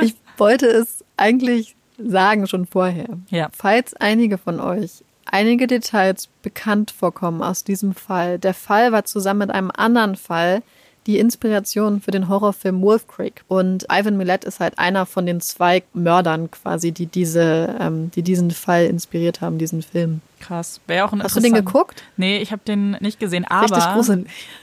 Ich 0.00 0.14
wollte 0.36 0.66
es 0.66 1.04
eigentlich 1.16 1.74
sagen 1.98 2.46
schon 2.46 2.66
vorher. 2.66 3.08
Ja. 3.30 3.48
Falls 3.52 3.94
einige 3.94 4.38
von 4.38 4.60
euch 4.60 5.02
einige 5.30 5.66
Details 5.66 6.28
bekannt 6.42 6.90
vorkommen 6.90 7.42
aus 7.42 7.64
diesem 7.64 7.94
Fall. 7.94 8.38
Der 8.38 8.54
Fall 8.54 8.92
war 8.92 9.04
zusammen 9.04 9.40
mit 9.40 9.50
einem 9.50 9.70
anderen 9.70 10.16
Fall 10.16 10.62
die 11.08 11.18
Inspiration 11.18 12.02
für 12.02 12.10
den 12.10 12.28
Horrorfilm 12.28 12.82
Wolf 12.82 13.08
Creek. 13.08 13.42
Und 13.48 13.86
Ivan 13.90 14.18
Millet 14.18 14.44
ist 14.44 14.60
halt 14.60 14.78
einer 14.78 15.06
von 15.06 15.24
den 15.24 15.40
zwei 15.40 15.82
Mördern 15.94 16.50
quasi, 16.50 16.92
die 16.92 17.06
diese, 17.06 17.76
ähm, 17.80 18.10
die 18.14 18.22
diesen 18.22 18.50
Fall 18.50 18.84
inspiriert 18.84 19.40
haben, 19.40 19.56
diesen 19.56 19.82
Film. 19.82 20.20
Krass. 20.38 20.82
Wäre 20.86 21.06
auch 21.06 21.12
ein 21.14 21.22
Hast 21.22 21.34
du 21.34 21.40
den 21.40 21.54
geguckt? 21.54 22.04
Nee, 22.18 22.36
ich 22.38 22.52
habe 22.52 22.60
den 22.64 22.90
nicht 23.00 23.18
gesehen, 23.18 23.46
aber 23.46 23.96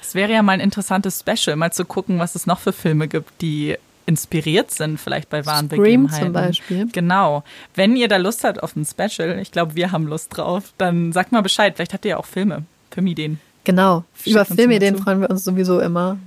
es 0.01 0.13
wäre 0.13 0.31
ja 0.31 0.43
mal 0.43 0.53
ein 0.53 0.60
interessantes 0.60 1.19
Special, 1.19 1.55
mal 1.55 1.73
zu 1.73 1.84
gucken, 1.84 2.19
was 2.19 2.36
es 2.36 2.45
noch 2.45 2.60
für 2.60 2.71
Filme 2.73 3.08
gibt, 3.08 3.41
die 3.41 3.75
inspiriert 4.05 4.69
sind, 4.69 4.99
vielleicht 4.99 5.31
bei 5.31 5.47
wahren 5.47 5.65
Scream 5.65 5.81
Begebenheiten. 5.81 6.25
zum 6.25 6.34
Beispiel. 6.34 6.88
Genau. 6.91 7.43
Wenn 7.73 7.95
ihr 7.95 8.08
da 8.08 8.17
Lust 8.17 8.43
habt 8.43 8.62
auf 8.62 8.75
ein 8.75 8.86
Special, 8.86 9.39
ich 9.39 9.51
glaube, 9.51 9.73
wir 9.73 9.91
haben 9.91 10.05
Lust 10.05 10.38
drauf, 10.38 10.73
dann 10.77 11.12
sagt 11.12 11.31
mal 11.31 11.41
Bescheid. 11.41 11.73
Vielleicht 11.75 11.93
habt 11.93 12.05
ihr 12.05 12.10
ja 12.10 12.17
auch 12.17 12.27
Filme, 12.27 12.65
Filmideen. 12.91 13.39
Genau. 13.65 14.04
Schickt 14.15 14.28
Über 14.28 14.45
Filmideen 14.45 14.97
freuen 14.97 15.21
wir 15.21 15.30
uns 15.30 15.43
sowieso 15.43 15.80
immer. 15.82 16.17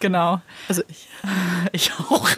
Genau. 0.00 0.40
Also 0.68 0.82
ich. 0.88 1.08
Ich 1.72 1.92
auch. 1.92 2.28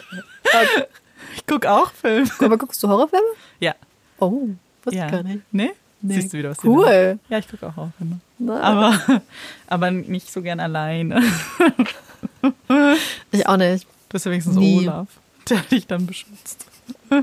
Ich 1.35 1.45
gucke 1.45 1.71
auch 1.71 1.91
Filme. 1.91 2.29
Aber 2.39 2.57
guckst 2.57 2.81
du 2.83 2.87
Horrorfilme? 2.89 3.25
Ja. 3.59 3.75
Oh, 4.19 4.49
wusste 4.83 4.97
ja. 4.97 5.05
ich 5.05 5.11
gar 5.11 5.23
nicht. 5.23 5.39
Nee? 5.51 5.71
nee. 6.01 6.15
Siehst 6.15 6.33
du 6.33 6.39
wieder 6.39 6.51
was 6.51 6.63
Cool. 6.63 7.19
Ja, 7.29 7.37
ich 7.37 7.47
gucke 7.47 7.67
auch 7.67 7.75
Horrorfilme. 7.75 8.19
Aber, 8.61 9.21
aber 9.67 9.91
nicht 9.91 10.31
so 10.31 10.41
gern 10.41 10.59
alleine. 10.59 11.23
Ich 13.31 13.47
auch 13.47 13.57
nicht. 13.57 13.83
Du 13.83 14.13
bist 14.13 14.25
ja 14.25 14.31
wenigstens 14.31 14.55
nie. 14.55 14.79
Olaf, 14.79 15.07
der 15.49 15.59
dich 15.61 15.87
dann 15.87 16.07
beschützt. 16.07 16.65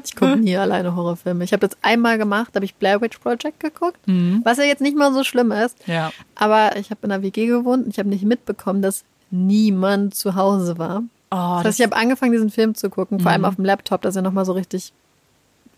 Ich 0.05 0.17
gucke 0.17 0.37
nie 0.37 0.57
alleine 0.57 0.95
Horrorfilme. 0.95 1.45
Ich 1.45 1.53
habe 1.53 1.67
das 1.67 1.77
einmal 1.83 2.19
gemacht, 2.19 2.55
habe 2.55 2.65
ich 2.65 2.75
Blair 2.75 3.01
Witch 3.01 3.19
Project 3.19 3.61
geguckt, 3.61 3.99
mhm. 4.07 4.43
was 4.45 4.59
ja 4.59 4.65
jetzt 4.65 4.81
nicht 4.81 4.97
mal 4.97 5.13
so 5.13 5.25
schlimm 5.25 5.53
ist. 5.53 5.77
Ja. 5.87 6.13
Aber 6.35 6.77
ich 6.77 6.91
habe 6.91 7.01
in 7.03 7.13
einer 7.13 7.23
WG 7.23 7.47
gewohnt 7.47 7.85
und 7.85 7.91
ich 7.91 7.99
habe 7.99 8.09
nicht 8.09 8.25
mitbekommen, 8.25 8.83
dass 8.83 9.05
niemand 9.31 10.15
zu 10.15 10.35
Hause 10.35 10.79
war. 10.79 11.03
Oh, 11.31 11.57
das 11.59 11.65
heißt, 11.65 11.81
ich 11.81 11.87
habe 11.87 11.97
angefangen, 11.97 12.33
diesen 12.33 12.51
Film 12.51 12.75
zu 12.75 12.91
gucken, 12.91 13.21
vor 13.21 13.31
allem 13.31 13.43
mhm. 13.43 13.47
auf 13.47 13.57
dem 13.57 13.65
Laptop, 13.65 14.03
das 14.03 14.13
ist 14.13 14.17
ja 14.17 14.23
nochmal 14.23 14.45
so 14.45 14.53
richtig 14.53 14.93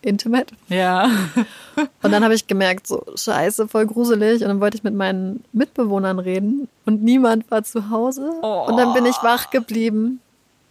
intimate. 0.03 0.55
Ja. 0.68 1.11
Und 2.03 2.12
dann 2.12 2.25
habe 2.25 2.35
ich 2.35 2.46
gemerkt, 2.46 2.87
so 2.87 3.05
scheiße, 3.14 3.68
voll 3.68 3.87
gruselig. 3.87 4.42
Und 4.42 4.49
dann 4.49 4.61
wollte 4.61 4.77
ich 4.77 4.83
mit 4.83 4.94
meinen 4.94 5.44
Mitbewohnern 5.53 6.18
reden 6.18 6.68
und 6.87 7.03
niemand 7.03 7.51
war 7.51 7.62
zu 7.64 7.90
Hause. 7.90 8.33
Oh. 8.42 8.66
Und 8.66 8.77
dann 8.77 8.94
bin 8.94 9.07
ich 9.07 9.16
wach 9.23 9.51
geblieben 9.51 10.20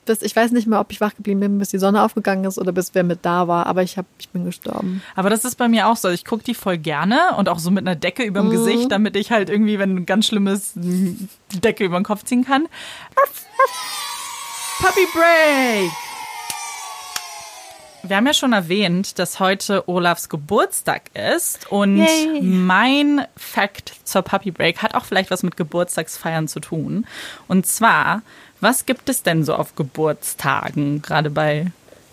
bis, 0.09 0.23
ich 0.23 0.35
weiß 0.35 0.51
nicht 0.51 0.65
mehr, 0.65 0.79
ob 0.79 0.91
ich 0.91 1.01
wach 1.01 1.15
geblieben 1.15 1.39
bin, 1.39 1.59
bis 1.59 1.69
die 1.69 1.77
Sonne 1.77 2.01
aufgegangen 2.01 2.43
ist 2.43 2.57
oder 2.57 2.71
bis 2.71 2.95
wer 2.95 3.03
mit 3.03 3.19
da 3.21 3.47
war, 3.47 3.67
aber 3.67 3.83
ich, 3.83 3.95
hab, 3.95 4.07
ich 4.17 4.29
bin 4.29 4.43
gestorben. 4.43 5.03
Aber 5.15 5.29
das 5.29 5.45
ist 5.45 5.55
bei 5.55 5.67
mir 5.67 5.87
auch 5.87 5.97
so. 5.97 6.09
Ich 6.09 6.25
gucke 6.25 6.43
die 6.43 6.55
voll 6.55 6.79
gerne 6.79 7.35
und 7.37 7.47
auch 7.47 7.59
so 7.59 7.69
mit 7.69 7.87
einer 7.87 7.95
Decke 7.95 8.23
über 8.23 8.41
dem 8.41 8.47
mhm. 8.47 8.53
Gesicht, 8.53 8.91
damit 8.91 9.15
ich 9.15 9.31
halt 9.31 9.51
irgendwie, 9.51 9.77
wenn 9.77 10.07
ganz 10.07 10.25
schlimm 10.25 10.47
ist, 10.47 10.71
die 10.75 11.29
Decke 11.61 11.85
über 11.85 11.99
den 11.99 12.03
Kopf 12.03 12.23
ziehen 12.23 12.43
kann. 12.43 12.67
Puppy 14.79 15.05
Break! 15.13 15.91
Wir 18.01 18.15
haben 18.15 18.25
ja 18.25 18.33
schon 18.33 18.53
erwähnt, 18.53 19.19
dass 19.19 19.39
heute 19.39 19.87
Olafs 19.87 20.29
Geburtstag 20.29 21.11
ist 21.13 21.69
und 21.69 21.97
Yay. 21.97 22.41
mein 22.41 23.25
Fact 23.35 23.93
zur 24.05 24.21
Puppy 24.21 24.51
Break 24.51 24.81
hat 24.81 24.95
auch 24.95 25.05
vielleicht 25.05 25.29
was 25.29 25.43
mit 25.43 25.57
Geburtstagsfeiern 25.57 26.47
zu 26.47 26.61
tun. 26.61 27.05
Und 27.47 27.67
zwar 27.67 28.23
was 28.61 28.85
gibt 28.85 29.09
es 29.09 29.23
denn 29.23 29.43
so 29.43 29.55
auf 29.55 29.75
Geburtstagen, 29.75 31.01
gerade 31.01 31.29
bei 31.29 31.71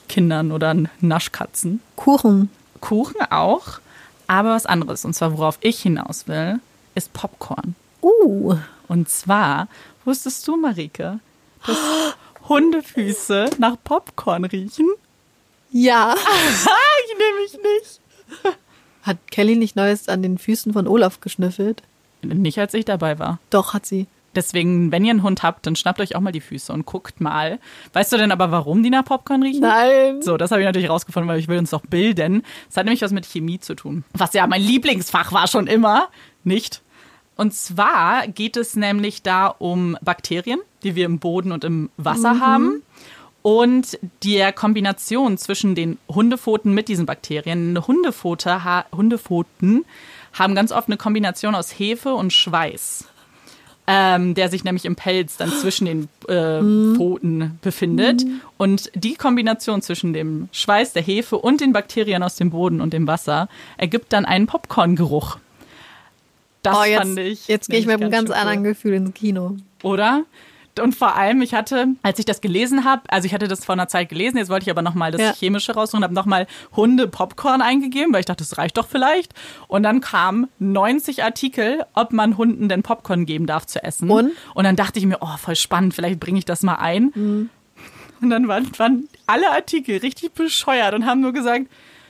Kindern 0.09 0.53
oder 0.53 0.75
Naschkatzen? 1.01 1.81
Kuchen. 1.97 2.51
Kuchen 2.81 3.21
auch, 3.31 3.81
aber 4.27 4.51
was 4.51 4.67
anderes. 4.67 5.05
Und 5.05 5.15
zwar, 5.15 5.37
worauf 5.37 5.59
ich 5.61 5.81
hinaus 5.81 6.29
will, 6.29 6.61
ist 6.95 7.13
Popcorn. 7.13 7.75
Uh. 8.03 8.57
Und 8.89 9.09
zwar, 9.09 9.69
wusstest 10.05 10.47
du, 10.47 10.57
Marike, 10.57 11.19
dass 11.67 11.77
Hundefüße 12.49 13.51
nach 13.59 13.77
Popcorn 13.83 14.45
riechen? 14.45 14.89
Ja. 15.71 16.15
ich 16.17 17.19
nehme 17.19 17.41
mich 17.41 17.53
nicht. 17.53 18.01
Hat 19.03 19.19
Kelly 19.31 19.57
nicht 19.57 19.77
Neues 19.77 20.09
an 20.09 20.23
den 20.23 20.39
Füßen 20.39 20.73
von 20.73 20.87
Olaf 20.87 21.21
geschnüffelt? 21.21 21.83
Nicht, 22.23 22.59
als 22.59 22.75
ich 22.75 22.85
dabei 22.85 23.19
war. 23.19 23.39
Doch, 23.51 23.75
hat 23.75 23.87
sie. 23.87 24.07
Deswegen, 24.37 24.93
wenn 24.93 25.05
ihr 25.05 25.11
einen 25.11 25.23
Hund 25.23 25.43
habt, 25.43 25.67
dann 25.67 25.75
schnappt 25.75 26.01
euch 26.01 26.15
auch 26.15 26.21
mal 26.21 26.31
die 26.31 26.41
Füße 26.41 26.73
und 26.73 26.85
guckt 26.85 27.21
mal. 27.21 27.59
Weißt 27.95 28.13
du 28.13 28.19
denn 28.19 28.31
aber, 28.31 28.51
warum 28.51 28.83
die 28.83 28.91
nach 28.91 29.05
Popcorn 29.05 29.43
riechen? 29.43 29.63
Nein. 29.63 30.21
So, 30.23 30.37
das 30.37 30.51
habe 30.51 30.61
ich 30.61 30.67
natürlich 30.67 30.91
rausgefunden, 30.91 31.29
weil 31.29 31.41
ich 31.41 31.49
will 31.49 31.59
uns 31.59 31.71
doch 31.71 31.81
bilden. 31.81 32.43
Das 32.69 32.77
hat 32.77 32.85
nämlich 32.85 33.03
was 33.03 33.13
mit 33.13 33.27
Chemie 33.27 33.59
zu 33.59 33.75
tun. 33.75 34.05
Was 34.13 34.35
ja 34.35 34.47
mein 34.47 34.63
Lieblingsfach 34.63 35.33
war 35.33 35.49
schon 35.49 35.67
immer. 35.67 36.09
Nicht? 36.45 36.83
Und 37.37 37.55
zwar 37.55 38.29
geht 38.29 38.57
es 38.57 38.77
nämlich 38.77 39.23
da 39.23 39.47
um 39.47 39.97
Bakterien, 40.03 40.61
die 40.83 40.95
wir 40.95 41.07
im 41.07 41.19
Boden 41.19 41.53
und 41.53 41.65
im 41.65 41.91
Wasser 41.97 42.35
mhm. 42.35 42.41
haben. 42.41 42.83
Und 43.43 43.99
der 44.25 44.53
Kombination 44.53 45.39
zwischen 45.39 45.75
den 45.75 45.99
Hundepfoten 46.09 46.75
mit 46.75 46.89
diesen 46.89 47.07
Bakterien. 47.07 47.79
Hundepfote, 47.87 48.61
Hundepfoten 48.95 49.85
haben 50.33 50.55
ganz 50.55 50.73
oft 50.73 50.89
eine 50.89 50.97
Kombination 50.97 51.55
aus 51.55 51.71
Hefe 51.71 52.13
und 52.15 52.33
Schweiß. 52.33 53.07
Ähm, 53.87 54.35
der 54.35 54.49
sich 54.49 54.65
nämlich 54.65 54.85
im 54.85 54.97
Pelz 54.97 55.37
dann 55.37 55.51
zwischen 55.51 55.87
den 55.87 56.09
äh, 56.29 56.61
mhm. 56.61 56.97
Pfoten 56.97 57.59
befindet. 57.63 58.25
Und 58.57 58.91
die 58.95 59.15
Kombination 59.15 59.83
zwischen 59.83 60.13
dem 60.13 60.49
Schweiß 60.53 60.93
der 60.93 61.03
Hefe 61.03 61.39
und 61.39 61.61
den 61.61 61.73
Bakterien 61.73 62.23
aus 62.23 62.37
dem 62.37 62.51
Boden 62.51 62.81
und 62.81 62.93
dem 62.93 63.07
Wasser 63.07 63.49
ergibt 63.77 64.13
dann 64.13 64.25
einen 64.25 64.47
Popcorn-Geruch. 64.47 65.39
Das 66.63 66.77
oh, 66.77 66.85
jetzt, 66.85 66.99
fand 66.99 67.19
ich. 67.19 67.47
Jetzt 67.47 67.69
gehe 67.69 67.79
ich 67.79 67.87
mit 67.87 68.01
einem 68.01 68.11
ganz 68.11 68.31
anderen 68.31 68.65
Gefühl 68.65 68.95
ins 68.95 69.15
Kino. 69.15 69.57
Oder? 69.83 70.25
Und 70.81 70.95
vor 70.95 71.17
allem, 71.17 71.43
ich 71.43 71.55
hatte, 71.55 71.89
als 72.03 72.19
ich 72.19 72.25
das 72.25 72.41
gelesen 72.41 72.85
habe, 72.85 73.03
also 73.09 73.27
ich 73.27 73.35
hatte 73.35 73.49
das 73.49 73.65
vor 73.65 73.75
einer 73.75 73.89
Zeit 73.89 74.09
gelesen, 74.09 74.37
jetzt 74.37 74.49
wollte 74.49 74.65
ich 74.65 74.71
aber 74.71 74.83
nochmal 74.83 75.11
das 75.11 75.21
ja. 75.21 75.33
Chemische 75.33 75.75
raussuchen, 75.75 76.05
habe 76.05 76.15
nochmal 76.15 76.47
Hunde 76.75 77.09
Popcorn 77.09 77.63
eingegeben, 77.63 78.13
weil 78.13 78.21
ich 78.21 78.27
dachte, 78.27 78.45
das 78.45 78.59
reicht 78.59 78.77
doch 78.77 78.87
vielleicht. 78.87 79.33
Und 79.69 79.83
dann 79.83 80.01
kamen 80.01 80.49
90 80.59 81.25
Artikel, 81.25 81.85
ob 81.95 82.13
man 82.13 82.37
Hunden 82.37 82.69
denn 82.69 82.83
Popcorn 82.83 83.27
geben 83.27 83.47
darf 83.47 83.67
zu 83.67 83.83
essen. 83.83 84.11
Und? 84.11 84.33
Und 84.55 84.65
dann 84.65 84.77
dachte 84.77 84.99
ich 84.99 85.07
mir, 85.07 85.19
oh, 85.21 85.37
voll 85.39 85.57
spannend, 85.57 85.95
vielleicht 85.95 86.21
bringe 86.21 86.39
ich 86.39 86.45
das 86.45 86.63
mal 86.63 86.77
ein. 86.77 87.13
Mhm. 87.15 87.51
Und 88.21 88.31
dann 88.31 88.49
waren, 88.49 88.71
waren 88.79 89.09
alle 89.27 89.51
Artikel 89.51 89.99
richtig 89.99 90.33
bescheuert 90.33 90.95
und 90.95 91.07
haben 91.07 91.21
nur 91.21 91.33
gesagt, 91.33 91.67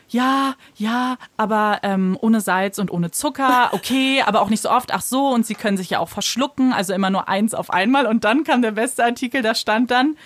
ja, 0.09 0.55
ja, 0.77 1.17
aber 1.37 1.81
ähm, 1.83 2.17
ohne 2.21 2.41
Salz 2.41 2.79
und 2.79 2.91
ohne 2.91 3.11
Zucker, 3.11 3.71
okay, 3.73 4.23
aber 4.27 4.41
auch 4.41 4.51
nicht 4.51 4.63
so 4.63 4.71
oft. 4.71 4.93
Ach 4.93 5.03
so, 5.03 5.29
und 5.29 5.47
sie 5.47 5.55
können 5.55 5.77
sich 5.77 5.91
ja 5.91 5.99
auch 5.99 6.09
verschlucken, 6.09 6.73
also 6.73 6.93
immer 6.93 7.11
nur 7.11 7.29
eins 7.29 7.55
auf 7.55 7.71
einmal. 7.71 8.07
Und 8.07 8.25
dann 8.25 8.45
kam 8.45 8.63
der 8.63 8.73
beste 8.73 9.05
Artikel, 9.05 9.43
da 9.43 9.55
stand 9.55 9.91
dann, 9.91 10.17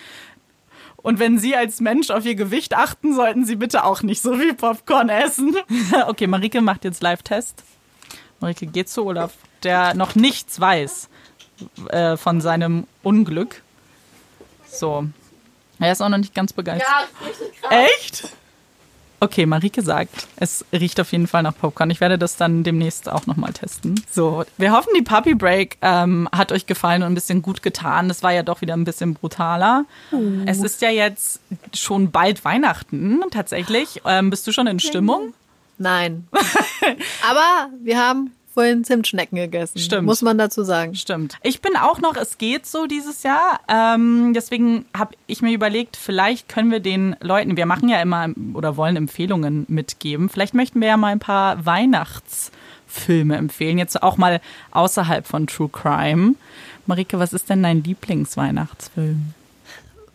und 1.03 1.19
wenn 1.19 1.39
Sie 1.39 1.55
als 1.55 1.79
Mensch 1.79 2.11
auf 2.11 2.25
Ihr 2.25 2.35
Gewicht 2.35 2.75
achten, 2.75 3.15
sollten 3.15 3.45
Sie 3.45 3.55
bitte 3.55 3.85
auch 3.85 4.03
nicht 4.03 4.21
so 4.21 4.37
viel 4.37 4.53
Popcorn 4.53 5.09
essen. 5.09 5.55
okay, 6.07 6.27
Marike 6.27 6.61
macht 6.61 6.83
jetzt 6.83 7.01
Live-Test. 7.01 7.63
Marike 8.39 8.67
geht 8.67 8.89
zu 8.89 9.05
Olaf, 9.05 9.33
der 9.63 9.95
noch 9.95 10.15
nichts 10.15 10.59
weiß 10.59 11.09
äh, 11.89 12.17
von 12.17 12.41
seinem 12.41 12.87
Unglück. 13.03 13.63
So. 14.67 15.05
Er 15.79 15.91
ist 15.91 16.01
auch 16.01 16.09
noch 16.09 16.19
nicht 16.19 16.35
ganz 16.35 16.53
begeistert. 16.53 16.87
Ja, 16.87 17.27
richtig 17.27 17.61
krass. 17.61 17.73
Echt? 17.97 18.29
Okay, 19.23 19.45
Marike 19.45 19.83
sagt, 19.83 20.27
es 20.37 20.65
riecht 20.73 20.99
auf 20.99 21.11
jeden 21.11 21.27
Fall 21.27 21.43
nach 21.43 21.55
Popcorn. 21.55 21.91
Ich 21.91 22.01
werde 22.01 22.17
das 22.17 22.37
dann 22.37 22.63
demnächst 22.63 23.07
auch 23.07 23.27
nochmal 23.27 23.53
testen. 23.53 24.03
So, 24.09 24.43
wir 24.57 24.71
hoffen, 24.71 24.89
die 24.97 25.03
Puppy 25.03 25.35
Break 25.35 25.77
ähm, 25.83 26.27
hat 26.31 26.51
euch 26.51 26.65
gefallen 26.65 27.03
und 27.03 27.11
ein 27.11 27.13
bisschen 27.13 27.43
gut 27.43 27.61
getan. 27.61 28.07
Das 28.07 28.23
war 28.23 28.31
ja 28.31 28.41
doch 28.41 28.61
wieder 28.61 28.73
ein 28.73 28.83
bisschen 28.83 29.13
brutaler. 29.13 29.85
Uh. 30.11 30.41
Es 30.47 30.57
ist 30.63 30.81
ja 30.81 30.89
jetzt 30.89 31.39
schon 31.71 32.09
bald 32.09 32.43
Weihnachten, 32.43 33.19
tatsächlich. 33.29 34.01
Ähm, 34.05 34.31
bist 34.31 34.47
du 34.47 34.51
schon 34.51 34.65
in 34.65 34.79
Stimmung? 34.79 35.35
Nein. 35.77 36.27
Aber 37.29 37.69
wir 37.83 37.99
haben 37.99 38.31
vorhin 38.53 38.83
Zimtschnecken 38.83 39.37
gegessen. 39.37 39.79
Stimmt. 39.79 40.05
Muss 40.05 40.21
man 40.21 40.37
dazu 40.37 40.63
sagen. 40.63 40.95
Stimmt. 40.95 41.37
Ich 41.43 41.61
bin 41.61 41.75
auch 41.75 41.99
noch, 41.99 42.15
es 42.15 42.37
geht 42.37 42.65
so 42.65 42.85
dieses 42.85 43.23
Jahr. 43.23 43.59
Ähm, 43.67 44.33
deswegen 44.33 44.85
habe 44.95 45.15
ich 45.27 45.41
mir 45.41 45.53
überlegt, 45.53 45.95
vielleicht 45.97 46.49
können 46.49 46.71
wir 46.71 46.79
den 46.79 47.15
Leuten, 47.21 47.57
wir 47.57 47.65
machen 47.65 47.89
ja 47.89 48.01
immer 48.01 48.29
oder 48.53 48.77
wollen 48.77 48.95
Empfehlungen 48.95 49.65
mitgeben. 49.67 50.29
Vielleicht 50.29 50.53
möchten 50.53 50.81
wir 50.81 50.89
ja 50.89 50.97
mal 50.97 51.09
ein 51.09 51.19
paar 51.19 51.65
Weihnachtsfilme 51.65 53.35
empfehlen. 53.35 53.77
Jetzt 53.77 54.01
auch 54.01 54.17
mal 54.17 54.41
außerhalb 54.71 55.25
von 55.25 55.47
True 55.47 55.69
Crime. 55.69 56.35
Marike, 56.85 57.19
was 57.19 57.33
ist 57.33 57.49
denn 57.49 57.63
dein 57.63 57.83
Lieblingsweihnachtsfilm? 57.83 59.33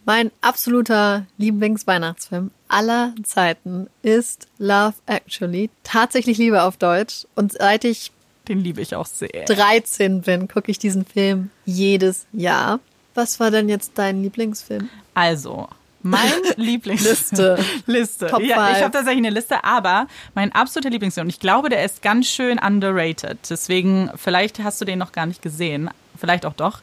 Mein 0.05 0.30
absoluter 0.41 1.26
Lieblingsweihnachtsfilm 1.37 2.51
aller 2.68 3.12
Zeiten 3.24 3.89
ist 4.03 4.47
Love 4.59 4.95
Actually. 5.07 5.70
Tatsächlich 5.82 6.39
Liebe 6.39 6.62
auf 6.62 6.76
Deutsch. 6.76 7.26
Und 7.34 7.53
seit 7.53 7.84
ich 7.84 8.12
den 8.49 8.61
liebe 8.61 8.80
ich 8.80 8.94
auch 8.94 9.07
sehr. 9.07 9.44
13 9.47 10.22
bin, 10.22 10.49
gucke 10.49 10.70
ich 10.70 10.78
diesen 10.78 11.05
Film 11.05 11.51
jedes 11.64 12.26
Jahr. 12.32 12.80
Was 13.14 13.40
war 13.40 13.51
denn 13.51 13.68
jetzt 13.68 13.92
dein 13.94 14.22
Lieblingsfilm? 14.22 14.88
Also, 15.14 15.68
mein 16.03 16.30
Lieblingsliste. 16.57 17.59
Liste. 17.86 18.26
Top 18.26 18.40
ja, 18.40 18.70
ich 18.72 18.82
habe 18.82 18.92
tatsächlich 18.92 19.24
eine 19.24 19.30
Liste, 19.30 19.64
aber 19.64 20.07
mein 20.34 20.53
absoluter 20.53 20.90
Lieblingsfilm, 20.90 21.26
und 21.26 21.30
ich 21.30 21.40
glaube, 21.40 21.68
der 21.68 21.84
ist 21.84 22.03
ganz 22.03 22.26
schön 22.26 22.59
underrated. 22.59 23.38
Deswegen, 23.49 24.11
vielleicht 24.16 24.59
hast 24.61 24.80
du 24.80 24.84
den 24.84 24.99
noch 24.99 25.12
gar 25.12 25.26
nicht 25.26 25.42
gesehen. 25.42 25.90
Vielleicht 26.18 26.47
auch 26.47 26.55
doch. 26.55 26.80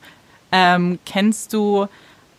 Ähm, 0.51 0.99
kennst 1.05 1.53
du, 1.53 1.87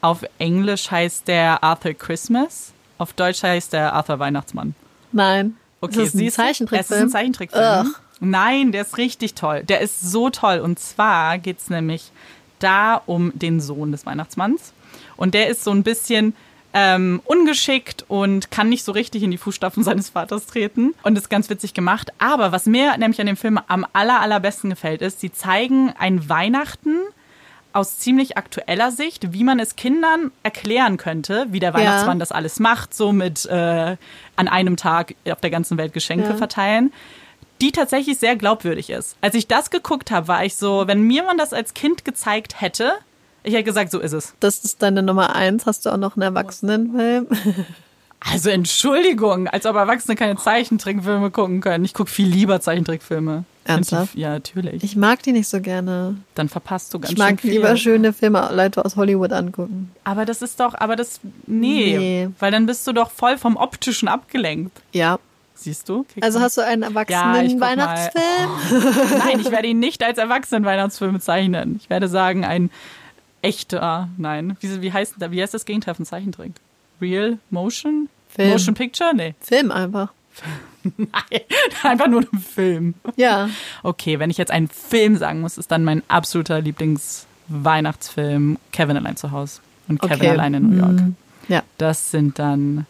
auf 0.00 0.24
Englisch 0.38 0.90
heißt 0.90 1.26
der 1.28 1.64
Arthur 1.64 1.94
Christmas? 1.94 2.72
Auf 2.98 3.12
Deutsch 3.12 3.42
heißt 3.42 3.72
der 3.72 3.92
Arthur 3.92 4.18
Weihnachtsmann. 4.18 4.74
Nein. 5.12 5.56
Okay, 5.80 6.02
es 6.02 6.14
ist 6.14 6.20
ein 6.20 6.30
Zeichentrickfilm. 6.30 6.80
Es 6.80 6.90
ist 6.90 7.02
ein 7.02 7.10
Zeichentrickfilm. 7.10 7.86
Ugh. 7.86 7.94
Nein, 8.20 8.72
der 8.72 8.82
ist 8.82 8.98
richtig 8.98 9.34
toll. 9.34 9.62
Der 9.64 9.80
ist 9.80 10.00
so 10.00 10.30
toll. 10.30 10.58
Und 10.58 10.78
zwar 10.78 11.38
geht 11.38 11.58
es 11.58 11.70
nämlich 11.70 12.10
da 12.58 13.00
um 13.06 13.32
den 13.34 13.60
Sohn 13.60 13.92
des 13.92 14.06
Weihnachtsmanns. 14.06 14.72
Und 15.16 15.34
der 15.34 15.48
ist 15.48 15.64
so 15.64 15.70
ein 15.70 15.82
bisschen 15.82 16.34
ähm, 16.72 17.20
ungeschickt 17.24 18.04
und 18.08 18.50
kann 18.50 18.68
nicht 18.68 18.84
so 18.84 18.92
richtig 18.92 19.22
in 19.22 19.30
die 19.30 19.38
Fußstapfen 19.38 19.84
seines 19.84 20.10
Vaters 20.10 20.46
treten. 20.46 20.94
Und 21.02 21.16
ist 21.16 21.30
ganz 21.30 21.50
witzig 21.50 21.74
gemacht. 21.74 22.12
Aber 22.18 22.52
was 22.52 22.66
mir 22.66 22.96
nämlich 22.96 23.20
an 23.20 23.26
dem 23.26 23.36
Film 23.36 23.58
am 23.68 23.86
aller, 23.92 24.20
allerbesten 24.20 24.70
gefällt, 24.70 25.02
ist, 25.02 25.20
sie 25.20 25.32
zeigen 25.32 25.92
ein 25.98 26.28
Weihnachten 26.28 26.98
aus 27.72 27.98
ziemlich 27.98 28.36
aktueller 28.36 28.92
Sicht, 28.92 29.32
wie 29.32 29.42
man 29.42 29.58
es 29.58 29.74
Kindern 29.74 30.30
erklären 30.44 30.96
könnte, 30.96 31.46
wie 31.50 31.58
der 31.58 31.74
Weihnachtsmann 31.74 32.18
ja. 32.18 32.20
das 32.20 32.30
alles 32.30 32.60
macht, 32.60 32.94
so 32.94 33.12
mit 33.12 33.46
äh, 33.46 33.96
an 34.36 34.48
einem 34.48 34.76
Tag 34.76 35.16
auf 35.28 35.40
der 35.40 35.50
ganzen 35.50 35.76
Welt 35.76 35.92
Geschenke 35.92 36.28
ja. 36.28 36.36
verteilen 36.36 36.92
die 37.60 37.72
tatsächlich 37.72 38.18
sehr 38.18 38.36
glaubwürdig 38.36 38.90
ist. 38.90 39.16
Als 39.20 39.34
ich 39.34 39.46
das 39.46 39.70
geguckt 39.70 40.10
habe, 40.10 40.28
war 40.28 40.44
ich 40.44 40.56
so, 40.56 40.86
wenn 40.86 41.02
mir 41.02 41.22
man 41.22 41.38
das 41.38 41.52
als 41.52 41.74
Kind 41.74 42.04
gezeigt 42.04 42.60
hätte, 42.60 42.92
ich 43.42 43.52
hätte 43.52 43.64
gesagt, 43.64 43.90
so 43.90 44.00
ist 44.00 44.12
es. 44.12 44.34
Das 44.40 44.64
ist 44.64 44.82
deine 44.82 45.02
Nummer 45.02 45.36
eins. 45.36 45.66
Hast 45.66 45.84
du 45.84 45.90
auch 45.90 45.98
noch 45.98 46.16
einen 46.16 46.22
Erwachsenenfilm? 46.22 47.26
Also 48.20 48.48
Entschuldigung, 48.48 49.48
als 49.48 49.66
ob 49.66 49.76
Erwachsene 49.76 50.16
keine 50.16 50.36
Zeichentrickfilme 50.36 51.30
gucken 51.30 51.60
können. 51.60 51.84
Ich 51.84 51.92
gucke 51.92 52.10
viel 52.10 52.26
lieber 52.26 52.60
Zeichentrickfilme. 52.60 53.44
Ernsthaft? 53.66 54.14
Ja, 54.14 54.30
natürlich. 54.30 54.82
Ich 54.82 54.96
mag 54.96 55.22
die 55.22 55.32
nicht 55.32 55.48
so 55.48 55.60
gerne. 55.60 56.16
Dann 56.34 56.48
verpasst 56.48 56.92
du 56.94 56.98
ganz 56.98 57.12
ich 57.12 57.18
schön 57.18 57.38
viel. 57.38 57.50
Ich 57.50 57.56
mag 57.58 57.68
lieber 57.68 57.76
schöne 57.76 58.12
Filme, 58.14 58.50
Leute 58.52 58.82
aus 58.82 58.96
Hollywood 58.96 59.32
angucken. 59.32 59.90
Aber 60.04 60.24
das 60.24 60.40
ist 60.40 60.60
doch, 60.60 60.74
aber 60.74 60.96
das, 60.96 61.20
nee, 61.46 61.96
nee. 61.98 62.28
Weil 62.38 62.50
dann 62.50 62.64
bist 62.64 62.86
du 62.86 62.92
doch 62.92 63.10
voll 63.10 63.36
vom 63.36 63.56
Optischen 63.56 64.08
abgelenkt. 64.08 64.80
Ja, 64.92 65.18
Siehst 65.54 65.88
du? 65.88 66.04
Krieg 66.04 66.24
also 66.24 66.40
hast 66.40 66.56
du 66.58 66.62
einen 66.62 66.82
Erwachsenen-Weihnachtsfilm? 66.82 68.50
Oh. 68.50 69.18
Nein, 69.18 69.40
ich 69.40 69.50
werde 69.50 69.68
ihn 69.68 69.78
nicht 69.78 70.02
als 70.02 70.18
Erwachsenen-Weihnachtsfilm 70.18 71.12
bezeichnen. 71.12 71.78
Ich 71.80 71.88
werde 71.88 72.08
sagen, 72.08 72.44
ein 72.44 72.70
echter, 73.40 74.08
nein. 74.16 74.56
Wie, 74.60 74.82
wie, 74.82 74.92
heißt, 74.92 75.14
wie 75.30 75.40
heißt 75.40 75.54
das 75.54 75.64
Gegenteil 75.64 75.94
von 75.94 76.04
Zeichentrick? 76.04 76.52
Real 77.00 77.38
Motion? 77.50 78.08
Film. 78.28 78.50
Motion 78.50 78.74
Picture? 78.74 79.14
Nee. 79.14 79.34
Film 79.40 79.70
einfach. 79.70 80.12
Nein, 80.96 81.40
einfach 81.82 82.08
nur 82.08 82.22
ein 82.22 82.38
Film. 82.40 82.94
Ja. 83.16 83.48
Okay, 83.82 84.18
wenn 84.18 84.30
ich 84.30 84.36
jetzt 84.36 84.50
einen 84.50 84.68
Film 84.68 85.16
sagen 85.16 85.40
muss, 85.40 85.56
ist 85.56 85.70
dann 85.70 85.84
mein 85.84 86.02
absoluter 86.08 86.60
Lieblingsweihnachtsfilm 86.60 88.58
Kevin 88.72 88.96
allein 88.96 89.16
zu 89.16 89.30
Hause 89.30 89.60
und 89.88 90.00
Kevin 90.00 90.16
okay. 90.16 90.30
allein 90.30 90.54
in 90.54 90.70
New 90.70 90.76
York. 90.76 91.00
Mhm. 91.00 91.16
Ja. 91.48 91.62
Das 91.78 92.10
sind 92.10 92.38
dann 92.38 92.86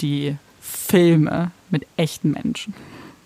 die 0.00 0.36
Filme 0.76 1.50
mit 1.70 1.86
echten 1.96 2.32
Menschen. 2.32 2.74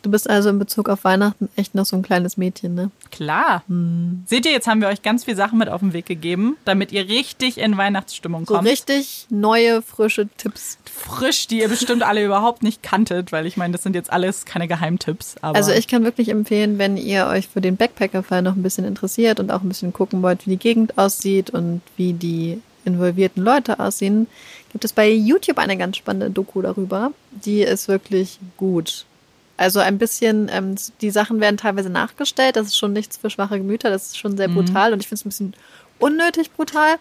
Du 0.03 0.11
bist 0.11 0.31
also 0.31 0.49
in 0.49 0.59
Bezug 0.59 0.89
auf 0.89 1.05
Weihnachten 1.05 1.49
echt 1.57 1.75
noch 1.75 1.85
so 1.85 1.97
ein 1.97 2.03
kleines 2.03 2.37
Mädchen, 2.37 2.75
ne? 2.75 2.91
Klar. 3.11 3.65
Hm. 3.69 4.23
Seht 4.27 4.47
ihr, 4.47 4.53
jetzt 4.53 4.69
haben 4.69 4.81
wir 4.81 4.89
euch 4.89 5.03
ganz 5.03 5.25
viele 5.25 5.37
Sachen 5.37 5.59
mit 5.59 5.69
auf 5.69 5.81
den 5.81 5.93
Weg 5.93 6.07
gegeben, 6.07 6.57
damit 6.65 6.93
ihr 6.93 7.09
richtig 7.09 7.59
in 7.59 7.77
Weihnachtsstimmung 7.77 8.47
kommt. 8.47 8.65
So 8.65 8.71
richtig 8.71 9.27
neue, 9.29 9.83
frische 9.83 10.29
Tipps. 10.37 10.79
Frisch, 10.85 11.49
die 11.49 11.61
ihr 11.61 11.69
bestimmt 11.69 12.03
alle 12.05 12.25
überhaupt 12.25 12.63
nicht 12.63 12.83
kanntet, 12.83 13.33
weil 13.33 13.45
ich 13.45 13.57
meine, 13.57 13.73
das 13.73 13.83
sind 13.83 13.95
jetzt 13.95 14.13
alles 14.13 14.45
keine 14.45 14.69
Geheimtipps. 14.69 15.37
also 15.43 15.73
ich 15.73 15.89
kann 15.89 16.05
wirklich 16.05 16.29
empfehlen, 16.29 16.79
wenn 16.79 16.97
ihr 16.97 17.27
euch 17.27 17.49
für 17.49 17.61
den 17.61 17.77
Backpacker-Fall 17.77 18.43
noch 18.43 18.55
ein 18.55 18.63
bisschen 18.63 18.85
interessiert 18.85 19.41
und 19.41 19.51
auch 19.51 19.63
ein 19.63 19.69
bisschen 19.69 19.93
gucken 19.93 20.23
wollt, 20.23 20.47
wie 20.47 20.51
die 20.51 20.59
Gegend 20.59 20.97
aussieht 20.97 21.51
und 21.51 21.83
wie 21.97 22.13
die 22.13 22.63
involvierten 22.89 23.43
Leute 23.43 23.79
aussehen, 23.79 24.27
gibt 24.73 24.85
es 24.85 24.93
bei 24.93 25.11
YouTube 25.11 25.59
eine 25.59 25.77
ganz 25.77 25.97
spannende 25.97 26.31
Doku 26.31 26.63
darüber. 26.63 27.13
Die 27.31 27.63
ist 27.63 27.89
wirklich 27.89 28.39
gut. 28.57 29.05
Also 29.57 29.81
ein 29.81 29.99
bisschen, 29.99 30.49
ähm, 30.53 30.77
die 31.01 31.11
Sachen 31.11 31.41
werden 31.41 31.57
teilweise 31.57 31.91
nachgestellt. 31.91 32.57
Das 32.57 32.69
ist 32.69 32.77
schon 32.77 32.93
nichts 32.93 33.17
für 33.17 33.31
schwache 33.31 33.59
Gemüter. 33.59 33.91
Das 33.91 34.07
ist 34.07 34.19
schon 34.19 34.37
sehr 34.37 34.49
mhm. 34.49 34.55
brutal 34.55 34.93
und 34.93 35.01
ich 35.01 35.09
finde 35.09 35.21
es 35.21 35.25
ein 35.25 35.31
bisschen 35.31 35.55
unnötig 35.99 36.53
brutal. 36.53 36.97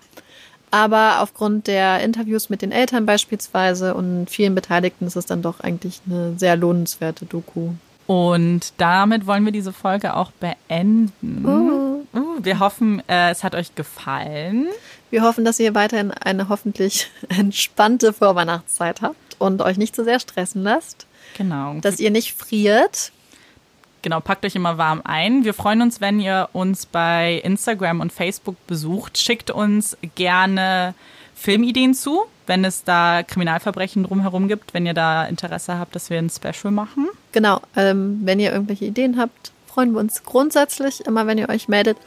Aber 0.72 1.22
aufgrund 1.22 1.68
der 1.68 2.02
Interviews 2.02 2.50
mit 2.50 2.62
den 2.62 2.72
Eltern 2.72 3.06
beispielsweise 3.06 3.94
und 3.94 4.30
vielen 4.30 4.56
Beteiligten 4.56 5.06
ist 5.06 5.16
es 5.16 5.26
dann 5.26 5.42
doch 5.42 5.60
eigentlich 5.62 6.02
eine 6.06 6.38
sehr 6.38 6.58
lohnenswerte 6.58 7.26
Doku. 7.26 7.70
Und 8.08 8.74
damit 8.78 9.28
wollen 9.28 9.46
wir 9.46 9.52
diese 9.52 9.74
Folge 9.74 10.16
auch 10.16 10.32
beenden. 10.32 11.46
Uh. 11.46 12.18
Uh, 12.18 12.44
wir 12.44 12.60
hoffen, 12.60 13.02
äh, 13.08 13.32
es 13.32 13.44
hat 13.44 13.54
euch 13.54 13.76
gefallen. 13.76 14.68
Wir 15.10 15.22
hoffen, 15.22 15.46
dass 15.46 15.60
ihr 15.60 15.74
weiterhin 15.76 16.12
eine 16.12 16.50
hoffentlich 16.50 17.10
entspannte 17.30 18.14
Vorweihnachtszeit 18.14 19.02
habt 19.02 19.36
und 19.40 19.62
euch 19.62 19.78
nicht 19.78 19.96
zu 19.96 20.02
so 20.02 20.06
sehr 20.06 20.20
stressen 20.20 20.64
lasst. 20.64 21.08
Genau. 21.38 21.76
Dass 21.82 22.00
ihr 22.00 22.12
nicht 22.12 22.34
friert. 22.34 23.12
Genau, 24.02 24.20
packt 24.20 24.46
euch 24.46 24.56
immer 24.56 24.78
warm 24.78 25.02
ein. 25.04 25.44
Wir 25.44 25.54
freuen 25.54 25.82
uns, 25.82 26.02
wenn 26.02 26.20
ihr 26.20 26.50
uns 26.54 26.86
bei 26.86 27.42
Instagram 27.44 28.00
und 28.00 28.14
Facebook 28.14 28.56
besucht. 28.68 29.18
Schickt 29.18 29.52
uns 29.52 29.98
gerne 30.16 30.94
Filmideen 31.36 31.94
zu, 31.94 32.24
wenn 32.46 32.64
es 32.64 32.84
da 32.84 33.24
Kriminalverbrechen 33.24 34.04
drumherum 34.04 34.48
gibt, 34.48 34.74
wenn 34.74 34.86
ihr 34.86 34.94
da 34.94 35.26
Interesse 35.26 35.78
habt, 35.78 35.96
dass 35.96 36.10
wir 36.10 36.18
ein 36.18 36.30
Special 36.30 36.72
machen. 36.72 37.08
Genau, 37.32 37.62
ähm, 37.76 38.22
wenn 38.24 38.40
ihr 38.40 38.52
irgendwelche 38.52 38.86
Ideen 38.86 39.20
habt, 39.20 39.52
freuen 39.68 39.94
wir 39.94 40.00
uns 40.00 40.24
grundsätzlich 40.24 41.06
immer, 41.06 41.28
wenn 41.28 41.38
ihr 41.38 41.50
euch 41.50 41.68
meldet. 41.68 41.98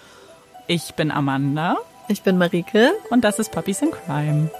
Ich 0.67 0.95
bin 0.95 1.11
Amanda. 1.11 1.77
Ich 2.11 2.23
bin 2.23 2.39
Marike. 2.39 2.91
Und 3.11 3.23
das 3.23 3.39
ist 3.39 3.53
Puppies 3.53 3.83
in 3.83 3.93
Crime. 3.93 4.51